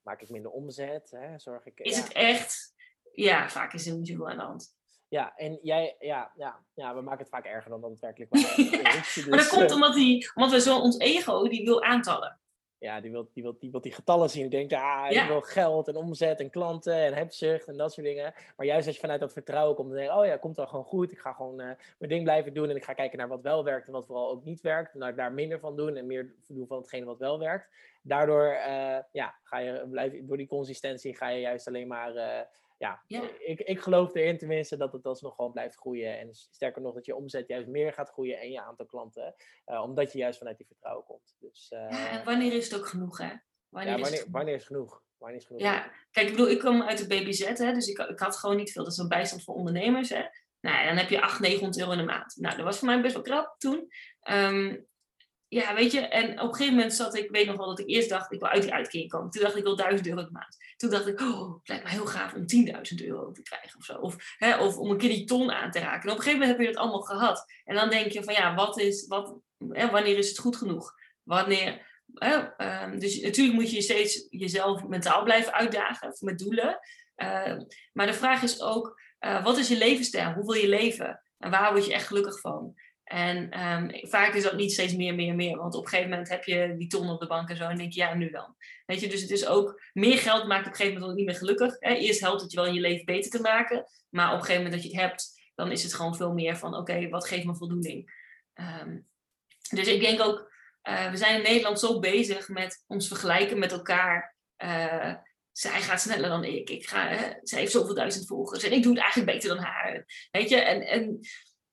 Maak 0.04 0.22
ik 0.22 0.30
minder 0.30 0.50
omzet? 0.50 1.10
Hè? 1.10 1.38
Zorg 1.38 1.66
ik, 1.66 1.80
is 1.80 1.96
ja. 1.96 2.02
het 2.02 2.12
echt? 2.12 2.74
Ja, 3.12 3.48
vaak 3.48 3.72
is 3.72 3.86
er 3.86 3.94
niet 3.94 4.08
zoveel 4.08 4.28
aan 4.28 4.36
de 4.36 4.42
hand. 4.42 4.74
Ja, 5.08 5.36
en 5.36 5.58
jij, 5.62 5.96
ja, 5.98 6.32
ja, 6.36 6.64
ja, 6.74 6.94
we 6.94 7.00
maken 7.00 7.20
het 7.20 7.28
vaak 7.28 7.44
erger 7.44 7.70
dan 7.70 7.80
dat 7.80 7.90
het 7.90 8.00
werkelijk 8.00 8.30
waar 8.82 8.96
is. 8.96 9.14
Dus, 9.14 9.26
maar 9.26 9.38
dat 9.38 9.48
komt 9.48 9.70
uh, 9.70 9.74
omdat, 9.74 9.94
die, 9.94 10.30
omdat 10.34 10.52
we 10.52 10.60
zo, 10.60 10.78
ons 10.78 10.98
ego, 10.98 11.48
die 11.48 11.64
wil 11.64 11.82
aantallen. 11.82 12.38
Ja, 12.78 13.00
die 13.00 13.10
wil 13.10 13.30
die, 13.32 13.42
wil, 13.42 13.56
die, 13.58 13.70
wil 13.70 13.80
die 13.80 13.92
getallen 13.92 14.30
zien. 14.30 14.48
Die 14.48 14.58
denkt, 14.58 14.72
ah, 14.72 15.06
ik 15.08 15.12
Ja. 15.12 15.26
wil 15.26 15.40
geld 15.40 15.88
en 15.88 15.96
omzet 15.96 16.40
en 16.40 16.50
klanten 16.50 16.94
en 16.94 17.14
hebzucht 17.14 17.66
en 17.66 17.76
dat 17.76 17.92
soort 17.92 18.06
dingen. 18.06 18.34
Maar 18.56 18.66
juist 18.66 18.86
als 18.86 18.94
je 18.94 19.00
vanuit 19.00 19.20
dat 19.20 19.32
vertrouwen 19.32 19.76
komt 19.76 19.90
en 19.90 19.96
denkt, 19.96 20.14
oh 20.14 20.24
ja, 20.26 20.36
komt 20.36 20.56
wel 20.56 20.66
gewoon 20.66 20.84
goed. 20.84 21.12
Ik 21.12 21.18
ga 21.18 21.32
gewoon 21.32 21.60
eh, 21.60 21.66
mijn 21.98 22.10
ding 22.10 22.22
blijven 22.22 22.54
doen 22.54 22.70
en 22.70 22.76
ik 22.76 22.84
ga 22.84 22.92
kijken 22.92 23.18
naar 23.18 23.28
wat 23.28 23.42
wel 23.42 23.64
werkt 23.64 23.86
en 23.86 23.92
wat 23.92 24.06
vooral 24.06 24.30
ook 24.30 24.44
niet 24.44 24.60
werkt. 24.60 24.94
En 24.94 25.00
dat 25.00 25.08
ik 25.08 25.16
daar 25.16 25.32
minder 25.32 25.58
van 25.58 25.76
doen 25.76 25.96
en 25.96 26.06
meer 26.06 26.34
doen 26.46 26.66
van 26.66 26.78
hetgene 26.78 27.04
wat 27.04 27.18
wel 27.18 27.38
werkt. 27.38 27.68
Daardoor, 28.06 28.44
eh, 28.46 28.98
ja, 29.12 29.38
ga 29.42 29.58
je, 29.58 29.88
blijf, 29.90 30.12
door 30.22 30.36
die 30.36 30.46
consistentie 30.46 31.16
ga 31.16 31.28
je 31.28 31.40
juist 31.40 31.68
alleen 31.68 31.86
maar... 31.88 32.14
eh, 32.14 32.46
ja, 32.78 33.02
Ja. 33.06 33.22
Ik, 33.38 33.60
ik 33.60 33.80
geloof 33.80 34.14
erin 34.14 34.38
tenminste 34.38 34.76
dat 34.76 34.92
het 34.92 35.06
alsnog 35.06 35.34
gewoon 35.34 35.52
blijft 35.52 35.76
groeien. 35.76 36.18
En 36.18 36.28
sterker 36.34 36.82
nog, 36.82 36.94
dat 36.94 37.06
je 37.06 37.16
omzet 37.16 37.48
juist 37.48 37.66
meer 37.68 37.92
gaat 37.92 38.10
groeien 38.10 38.38
en 38.40 38.50
je 38.50 38.62
aantal 38.62 38.86
klanten. 38.86 39.34
eh, 39.64 39.82
omdat 39.82 40.12
je 40.12 40.18
juist 40.18 40.38
vanuit 40.38 40.56
die 40.56 40.66
vertrouwen 40.66 41.04
komt. 41.04 41.36
Dus, 41.40 41.66
Ja, 41.70 42.10
en 42.10 42.24
wanneer 42.24 42.52
is 42.52 42.70
het 42.70 42.80
ook 42.80 42.86
genoeg, 42.86 43.18
hè? 43.18 43.30
Wanneer 43.68 43.92
ja, 43.92 43.98
is 43.98 44.00
het 44.00 44.10
wanneer, 44.10 44.18
genoeg? 44.20 44.36
wanneer 44.36 44.54
is 44.54 44.64
genoeg? 44.64 45.02
Wanneer 45.18 45.38
is 45.38 45.44
genoeg? 45.46 45.62
Ja, 45.62 45.90
kijk, 46.10 46.26
ik 46.26 46.32
bedoel, 46.36 46.50
ik 46.50 46.58
kom 46.60 46.82
uit 46.82 46.98
de 46.98 47.06
BBZ, 47.06 47.58
hè, 47.58 47.72
dus 47.72 47.86
ik, 47.88 47.98
ik 47.98 48.18
had 48.18 48.36
gewoon 48.36 48.56
niet 48.56 48.72
veel. 48.72 48.82
Dat 48.84 48.92
is 48.92 48.98
een 48.98 49.08
bijstand 49.08 49.44
voor 49.44 49.54
ondernemers, 49.54 50.08
hè. 50.08 50.22
Nou, 50.60 50.86
dan 50.86 50.96
heb 50.96 51.08
je 51.08 51.20
800, 51.20 51.40
900 51.40 51.78
euro 51.78 51.92
in 51.92 51.98
de 51.98 52.04
maand. 52.12 52.36
Nou, 52.36 52.56
dat 52.56 52.64
was 52.64 52.78
voor 52.78 52.88
mij 52.88 53.00
best 53.00 53.14
wel 53.14 53.22
krap 53.22 53.54
toen. 53.58 53.88
Ehm, 54.20 54.76
ja, 55.54 55.74
weet 55.74 55.92
je, 55.92 56.00
en 56.00 56.40
op 56.40 56.48
een 56.48 56.54
gegeven 56.54 56.74
moment 56.74 56.94
zat 56.94 57.14
ik, 57.14 57.30
weet 57.30 57.46
nog 57.46 57.56
wel 57.56 57.66
dat 57.66 57.78
ik 57.78 57.88
eerst 57.88 58.08
dacht, 58.08 58.32
ik 58.32 58.40
wil 58.40 58.48
uit 58.48 58.62
die 58.62 58.72
uitkering 58.72 59.10
komen. 59.10 59.30
Toen 59.30 59.42
dacht 59.42 59.52
ik, 59.54 59.58
ik 59.58 59.64
wil 59.64 59.76
1000 59.76 60.08
euro 60.08 60.24
de 60.24 60.30
maand. 60.30 60.56
Toen 60.76 60.90
dacht 60.90 61.06
ik, 61.06 61.20
oh, 61.20 61.54
het 61.58 61.68
lijkt 61.68 61.84
me 61.84 61.90
heel 61.90 62.06
gaaf 62.06 62.34
om 62.34 62.44
10.000 63.00 63.06
euro 63.06 63.32
te 63.32 63.42
krijgen 63.42 63.78
of 63.78 63.84
zo. 63.84 63.98
Of, 63.98 64.16
hè, 64.36 64.58
of 64.58 64.76
om 64.76 64.90
een 64.90 64.98
keer 64.98 65.08
die 65.08 65.24
ton 65.24 65.52
aan 65.52 65.70
te 65.70 65.78
raken. 65.78 66.02
En 66.02 66.10
op 66.10 66.16
een 66.16 66.22
gegeven 66.22 66.38
moment 66.38 66.50
heb 66.50 66.66
je 66.66 66.72
dat 66.72 66.82
allemaal 66.82 67.00
gehad. 67.00 67.44
En 67.64 67.74
dan 67.74 67.90
denk 67.90 68.12
je 68.12 68.24
van, 68.24 68.34
ja, 68.34 68.54
wat 68.54 68.78
is, 68.78 69.06
wat, 69.06 69.38
hè, 69.68 69.90
wanneer 69.90 70.18
is 70.18 70.28
het 70.28 70.38
goed 70.38 70.56
genoeg? 70.56 70.94
Wanneer, 71.22 71.86
ehm, 72.14 72.98
dus 72.98 73.20
natuurlijk 73.20 73.58
moet 73.58 73.70
je 73.70 73.82
steeds 73.82 74.26
jezelf 74.30 74.84
mentaal 74.84 75.22
blijven 75.22 75.52
uitdagen 75.52 76.16
met 76.20 76.38
doelen. 76.38 76.78
Ehm, 77.14 77.60
maar 77.92 78.06
de 78.06 78.14
vraag 78.14 78.42
is 78.42 78.60
ook, 78.60 79.00
eh, 79.18 79.44
wat 79.44 79.58
is 79.58 79.68
je 79.68 79.76
levensstijl? 79.76 80.32
Hoe 80.32 80.44
wil 80.44 80.60
je 80.60 80.68
leven? 80.68 81.22
En 81.38 81.50
waar 81.50 81.72
word 81.72 81.86
je 81.86 81.92
echt 81.92 82.06
gelukkig 82.06 82.40
van? 82.40 82.74
En 83.04 83.50
ehm, 83.50 84.06
vaak 84.08 84.34
is 84.34 84.42
dat 84.42 84.56
niet 84.56 84.72
steeds 84.72 84.94
meer, 84.94 85.14
meer, 85.14 85.34
meer. 85.34 85.56
Want 85.56 85.74
op 85.74 85.82
een 85.82 85.88
gegeven 85.88 86.10
moment 86.10 86.28
heb 86.28 86.44
je 86.44 86.74
die 86.78 86.88
ton 86.88 87.10
op 87.10 87.20
de 87.20 87.26
bank 87.26 87.48
en 87.48 87.56
zo. 87.56 87.64
En 87.64 87.76
denk 87.76 87.92
je, 87.92 88.00
ja, 88.00 88.14
nu 88.14 88.30
dan. 88.30 88.56
Weet 88.86 89.00
je, 89.00 89.08
dus 89.08 89.20
het 89.20 89.30
is 89.30 89.46
ook... 89.46 89.82
Meer 89.92 90.18
geld 90.18 90.46
maakt 90.46 90.66
op 90.66 90.70
een 90.70 90.76
gegeven 90.76 91.00
moment 91.00 91.16
niet 91.16 91.26
meer 91.26 91.34
gelukkig. 91.34 91.76
Hè? 91.78 91.94
Eerst 91.94 92.20
helpt 92.20 92.40
het 92.40 92.50
je 92.50 92.56
wel 92.56 92.66
in 92.66 92.74
je 92.74 92.80
leven 92.80 93.04
beter 93.04 93.30
te 93.30 93.40
maken. 93.40 93.86
Maar 94.08 94.26
op 94.26 94.32
een 94.32 94.44
gegeven 94.44 94.62
moment 94.62 94.82
dat 94.82 94.90
je 94.90 94.96
het 94.96 95.06
hebt... 95.06 95.50
dan 95.54 95.70
is 95.70 95.82
het 95.82 95.94
gewoon 95.94 96.16
veel 96.16 96.32
meer 96.32 96.56
van... 96.56 96.76
oké, 96.76 97.08
wat 97.08 97.26
geeft 97.26 97.44
me 97.44 97.54
voldoening? 97.54 98.12
Ehm, 98.54 98.98
dus 99.70 99.86
ik 99.86 100.00
denk 100.00 100.20
ook... 100.20 100.52
eh, 100.82 101.10
we 101.10 101.16
zijn 101.16 101.36
in 101.36 101.42
Nederland 101.42 101.80
zo 101.80 101.98
bezig 101.98 102.48
met 102.48 102.84
ons 102.86 103.08
vergelijken 103.08 103.58
met 103.58 103.72
elkaar. 103.72 104.36
Eh, 104.56 105.14
zij 105.52 105.80
gaat 105.80 106.00
sneller 106.00 106.28
dan 106.28 106.44
ik. 106.44 106.70
ik 106.70 106.86
ga, 106.86 107.08
hè, 107.08 107.32
zij 107.42 107.58
heeft 107.58 107.72
zoveel 107.72 107.94
duizend 107.94 108.26
volgers. 108.26 108.62
En 108.62 108.72
ik 108.72 108.82
doe 108.82 108.92
het 108.92 109.02
eigenlijk 109.02 109.32
beter 109.32 109.48
dan 109.48 109.64
haar. 109.64 110.04
Weet 110.30 110.48
je, 110.48 110.56
en... 110.56 110.86
en 110.86 111.20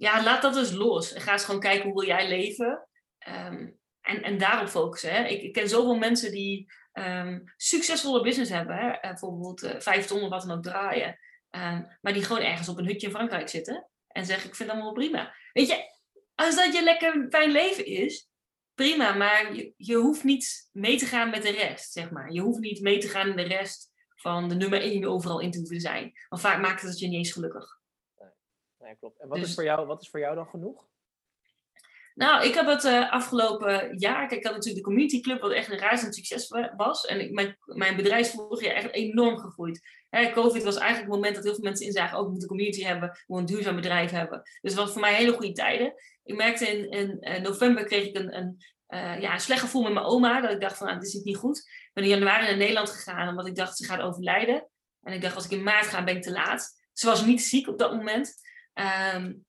ja, 0.01 0.23
laat 0.23 0.41
dat 0.41 0.53
dus 0.53 0.71
los. 0.71 1.13
En 1.13 1.21
ga 1.21 1.31
eens 1.31 1.45
gewoon 1.45 1.59
kijken 1.59 1.83
hoe 1.83 1.99
wil 1.99 2.07
jij 2.07 2.27
leven. 2.27 2.87
Ehm, 3.17 3.69
en, 4.01 4.23
en 4.23 4.37
daarop 4.37 4.67
focussen. 4.67 5.13
Hè. 5.13 5.27
Ik, 5.27 5.41
ik 5.41 5.53
ken 5.53 5.69
zoveel 5.69 5.95
mensen 5.95 6.31
die 6.31 6.71
ehm, 6.91 7.39
succesvolle 7.57 8.21
business 8.21 8.51
hebben. 8.51 8.75
Hè. 8.75 8.89
Eh, 8.89 9.09
bijvoorbeeld 9.09 9.63
uh, 9.63 9.79
vijf 9.79 10.05
ton 10.05 10.21
of 10.21 10.29
wat 10.29 10.41
dan 10.41 10.57
ook 10.57 10.63
draaien. 10.63 11.19
Ehm, 11.49 11.83
maar 12.01 12.13
die 12.13 12.23
gewoon 12.23 12.41
ergens 12.41 12.69
op 12.69 12.77
een 12.77 12.85
hutje 12.85 13.07
in 13.07 13.13
Frankrijk 13.13 13.49
zitten. 13.49 13.89
En 14.07 14.25
zeggen, 14.25 14.49
ik 14.49 14.55
vind 14.55 14.69
dat 14.69 14.77
allemaal 14.77 14.95
prima. 14.95 15.35
Weet 15.53 15.67
je, 15.67 15.91
als 16.35 16.55
dat 16.55 16.73
je 16.73 16.83
lekker 16.83 17.25
fijn 17.29 17.51
leven 17.51 17.85
is, 17.85 18.29
prima. 18.73 19.13
Maar 19.13 19.55
je, 19.55 19.73
je 19.77 19.95
hoeft 19.95 20.23
niet 20.23 20.69
mee 20.71 20.97
te 20.97 21.05
gaan 21.05 21.29
met 21.29 21.41
de 21.41 21.51
rest, 21.51 21.91
zeg 21.91 22.11
maar. 22.11 22.31
Je 22.31 22.41
hoeft 22.41 22.59
niet 22.59 22.81
mee 22.81 22.97
te 22.97 23.07
gaan 23.07 23.27
in 23.27 23.35
de 23.35 23.55
rest 23.55 23.91
van 24.15 24.49
de 24.49 24.55
nummer 24.55 24.81
één 24.81 25.05
overal 25.05 25.39
in 25.39 25.51
te 25.51 25.57
hoeven 25.57 25.79
zijn. 25.79 26.11
Want 26.29 26.41
vaak 26.41 26.61
maakt 26.61 26.81
het 26.81 26.99
je 26.99 27.07
niet 27.07 27.17
eens 27.17 27.31
gelukkig. 27.31 27.80
Nee, 28.81 28.95
klopt. 28.95 29.19
En 29.19 29.27
wat, 29.27 29.37
Dus- 29.39 29.47
is 29.47 29.53
voor 29.53 29.63
jou, 29.63 29.85
wat 29.87 30.01
is 30.01 30.09
voor 30.09 30.19
jou 30.19 30.35
dan 30.35 30.47
genoeg? 30.47 30.89
Nou, 32.15 32.45
ik 32.45 32.53
heb 32.53 32.65
het 32.65 32.83
uh, 32.83 33.11
afgelopen 33.11 33.97
jaar, 33.97 34.27
kijk, 34.27 34.39
ik 34.39 34.43
had 34.43 34.53
natuurlijk 34.53 34.83
de 34.83 34.89
community 34.89 35.21
club, 35.21 35.41
wat 35.41 35.51
echt 35.51 35.71
een 35.71 35.77
razend 35.77 36.15
succes 36.15 36.47
wa- 36.47 36.73
was. 36.77 37.05
En 37.05 37.19
ik, 37.19 37.31
mijn, 37.31 37.57
mijn 37.65 37.95
bedrijf 37.95 38.27
is 38.27 38.33
vorig 38.33 38.61
jaar 38.61 38.75
echt 38.75 38.93
enorm 38.93 39.37
gegroeid. 39.37 39.81
Hè, 40.09 40.31
Covid 40.31 40.63
was 40.63 40.77
eigenlijk 40.77 41.11
het 41.11 41.15
moment 41.15 41.35
dat 41.35 41.43
heel 41.43 41.53
veel 41.53 41.63
mensen 41.63 41.85
inzagen, 41.85 42.17
ook 42.17 42.23
we 42.25 42.29
moeten 42.29 42.47
community 42.47 42.83
hebben, 42.83 43.09
we 43.09 43.23
moeten 43.27 43.49
een 43.49 43.55
duurzaam 43.55 43.75
bedrijf 43.75 44.11
hebben. 44.11 44.41
Dus 44.61 44.71
het 44.71 44.81
was 44.81 44.91
voor 44.91 45.01
mij 45.01 45.13
hele 45.13 45.31
goede 45.31 45.51
tijden. 45.51 45.93
Ik 46.23 46.35
merkte 46.35 46.67
in, 46.67 46.89
in, 46.89 47.19
in 47.19 47.41
november 47.41 47.83
kreeg 47.83 48.07
ik 48.07 48.17
een, 48.17 48.35
een, 48.37 48.57
uh, 48.89 49.21
ja, 49.21 49.33
een 49.33 49.39
slecht 49.39 49.61
gevoel 49.61 49.83
met 49.83 49.93
mijn 49.93 50.05
oma, 50.05 50.41
dat 50.41 50.51
ik 50.51 50.61
dacht 50.61 50.77
van, 50.77 50.87
nou, 50.87 50.99
dit 50.99 51.13
is 51.13 51.23
niet 51.23 51.37
goed. 51.37 51.57
Ik 51.57 51.89
ben 51.93 52.03
in 52.03 52.09
januari 52.09 52.45
naar 52.45 52.57
Nederland 52.57 52.89
gegaan, 52.89 53.27
omdat 53.27 53.47
ik 53.47 53.55
dacht, 53.55 53.77
ze 53.77 53.85
gaat 53.85 54.01
overlijden. 54.01 54.67
En 55.01 55.13
ik 55.13 55.21
dacht, 55.21 55.35
als 55.35 55.45
ik 55.45 55.51
in 55.51 55.63
maart 55.63 55.87
ga, 55.87 56.03
ben 56.03 56.15
ik 56.15 56.21
te 56.23 56.31
laat. 56.31 56.79
Ze 56.93 57.05
was 57.05 57.25
niet 57.25 57.41
ziek 57.41 57.67
op 57.67 57.77
dat 57.77 57.95
moment. 57.95 58.49
Um, 58.73 59.45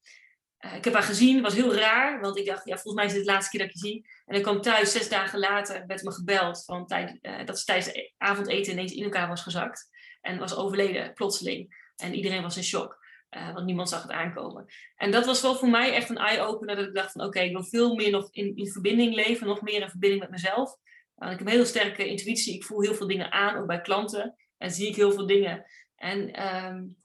uh, 0.64 0.74
ik 0.74 0.85
heb 0.85 0.94
haar 0.94 1.02
gezien, 1.02 1.35
het 1.35 1.44
was 1.44 1.54
heel 1.54 1.74
raar, 1.74 2.20
want 2.20 2.38
ik 2.38 2.46
dacht, 2.46 2.64
ja, 2.64 2.74
volgens 2.74 2.94
mij 2.94 3.04
is 3.04 3.12
dit 3.12 3.24
de 3.24 3.32
laatste 3.32 3.50
keer 3.50 3.61
dat 3.61 3.68
ik 3.68 3.82
je 3.82 3.88
zie. 3.88 4.06
En 4.26 4.37
ik 4.37 4.42
kwam 4.42 4.61
thuis, 4.61 4.92
zes 4.92 5.08
dagen 5.08 5.38
later, 5.38 5.87
werd 5.87 6.02
me 6.02 6.12
gebeld 6.12 6.64
van 6.64 6.87
tijd, 6.87 7.18
uh, 7.22 7.44
dat 7.44 7.58
ze 7.58 7.64
tijdens 7.64 7.87
het 7.87 8.12
avondeten 8.16 8.72
ineens 8.72 8.92
in 8.92 9.04
elkaar 9.04 9.28
was 9.28 9.42
gezakt. 9.42 9.88
En 10.20 10.38
was 10.38 10.54
overleden, 10.54 11.12
plotseling. 11.12 11.90
En 11.96 12.14
iedereen 12.14 12.42
was 12.42 12.56
in 12.56 12.64
shock, 12.64 13.04
uh, 13.30 13.54
want 13.54 13.66
niemand 13.66 13.88
zag 13.88 14.02
het 14.02 14.11
aankomen. 14.11 14.64
En 14.96 15.11
dat 15.11 15.26
was 15.26 15.42
wel 15.42 15.54
voor 15.54 15.70
mij 15.70 15.94
echt 15.94 16.11
een 16.11 16.16
eye-opener, 16.16 16.76
dat 16.76 16.87
ik 16.87 16.94
dacht 16.94 17.12
van, 17.12 17.24
oké, 17.24 17.40
ik 17.40 17.52
wil 17.52 17.64
veel 17.64 17.94
meer 17.94 18.11
nog 18.11 18.28
in, 18.30 18.56
in 18.56 18.70
verbinding 18.70 19.14
leven, 19.14 19.46
nog 19.46 19.62
meer 19.62 19.82
in 19.82 19.88
verbinding 19.88 20.22
met 20.22 20.30
mezelf. 20.30 20.76
ik 21.16 21.28
heb 21.28 21.40
een 21.40 21.48
heel 21.48 21.64
sterke 21.64 22.06
intuïtie, 22.06 22.54
ik 22.54 22.64
voel 22.64 22.82
heel 22.82 22.94
veel 22.94 23.06
dingen 23.06 23.32
aan, 23.32 23.56
ook 23.56 23.66
bij 23.66 23.80
klanten. 23.80 24.37
En 24.58 24.70
zie 24.70 24.88
ik 24.88 24.96
heel 24.96 25.12
veel 25.12 25.26
dingen. 25.26 25.64
En... 25.96 26.46
Um, 26.64 27.00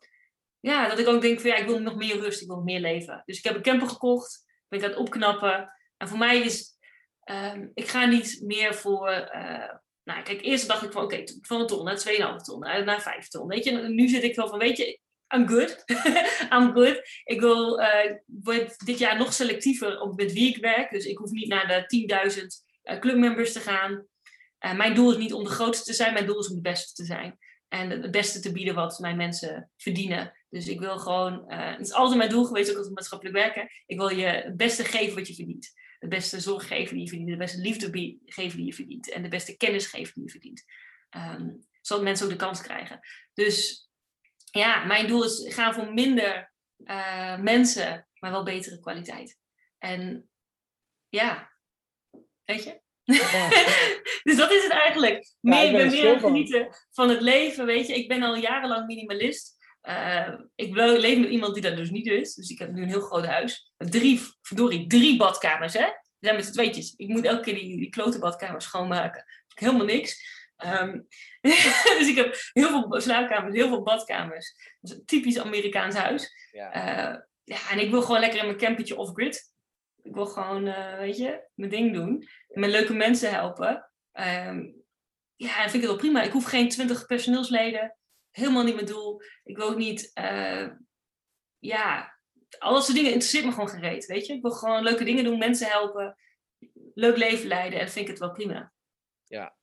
ja, 0.68 0.88
dat 0.88 1.00
ik 1.00 1.08
ook 1.08 1.22
denk 1.22 1.40
van 1.40 1.50
ja, 1.50 1.56
ik 1.56 1.68
wil 1.68 1.80
nog 1.80 1.96
meer 1.96 2.20
rust, 2.20 2.42
ik 2.42 2.48
wil 2.48 2.62
meer 2.62 2.80
leven. 2.80 3.24
Dus 3.26 3.38
ik 3.38 3.44
heb 3.44 3.56
een 3.56 3.62
camper 3.62 3.88
gekocht, 3.88 4.46
ben 4.68 4.80
ik 4.80 4.86
aan 4.86 4.92
het 4.92 5.00
opknappen. 5.00 5.74
En 5.98 6.08
voor 6.08 6.18
mij 6.18 6.40
is, 6.40 6.78
um, 7.26 7.72
ik 7.74 7.88
ga 7.88 8.06
niet 8.06 8.42
meer 8.44 8.76
voor, 8.76 9.10
uh, 9.10 9.74
nou 10.04 10.24
kijk, 10.24 10.42
eerst 10.42 10.68
dacht 10.68 10.84
ik 10.84 10.92
van 10.92 11.04
oké, 11.04 11.24
van 11.42 11.62
een 11.62 11.68
ton 11.68 11.86
naar 11.86 12.04
2,5 12.36 12.44
ton, 12.44 12.60
naar, 12.60 12.84
naar 12.84 13.02
5 13.02 13.28
ton. 13.28 13.48
Weet 13.48 13.64
je, 13.64 13.72
nu 13.72 14.08
zit 14.08 14.24
ik 14.24 14.36
wel 14.36 14.48
van 14.48 14.60
weet 14.60 14.78
je, 14.78 15.00
I'm 15.36 15.48
good. 15.48 15.84
I'm 16.54 16.74
good. 16.74 17.22
Ik 17.24 17.40
wil 17.40 17.80
uh, 17.80 18.12
word 18.26 18.86
dit 18.86 18.98
jaar 18.98 19.18
nog 19.18 19.34
selectiever 19.34 20.00
op 20.00 20.16
met 20.16 20.34
wie 20.34 20.50
ik 20.50 20.58
werk. 20.58 20.92
Dus 20.92 21.06
ik 21.06 21.18
hoef 21.18 21.32
niet 21.32 21.48
naar 21.48 21.88
de 21.88 22.08
10.000 22.40 22.46
uh, 22.84 23.00
clubmembers 23.00 23.54
te 23.54 23.60
gaan. 23.60 24.06
Mijn 24.76 24.96
doel 24.96 25.12
is 25.12 25.18
niet 25.18 25.34
om 25.34 25.44
de 25.44 25.50
grootste 25.50 25.84
te 25.84 25.94
zijn, 25.94 26.14
mijn 26.14 26.26
doel 26.26 26.40
is 26.40 26.50
om 26.50 26.56
de 26.56 26.62
beste 26.62 26.94
te 26.94 27.06
zijn. 27.06 27.38
En 27.68 27.90
het 27.90 28.12
beste 28.12 28.40
te 28.40 28.52
bieden 28.52 28.76
wat 28.76 29.00
mijn 29.00 29.18
mensen 29.18 29.72
verdienen. 29.78 30.37
Dus 30.50 30.68
ik 30.68 30.80
wil 30.80 31.00
gewoon, 31.00 31.34
uh, 31.48 31.72
het 31.72 31.80
is 31.80 31.94
altijd 31.94 32.18
mijn 32.18 32.30
doel 32.30 32.46
geweest, 32.46 32.72
ook 32.72 32.78
als 32.78 32.90
maatschappelijk 32.90 33.36
werken. 33.36 33.70
Ik 33.86 33.98
wil 33.98 34.10
je 34.10 34.26
het 34.26 34.58
beste 34.58 34.84
geven 34.84 35.16
wat 35.16 35.28
je 35.28 35.36
verdient. 35.36 35.72
De 36.00 36.08
beste 36.08 36.40
zorg 36.40 36.68
geven 36.68 36.94
die 36.94 37.04
je 37.04 37.10
verdient. 37.10 37.30
De 37.30 37.38
beste 37.38 37.62
liefde 37.62 38.18
geven 38.26 38.58
die 38.58 38.66
je 38.66 38.74
verdient. 38.74 39.12
En 39.12 39.24
de 39.24 39.30
beste 39.30 39.58
kennis 39.58 39.86
geven 39.86 40.14
die 40.14 40.24
je 40.24 40.30
verdient. 40.30 40.64
Um, 41.18 41.68
zodat 41.82 42.04
mensen 42.04 42.26
ook 42.26 42.32
de 42.32 42.38
kans 42.38 42.62
krijgen. 42.62 43.00
Dus 43.34 43.88
ja, 44.52 44.86
mijn 44.86 45.08
doel 45.08 45.24
is 45.24 45.54
gaan 45.54 45.74
voor 45.74 45.94
minder 45.94 46.54
uh, 46.78 47.38
mensen, 47.38 48.08
maar 48.20 48.32
wel 48.32 48.44
betere 48.44 48.80
kwaliteit. 48.80 49.38
En 49.78 50.30
ja, 51.10 51.52
weet 52.46 52.64
je? 52.64 52.82
Ja. 53.04 53.50
dus 54.28 54.38
dat 54.38 54.52
is 54.52 54.64
het 54.64 54.72
eigenlijk. 54.72 55.34
Meer, 55.40 55.72
ja, 55.72 55.90
meer 55.90 56.20
genieten 56.20 56.68
van 56.92 57.10
het 57.10 57.22
leven, 57.22 57.66
weet 57.66 57.88
je. 57.88 57.96
Ik 57.96 58.08
ben 58.08 58.24
al 58.24 58.36
jarenlang 58.36 58.86
minimalist. 58.86 59.57
Uh, 59.88 60.34
ik 60.56 60.76
leef 60.76 61.20
met 61.20 61.30
iemand 61.30 61.54
die 61.54 61.64
dat 61.64 61.76
dus 61.76 61.90
niet 61.90 62.08
is. 62.08 62.34
Dus 62.34 62.50
ik 62.50 62.60
heb 62.60 62.72
nu 62.72 62.82
een 62.82 62.90
heel 62.90 63.02
groot 63.02 63.26
huis. 63.26 63.74
Drie, 63.78 64.22
verdorie, 64.42 64.88
drie 64.88 65.18
badkamers, 65.18 65.74
hè. 65.74 65.86
We 65.86 66.26
zijn 66.26 66.36
met 66.36 66.46
z'n 66.46 66.52
tweetjes. 66.52 66.94
Ik 66.96 67.08
moet 67.08 67.26
elke 67.26 67.42
keer 67.42 67.54
die, 67.54 67.78
die 67.78 67.90
klote 67.90 68.20
badkamers 68.20 68.66
schoonmaken. 68.66 69.26
Helemaal 69.54 69.86
niks. 69.86 70.36
Ehm, 70.58 71.00
dus 72.00 72.08
ik 72.08 72.16
heb 72.16 72.36
heel 72.54 72.70
veel 72.70 73.02
slaapkamers, 73.02 73.56
heel 73.56 73.68
veel 73.68 73.84
badkamers. 73.84 74.76
Dus 74.82 74.92
een 74.92 75.06
typisch 75.06 75.40
Amerikaans 75.40 75.96
huis. 75.96 76.50
Ja. 76.52 76.72
Eh, 76.72 77.20
ja, 77.44 77.70
en 77.70 77.80
ik 77.80 77.90
wil 77.90 78.02
gewoon 78.02 78.20
lekker 78.20 78.40
in 78.40 78.46
mijn 78.46 78.58
campetje 78.58 78.98
off-grid. 78.98 79.54
Ik 80.02 80.14
wil 80.14 80.26
gewoon, 80.26 80.68
eh, 80.68 80.98
weet 80.98 81.18
je, 81.18 81.48
mijn 81.54 81.72
ding 81.72 81.94
doen. 81.94 82.28
Met 82.48 82.70
leuke 82.70 82.94
mensen 82.94 83.32
helpen. 83.32 83.90
Ehm, 84.12 84.66
ja, 85.36 85.64
en 85.64 85.70
vind 85.70 85.74
ik 85.74 85.82
het 85.82 85.90
wel 85.90 85.96
prima. 85.96 86.22
Ik 86.22 86.32
hoef 86.32 86.46
geen 86.46 86.70
20 86.70 87.06
personeelsleden. 87.06 87.97
Helemaal 88.38 88.64
niet 88.64 88.76
mijn 88.76 88.86
doel. 88.86 89.22
Ik 89.44 89.58
wil 89.58 89.70
ook 89.70 89.78
niet, 89.78 90.12
eh, 90.14 90.68
ja, 91.60 92.18
al 92.60 92.74
dat 92.74 92.84
soort 92.84 92.98
dingen 92.98 93.12
interesseert 93.12 93.46
me 93.46 93.52
gewoon 93.52 93.70
gereed, 93.70 94.06
weet 94.06 94.26
je. 94.26 94.34
Ik 94.34 94.42
wil 94.42 94.52
gewoon 94.52 94.84
leuke 94.84 95.04
dingen 95.04 95.24
doen, 95.24 95.38
mensen 95.38 95.68
helpen, 95.68 96.18
leuk 96.94 97.18
leven 97.18 97.48
leiden 97.48 97.80
en 97.80 97.90
vind 97.90 98.06
ik 98.06 98.12
het 98.12 98.20
wel 98.20 98.32
prima. 98.32 98.72
Ja. 99.24 99.56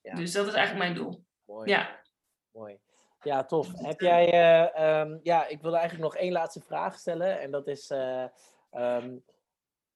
ja. 0.00 0.14
Dus 0.14 0.32
dat 0.32 0.46
is 0.46 0.54
eigenlijk 0.54 0.84
mijn 0.84 1.04
doel. 1.04 1.24
Mooi. 1.44 1.70
Ja. 1.70 2.02
Mooi. 2.50 2.80
Ja, 3.22 3.44
tof. 3.44 3.72
Heb 3.72 4.00
jij, 4.00 4.30
eh, 4.32 5.00
ehm, 5.00 5.18
ja, 5.22 5.46
ik 5.46 5.60
wilde 5.60 5.76
eigenlijk 5.76 6.12
nog 6.12 6.22
één 6.22 6.32
laatste 6.32 6.60
vraag 6.60 6.98
stellen. 6.98 7.40
En 7.40 7.50
dat 7.50 7.66
is, 7.66 7.90
eh, 7.90 8.26
ehm, 8.70 9.16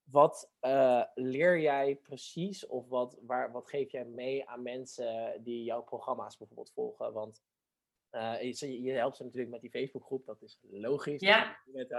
wat 0.03 0.51
eh, 0.61 1.03
leer 1.15 1.61
jij 1.61 1.97
precies 1.97 2.67
of 2.67 2.89
wat, 2.89 3.19
waar, 3.21 3.53
wat 3.53 3.69
geef 3.69 3.93
jij 3.93 4.05
mee 4.05 4.49
aan 4.49 4.63
mensen 4.63 5.41
die 5.43 5.65
jouw 5.65 5.83
programma's 5.83 6.37
bijvoorbeeld 6.37 6.73
volgen? 6.73 7.13
Want 7.13 7.43
je, 8.11 8.83
je, 8.83 8.93
helpt 8.93 9.17
ze 9.17 9.23
natuurlijk 9.23 9.51
met 9.51 9.61
die 9.61 9.71
Facebookgroep, 9.71 10.27
dat 10.27 10.43
is 10.43 10.59
logisch. 10.71 11.21
Ja. 11.21 11.59
Met. 11.65 11.95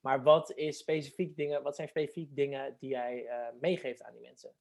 Maar 0.00 0.22
wat, 0.22 0.52
is 0.54 0.78
specifiek 0.78 1.36
dingen, 1.36 1.62
wat 1.62 1.76
zijn 1.76 1.88
specifiek 1.88 2.34
dingen 2.34 2.76
die 2.80 2.90
jij 2.90 3.30
meegeeft 3.60 4.02
aan 4.02 4.12
die 4.12 4.22
mensen? 4.22 4.54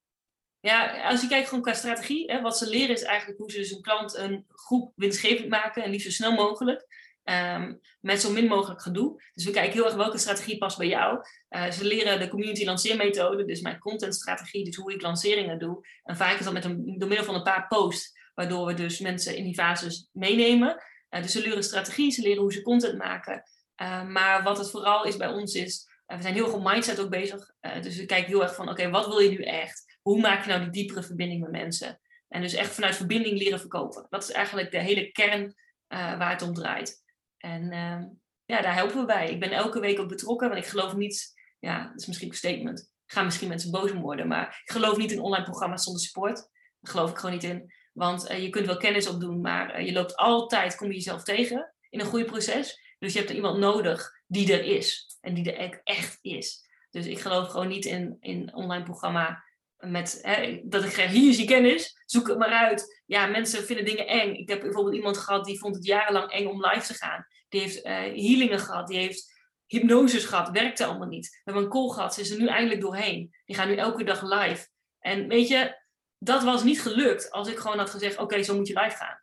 Ja, 0.60 1.10
als 1.10 1.22
je 1.22 1.28
kijkt 1.28 1.48
gewoon 1.48 1.64
qua 1.64 1.74
strategie, 1.74 2.32
hè, 2.32 2.42
wat 2.42 2.58
ze 2.58 2.70
leren 2.70 2.96
is 2.96 3.04
eigenlijk 3.04 3.40
hoe 3.40 3.52
ze 3.52 3.58
dus 3.58 3.72
een 3.72 3.82
klant 3.82 4.16
een 4.16 4.46
groep 4.48 4.94
winstgevend 4.96 5.50
maken 5.50 5.84
en 5.84 5.90
liefst 5.90 6.06
zo 6.06 6.12
snel 6.12 6.32
mogelijk. 6.32 7.10
Um, 7.24 7.80
met 8.00 8.22
zo 8.22 8.32
min 8.32 8.48
mogelijk 8.48 8.82
gedoe. 8.82 9.24
Dus 9.34 9.46
we 9.46 9.52
kijken 9.52 9.74
heel 9.74 9.86
erg 9.86 9.96
welke 9.96 10.18
strategie 10.18 10.58
past 10.58 10.78
bij 10.78 10.88
jou. 10.88 11.26
Uh, 11.50 11.72
ze 11.72 11.86
leren 11.86 12.20
de 12.20 12.28
community 12.28 12.66
lanceermethode, 12.66 13.46
dus 13.46 13.62
mijn 13.62 13.80
contentstrategie, 13.80 14.66
dus 14.66 14.76
hoe 14.76 14.94
ik 14.94 15.02
lanceringen 15.02 15.60
doe. 15.60 15.88
En 16.04 16.18
vaak 16.18 16.40
is 16.40 16.46
dat 16.46 16.54
met 16.54 16.66
een, 16.66 16.98
door 16.98 17.08
middel 17.08 17.26
van 17.26 17.36
een 17.36 17.44
paar 17.44 17.68
posts, 17.68 18.20
waardoor 18.34 18.66
we 18.66 18.74
dus 18.74 19.00
mensen 19.00 19.36
in 19.36 19.44
die 19.44 19.54
fases 19.54 20.10
meenemen. 20.12 20.84
Uh, 21.10 21.22
dus 21.22 21.32
ze 21.32 21.42
leren 21.42 21.64
strategie, 21.64 22.12
ze 22.12 22.22
leren 22.22 22.42
hoe 22.42 22.54
ze 22.54 22.62
content 22.62 22.98
maken. 22.98 23.44
Uh, 23.82 24.08
maar 24.08 24.44
wat 24.44 24.58
het 24.58 24.72
vooral 24.72 25.06
is 25.06 25.18
bij 25.18 25.28
ons 25.28 25.54
is, 25.54 25.90
we 26.06 26.22
zijn 26.22 26.34
heel 26.34 26.50
veel 26.50 26.62
mindset 26.62 27.00
ook 27.00 27.10
bezig. 27.10 27.54
dus 27.82 27.98
we 27.98 28.06
kijken 28.06 28.30
heel 28.30 28.44
erg 28.44 28.56
van, 28.56 28.70
oké, 28.70 28.90
wat 28.90 29.08
wil 29.08 29.20
je 29.20 29.30
nu 29.30 29.44
echt? 29.44 29.92
hoe 30.02 30.22
maak 30.22 30.44
je 30.44 30.50
nou 30.50 30.62
die 30.62 30.72
diepere 30.72 31.04
verbinding 31.04 31.42
met 31.42 31.52
mensen? 31.52 32.00
En 32.28 32.42
dus 32.42 32.54
echt 32.54 32.74
vanuit 32.74 32.96
verbinding 32.96 33.38
leren 33.38 33.60
verkopen. 33.60 34.06
Dat 34.10 34.24
is 34.24 34.32
eigenlijk 34.32 34.72
de 34.72 34.80
hele 34.80 35.12
kern 35.12 35.56
waar 35.88 36.32
het 36.32 36.42
om 36.42 36.54
draait. 36.54 37.04
En 37.38 37.64
uh, 37.72 38.04
ja, 38.46 38.62
daar 38.62 38.74
helpen 38.74 39.00
we 39.00 39.06
bij. 39.06 39.30
Ik 39.30 39.40
ben 39.40 39.52
elke 39.52 39.80
week 39.80 40.00
ook 40.00 40.08
betrokken, 40.10 40.50
want 40.50 40.62
ik 40.62 40.70
geloof 40.70 40.96
niet, 40.96 41.34
ja, 41.60 41.88
dat 41.88 42.00
is 42.00 42.08
misschien 42.08 42.30
een 42.30 42.36
statement. 42.36 42.80
Ik 42.80 43.14
ga 43.14 43.24
misschien 43.24 43.48
mensen 43.48 43.72
boos 43.72 43.92
worden, 43.92 44.28
maar 44.28 44.62
ik 44.66 44.72
geloof 44.72 44.98
niet 44.98 45.12
in 45.12 45.20
online 45.20 45.44
programma's 45.44 45.84
zonder 45.84 46.02
support. 46.02 46.36
Daar 46.80 46.92
geloof 46.92 47.10
ik 47.10 47.18
gewoon 47.18 47.36
niet 47.36 47.44
in. 47.44 47.74
Want 47.92 48.32
uh, 48.32 48.42
je 48.44 48.50
kunt 48.50 48.66
wel 48.66 48.78
kennis 48.78 49.08
opdoen, 49.08 49.42
maar 49.42 49.70
eh, 49.70 49.86
je 49.86 49.92
loopt 49.92 50.16
altijd, 50.16 50.76
kom 50.76 50.88
je 50.88 50.94
jezelf 50.94 51.24
tegen 51.24 51.74
in 51.90 52.00
een 52.00 52.06
groeiproces. 52.06 52.96
Dus 53.00 53.14
je 53.14 53.18
hebt 53.18 53.30
er 53.30 53.36
iemand 53.36 53.58
nodig 53.58 54.12
die 54.28 54.54
er 54.54 54.64
is 54.64 55.18
en 55.22 55.34
die 55.34 55.54
er 55.54 55.82
echt 55.84 56.18
is. 56.22 56.70
Dus 56.90 57.06
ik 57.06 57.20
geloof 57.20 57.48
gewoon 57.48 57.68
niet 57.68 57.86
in, 57.86 58.18
in 58.20 58.56
online 58.56 58.84
programma 58.84 59.44
met, 59.78 60.20
hè, 60.22 60.62
dat 60.64 60.84
ik 60.84 60.92
zeg, 60.92 61.12
hier 61.12 61.30
is 61.30 61.38
je 61.38 61.46
kennis, 61.46 62.02
zoek 62.06 62.28
het 62.28 62.38
maar 62.38 62.50
uit. 62.50 63.02
Ja, 63.06 63.26
mensen 63.26 63.64
vinden 63.64 63.86
dingen 63.86 64.08
eng. 64.08 64.34
Ik 64.34 64.50
heb 64.50 64.62
bijvoorbeeld 64.62 64.96
iemand 64.96 65.18
gehad 65.18 65.46
die 65.46 65.60
vond 65.60 65.76
het 65.76 65.86
jarenlang 65.86 66.32
eng 66.32 66.46
om 66.46 66.66
live 66.66 66.86
te 66.86 66.94
gaan. 66.94 67.26
Die 67.50 67.62
heeft 67.62 67.86
uh, 67.86 67.94
healingen 67.94 68.60
gehad, 68.60 68.88
die 68.88 68.98
heeft 68.98 69.32
hypnoses 69.66 70.26
gehad, 70.26 70.50
werkte 70.50 70.86
allemaal 70.86 71.08
niet. 71.08 71.30
We 71.30 71.40
hebben 71.44 71.64
een 71.64 71.70
call 71.70 71.90
gehad, 71.90 72.14
ze 72.14 72.22
is 72.22 72.30
er 72.30 72.40
nu 72.40 72.48
eindelijk 72.48 72.82
doorheen. 72.82 73.36
Die 73.46 73.56
gaan 73.56 73.68
nu 73.68 73.76
elke 73.76 74.04
dag 74.04 74.22
live. 74.22 74.68
En 75.00 75.28
weet 75.28 75.48
je, 75.48 75.81
dat 76.24 76.44
was 76.44 76.64
niet 76.64 76.82
gelukt 76.82 77.32
als 77.32 77.48
ik 77.48 77.58
gewoon 77.58 77.78
had 77.78 77.90
gezegd, 77.90 78.18
oké, 78.18 78.44
zo 78.44 78.56
moet 78.56 78.68
je 78.68 78.80
live 78.80 78.96
gaan. 78.96 79.22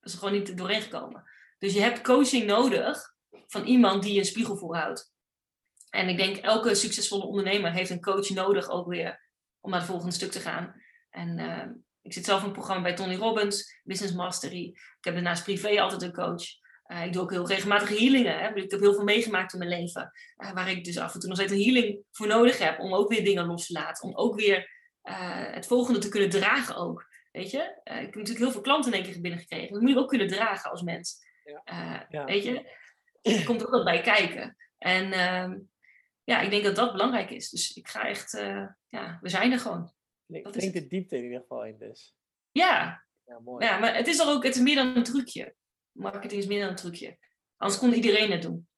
Dat 0.00 0.12
is 0.12 0.18
gewoon 0.18 0.32
niet 0.34 0.56
doorheen 0.56 0.82
gekomen. 0.82 1.24
Dus 1.58 1.72
je 1.72 1.80
hebt 1.80 2.00
coaching 2.00 2.46
nodig 2.46 3.14
van 3.46 3.64
iemand 3.64 4.02
die 4.02 4.12
je 4.12 4.18
een 4.18 4.24
spiegel 4.24 4.56
voorhoudt. 4.56 5.12
En 5.90 6.08
ik 6.08 6.16
denk, 6.16 6.36
elke 6.36 6.74
succesvolle 6.74 7.24
ondernemer 7.24 7.72
heeft 7.72 7.90
een 7.90 8.00
coach 8.00 8.28
nodig 8.30 8.68
ook 8.68 8.86
weer 8.86 9.28
om 9.60 9.70
naar 9.70 9.80
het 9.80 9.88
volgende 9.88 10.14
stuk 10.14 10.30
te 10.30 10.40
gaan. 10.40 10.82
En 11.10 11.38
uh, 11.38 11.66
ik 12.02 12.12
zit 12.12 12.24
zelf 12.24 12.40
in 12.40 12.46
een 12.46 12.52
programma 12.52 12.82
bij 12.82 12.94
Tony 12.94 13.16
Robbins, 13.16 13.80
Business 13.82 14.14
Mastery. 14.14 14.64
Ik 14.68 15.04
heb 15.04 15.14
daarnaast 15.14 15.44
privé 15.44 15.80
altijd 15.80 16.02
een 16.02 16.12
coach. 16.12 16.44
Uh, 16.86 17.04
ik 17.04 17.12
doe 17.12 17.22
ook 17.22 17.30
heel 17.30 17.46
regelmatig 17.46 17.88
healingen. 17.88 18.38
Hè. 18.38 18.54
Ik 18.54 18.70
heb 18.70 18.80
heel 18.80 18.94
veel 18.94 19.04
meegemaakt 19.04 19.52
in 19.52 19.58
mijn 19.58 19.70
leven. 19.70 20.12
Uh, 20.36 20.52
waar 20.52 20.70
ik 20.70 20.84
dus 20.84 20.98
af 20.98 21.14
en 21.14 21.20
toe 21.20 21.28
nog 21.28 21.38
steeds 21.38 21.52
een 21.52 21.62
healing 21.62 22.04
voor 22.10 22.26
nodig 22.26 22.58
heb. 22.58 22.78
Om 22.78 22.94
ook 22.94 23.08
weer 23.08 23.24
dingen 23.24 23.46
los 23.46 23.66
te 23.66 23.72
laten. 23.72 24.08
Om 24.08 24.16
ook 24.16 24.40
weer 24.40 24.78
het 25.52 25.66
volgende 25.66 26.00
te 26.00 26.08
kunnen 26.08 26.30
dragen 26.30 26.76
ook. 26.76 27.08
Weet 27.32 27.50
je? 27.50 27.80
ik 27.84 27.92
heb 27.92 28.14
natuurlijk 28.14 28.38
heel 28.38 28.50
veel 28.50 28.60
klanten 28.60 28.92
in 28.92 29.02
één 29.02 29.12
keer 29.12 29.20
binnengekregen. 29.20 29.72
Dat 29.72 29.82
moet 29.82 29.90
je 29.90 29.98
ook 29.98 30.08
kunnen 30.08 30.28
dragen 30.28 30.70
als 30.70 30.82
mens. 30.82 31.18
Ja. 31.44 32.06
Ja. 32.08 32.24
Weet 32.24 32.44
je? 32.44 32.78
Er 33.22 33.44
komt 33.44 33.66
ook 33.66 33.70
wat 33.70 33.84
bij 33.84 34.00
kijken. 34.00 34.56
En 34.78 35.12
ehm, 35.12 35.58
ja, 36.24 36.40
ik 36.40 36.50
denk 36.50 36.64
dat 36.64 36.76
dat 36.76 36.92
belangrijk 36.92 37.30
is. 37.30 37.50
Dus 37.50 37.76
ik 37.76 37.88
ga 37.88 38.06
echt, 38.06 38.32
ja, 38.88 39.18
we 39.20 39.28
zijn 39.28 39.52
er 39.52 39.58
gewoon. 39.58 39.92
Ik 40.26 40.44
dat 40.44 40.52
denk 40.52 40.72
de 40.72 40.86
diepte 40.86 41.16
in 41.16 41.22
ieder 41.22 41.40
geval 41.40 41.64
in 41.64 41.78
dus. 41.78 42.16
Ja. 42.50 43.04
Ja, 43.24 43.38
mooi. 43.38 43.64
ja, 43.64 43.78
maar 43.78 43.96
het 43.96 44.06
is 44.06 44.18
er 44.18 44.28
ook, 44.28 44.44
het 44.44 44.54
is 44.54 44.60
meer 44.60 44.74
dan 44.74 44.96
een 44.96 45.02
trucje. 45.02 45.54
Marketing 45.92 46.40
is 46.40 46.46
meer 46.46 46.60
dan 46.60 46.68
een 46.68 46.76
trucje. 46.76 47.18
Anders 47.56 47.80
kon 47.80 47.92
iedereen 47.92 48.30
het 48.30 48.42
doen. 48.42 48.68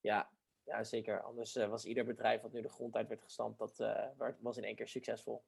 Ja, 0.00 0.30
ja 0.64 0.84
zeker. 0.84 1.22
Anders 1.22 1.56
uh, 1.56 1.68
was 1.68 1.84
ieder 1.84 2.04
bedrijf 2.04 2.40
wat 2.40 2.52
nu 2.52 2.62
de 2.62 2.68
grond 2.68 2.96
uit 2.96 3.08
werd 3.08 3.22
gestampt, 3.22 3.58
dat 3.58 3.80
uh, 3.80 4.30
was 4.40 4.56
in 4.56 4.64
één 4.64 4.74
keer 4.74 4.88
succesvol. 4.88 5.44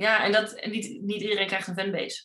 Ja, 0.00 0.24
en, 0.24 0.32
dat, 0.32 0.52
en 0.52 0.70
niet, 0.70 1.02
niet 1.02 1.22
iedereen 1.22 1.46
krijgt 1.46 1.68
een 1.68 1.74
fanbase. 1.74 2.24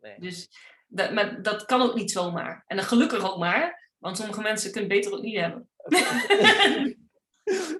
Nee. 0.00 0.14
Dus 0.18 0.48
dat, 0.86 1.12
maar 1.12 1.42
dat 1.42 1.64
kan 1.64 1.82
ook 1.82 1.94
niet 1.94 2.10
zomaar. 2.10 2.64
En 2.66 2.76
dan 2.76 2.84
gelukkig 2.84 3.30
ook 3.30 3.38
maar, 3.38 3.90
want 3.98 4.16
sommige 4.16 4.40
mensen 4.40 4.72
kunnen 4.72 4.88
beter 4.88 5.12
ook 5.12 5.22
niet 5.22 5.38
hebben. 5.38 5.68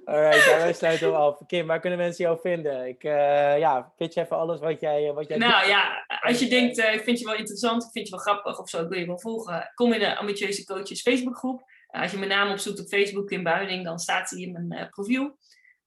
Alright, 0.04 0.44
wij 0.44 0.72
sluiten 0.72 1.06
hem 1.06 1.16
af. 1.16 1.46
Kim, 1.46 1.66
waar 1.66 1.80
kunnen 1.80 1.98
mensen 1.98 2.24
jou 2.24 2.38
vinden? 2.40 2.86
Ik, 2.88 3.04
uh, 3.04 3.58
ja, 3.58 3.92
pitch 3.96 4.16
even 4.16 4.36
alles 4.36 4.60
wat 4.60 4.80
jij, 4.80 5.12
wat 5.12 5.28
jij 5.28 5.38
Nou 5.38 5.60
doet. 5.60 5.68
ja, 5.68 6.04
als 6.20 6.38
je 6.38 6.48
denkt, 6.48 6.78
uh, 6.78 6.94
ik 6.94 7.02
vind 7.02 7.18
je 7.18 7.24
wel 7.24 7.34
interessant, 7.34 7.84
ik 7.84 7.90
vind 7.92 8.08
je 8.08 8.14
wel 8.14 8.24
grappig 8.24 8.58
of 8.58 8.68
zo, 8.68 8.82
ik 8.82 8.88
wil 8.88 8.98
je 8.98 9.06
wel 9.06 9.20
volgen, 9.20 9.72
kom 9.74 9.92
in 9.92 10.00
de 10.00 10.16
Ambitieuze 10.16 10.64
Coaches 10.64 11.02
Facebookgroep. 11.02 11.60
Uh, 11.90 12.02
als 12.02 12.10
je 12.10 12.16
mijn 12.16 12.30
naam 12.30 12.50
opzoekt 12.50 12.80
op 12.80 12.86
Facebook, 12.86 13.26
Kim 13.26 13.42
Buiding, 13.42 13.84
dan 13.84 13.98
staat 13.98 14.30
hij 14.30 14.40
in 14.40 14.66
mijn 14.68 14.88
profiel. 14.88 15.38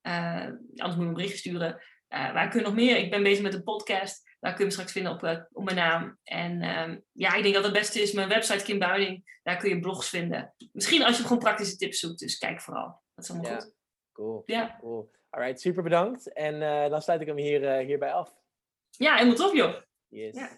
anders 0.01 0.95
moet 0.95 0.95
je 0.95 1.01
een 1.01 1.13
berichtje 1.13 1.37
sturen. 1.37 1.81
Waar 2.11 2.49
kun 2.49 2.59
je 2.59 2.65
nog 2.65 2.75
meer? 2.75 2.97
Ik 2.97 3.09
ben 3.09 3.23
bezig 3.23 3.43
met 3.43 3.53
een 3.53 3.63
podcast. 3.63 4.29
Daar 4.39 4.51
kun 4.51 4.59
je 4.59 4.65
me 4.65 4.71
straks 4.71 4.91
vinden 4.91 5.11
op, 5.11 5.47
op 5.51 5.63
mijn 5.63 5.77
naam. 5.77 6.17
En 6.23 6.61
ehm, 6.61 6.99
ja, 7.11 7.35
ik 7.35 7.43
denk 7.43 7.55
dat 7.55 7.63
het 7.63 7.73
beste 7.73 8.01
is 8.01 8.11
mijn 8.11 8.29
website 8.29 8.63
Kim 8.63 8.79
Buiding. 8.79 9.39
Daar 9.43 9.57
kun 9.57 9.69
je 9.69 9.79
blogs 9.79 10.09
vinden. 10.09 10.53
Misschien 10.71 11.03
als 11.03 11.17
je 11.17 11.23
gewoon 11.23 11.39
praktische 11.39 11.75
tips 11.75 11.99
zoekt, 11.99 12.19
dus 12.19 12.37
kijk 12.37 12.61
vooral. 12.61 13.01
Dat 13.15 13.23
is 13.23 13.31
allemaal 13.31 13.51
ja. 13.51 13.59
goed. 13.59 13.73
Cool. 14.11 14.43
Ja. 14.45 14.77
Cool. 14.79 15.11
Alright, 15.29 15.61
super 15.61 15.83
bedankt. 15.83 16.33
En 16.33 16.55
uh, 16.55 16.89
dan 16.89 17.01
sluit 17.01 17.21
ik 17.21 17.27
hem 17.27 17.37
hier, 17.37 17.77
hierbij 17.77 18.11
af. 18.11 18.35
Ja, 18.89 19.13
helemaal 19.13 19.35
top 19.35 19.53
joh. 19.53 19.75
Yes. 20.07 20.35
Ja. 20.35 20.49